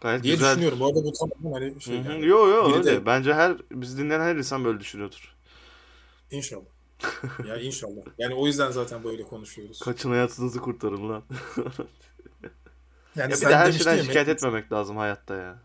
Gayet 0.00 0.22
Diye 0.22 0.34
güzel. 0.34 0.50
düşünüyorum. 0.50 0.80
Bu 0.80 0.86
arada 0.86 1.04
bu 1.04 1.12
tamamen 1.12 1.52
hani 1.52 1.80
şey 1.80 2.04
Hı 2.04 2.08
hı. 2.08 2.12
yani. 2.12 2.26
Yo 2.26 2.48
yo 2.48 2.68
Biri 2.68 2.74
öyle. 2.78 2.84
de- 2.84 3.06
Bence 3.06 3.34
her 3.34 3.56
biz 3.70 3.98
dinleyen 3.98 4.20
her 4.20 4.36
insan 4.36 4.64
böyle 4.64 4.80
düşünüyordur. 4.80 5.34
İnşallah. 6.30 6.64
Ya 7.48 7.56
inşallah. 7.60 8.02
Yani 8.18 8.34
o 8.34 8.46
yüzden 8.46 8.70
zaten 8.70 9.04
böyle 9.04 9.22
konuşuyoruz. 9.22 9.78
Kaçın 9.80 10.10
hayatınızı 10.10 10.60
kurtarın 10.60 11.08
lan. 11.08 11.22
Yani 13.16 13.30
Ya 13.30 13.30
bir 13.30 13.34
sen 13.34 13.50
de 13.50 13.56
her 13.56 13.66
demiştin 13.66 13.84
şeyden 13.84 13.96
ya, 13.96 14.04
şikayet 14.04 14.28
Matrix- 14.28 14.32
etmemek 14.32 14.72
lazım 14.72 14.96
hayatta 14.96 15.34
ya. 15.36 15.58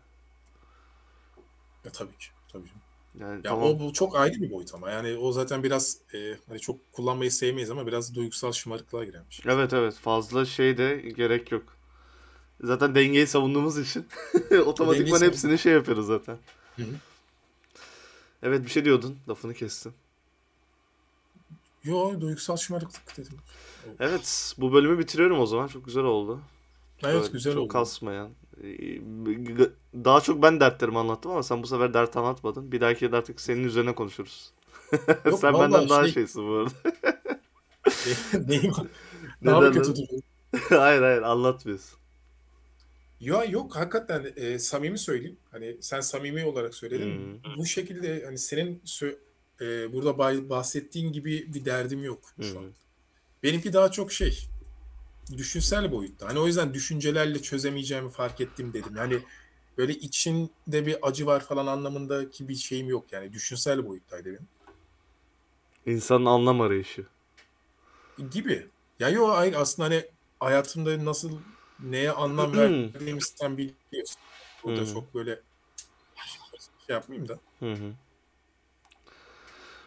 Ya 1.84 1.92
tabii 1.92 2.18
ki. 2.18 2.26
Tabii 2.52 2.68
ki. 2.68 2.74
Yani 3.20 3.40
Ya 3.44 3.50
tamam. 3.50 3.62
o 3.62 3.80
bu 3.80 3.92
çok 3.92 4.16
ayrı 4.16 4.34
bir 4.42 4.50
boyut 4.50 4.74
ama 4.74 4.90
yani 4.90 5.16
o 5.16 5.32
zaten 5.32 5.62
biraz 5.62 5.98
e, 6.14 6.36
hani 6.48 6.60
çok 6.60 6.92
kullanmayı 6.92 7.32
sevmeyiz 7.32 7.70
ama 7.70 7.86
biraz 7.86 8.14
duygusal 8.14 8.52
şımarıklığa 8.52 9.04
giren 9.04 9.24
bir 9.30 9.34
şey. 9.34 9.52
Evet 9.52 9.72
evet 9.72 9.94
fazla 9.94 10.44
şey 10.44 10.78
de 10.78 10.96
gerek 10.96 11.52
yok. 11.52 11.62
Zaten 12.60 12.94
dengeyi 12.94 13.26
savunduğumuz 13.26 13.78
için 13.78 14.06
otomatikman 14.66 15.12
Dengeyi 15.12 15.30
hepsini 15.30 15.58
şey 15.58 15.72
yapıyoruz 15.72 16.06
zaten. 16.06 16.38
Hı 16.76 16.82
hı. 16.82 16.86
Evet 18.42 18.64
bir 18.64 18.70
şey 18.70 18.84
diyordun. 18.84 19.18
Lafını 19.28 19.54
kestim. 19.54 19.94
Yo 21.84 22.20
duygusal 22.20 22.56
şımarıklık 22.56 23.16
dedim. 23.18 23.38
Evet 24.00 24.54
bu 24.58 24.72
bölümü 24.72 24.98
bitiriyorum 24.98 25.40
o 25.40 25.46
zaman. 25.46 25.66
Çok 25.66 25.84
güzel 25.84 26.04
oldu. 26.04 26.40
Evet 27.02 27.14
Böyle 27.14 27.32
güzel 27.32 27.52
çok 27.52 27.62
oldu. 27.62 27.68
kasmayan. 27.68 28.30
Ee, 28.62 29.00
Daha 30.04 30.20
çok 30.20 30.42
ben 30.42 30.60
dertlerimi 30.60 30.98
anlattım 30.98 31.30
ama 31.32 31.42
sen 31.42 31.62
bu 31.62 31.66
sefer 31.66 31.94
dert 31.94 32.16
anlatmadın. 32.16 32.72
Bir 32.72 32.80
dahaki 32.80 33.12
de 33.12 33.16
artık 33.16 33.40
senin 33.40 33.64
üzerine 33.64 33.94
konuşuruz. 33.94 34.52
Yok, 35.24 35.38
sen 35.38 35.54
benden 35.54 35.88
daha 35.88 36.02
şey- 36.04 36.12
şeysin 36.12 36.48
bu 36.48 36.52
arada. 36.52 36.72
Neyim? 38.48 38.72
Daha 39.44 39.60
mı 39.60 39.72
kötü 39.72 39.92
hayır 40.68 41.02
hayır 41.02 41.22
anlatmıyorsun. 41.22 41.98
Ya 43.20 43.44
yok 43.44 43.76
hakikaten 43.76 44.32
e, 44.36 44.58
samimi 44.58 44.98
söyleyeyim. 44.98 45.36
Hani 45.50 45.76
sen 45.80 46.00
samimi 46.00 46.44
olarak 46.44 46.74
söyledin. 46.74 47.40
Hı. 47.44 47.56
Bu 47.56 47.66
şekilde 47.66 48.24
hani 48.24 48.38
senin 48.38 48.82
e, 49.60 49.92
burada 49.92 50.18
bahsettiğin 50.50 51.12
gibi 51.12 51.54
bir 51.54 51.64
derdim 51.64 52.04
yok 52.04 52.20
şu 52.40 52.54
Hı. 52.54 52.58
an. 52.58 52.64
Benimki 53.42 53.72
daha 53.72 53.90
çok 53.90 54.12
şey 54.12 54.48
düşünsel 55.36 55.92
boyutta. 55.92 56.28
Hani 56.28 56.38
o 56.38 56.46
yüzden 56.46 56.74
düşüncelerle 56.74 57.42
çözemeyeceğimi 57.42 58.10
fark 58.10 58.40
ettim 58.40 58.72
dedim. 58.72 58.96
Yani 58.96 59.18
böyle 59.78 59.92
içinde 59.92 60.86
bir 60.86 61.08
acı 61.08 61.26
var 61.26 61.40
falan 61.40 61.66
anlamındaki 61.66 62.48
bir 62.48 62.54
şeyim 62.54 62.88
yok 62.88 63.12
yani. 63.12 63.32
Düşünsel 63.32 63.86
boyuttaydı 63.86 64.28
benim. 64.28 64.48
İnsanın 65.86 66.26
anlam 66.26 66.60
arayışı. 66.60 67.06
Gibi. 68.30 68.66
Ya 68.98 69.08
yok 69.08 69.30
hayır 69.36 69.54
aslında 69.54 69.88
hani 69.88 70.04
hayatımda 70.40 71.04
nasıl 71.04 71.38
neye 71.80 72.12
anlam 72.12 72.56
verdiğimi 72.56 73.22
sen 73.22 73.58
biliyorsun. 73.58 74.16
Burada 74.64 74.80
Hı. 74.80 74.92
çok 74.92 75.14
böyle 75.14 75.40
şey 76.86 76.94
yapmayayım 76.94 77.28
da. 77.28 77.38
Hı 77.60 77.72
hı. 77.72 77.92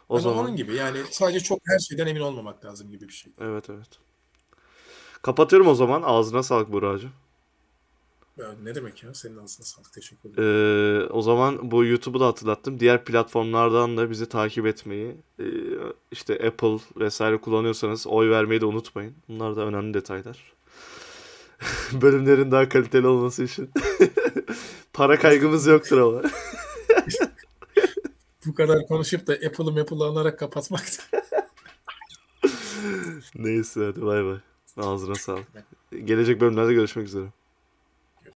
O 0.10 0.16
Hani 0.16 0.24
zaman 0.24 0.38
onun 0.38 0.56
gibi 0.56 0.76
yani 0.76 0.98
sadece 1.12 1.40
çok 1.40 1.60
her 1.68 1.80
şeyden 1.80 2.08
emin 2.08 2.22
olmamak 2.22 2.66
lazım 2.66 2.92
gibi 2.92 3.08
bir 3.08 3.14
şey. 3.14 3.34
evet 3.40 3.70
evet. 3.70 3.90
Kapatıyorum 5.28 5.68
o 5.68 5.76
zaman. 5.76 6.02
Ağzına 6.06 6.44
sağlık 6.44 6.72
Buracığım. 6.72 7.12
Ne 8.64 8.76
demek 8.76 9.04
ya? 9.04 9.14
Senin 9.14 9.38
ağzına 9.38 9.66
sağlık. 9.66 9.94
Teşekkür 9.94 10.30
ederim. 10.30 11.02
Ee, 11.02 11.06
o 11.14 11.22
zaman 11.22 11.72
bu 11.72 11.86
YouTube'u 11.86 12.20
da 12.20 12.28
hatırlattım. 12.28 12.80
Diğer 12.80 13.06
platformlardan 13.06 13.98
da 13.98 14.10
bizi 14.10 14.30
takip 14.30 14.66
etmeyi, 14.66 15.16
e, 15.40 15.46
işte 16.12 16.34
Apple 16.48 16.78
vesaire 17.00 17.38
kullanıyorsanız 17.38 18.08
oy 18.08 18.30
vermeyi 18.30 18.62
de 18.62 18.66
unutmayın. 18.66 19.16
Bunlar 19.30 19.56
da 19.56 19.62
önemli 19.62 19.94
detaylar. 19.94 20.54
Bölümlerin 22.02 22.52
daha 22.52 22.70
kaliteli 22.70 23.08
olması 23.08 23.44
için. 23.44 23.70
Para 24.94 25.20
kaygımız 25.20 25.68
yoktur 25.68 25.98
ama. 25.98 26.22
Bu 28.46 28.56
kadar 28.56 28.88
konuşup 28.88 29.28
da 29.28 29.34
Apple'ı 29.34 29.82
Apple'ı 29.82 30.08
anarak 30.08 30.40
kapatmak. 30.40 30.86
Neyse 33.36 33.86
hadi 33.86 34.02
bay 34.02 34.26
bay. 34.26 34.38
Ağzına 34.78 35.16
sağlık. 35.16 35.48
Gelecek 36.04 36.42
bölümlerde 36.42 36.74
görüşmek 36.74 37.08
üzere. 37.08 37.26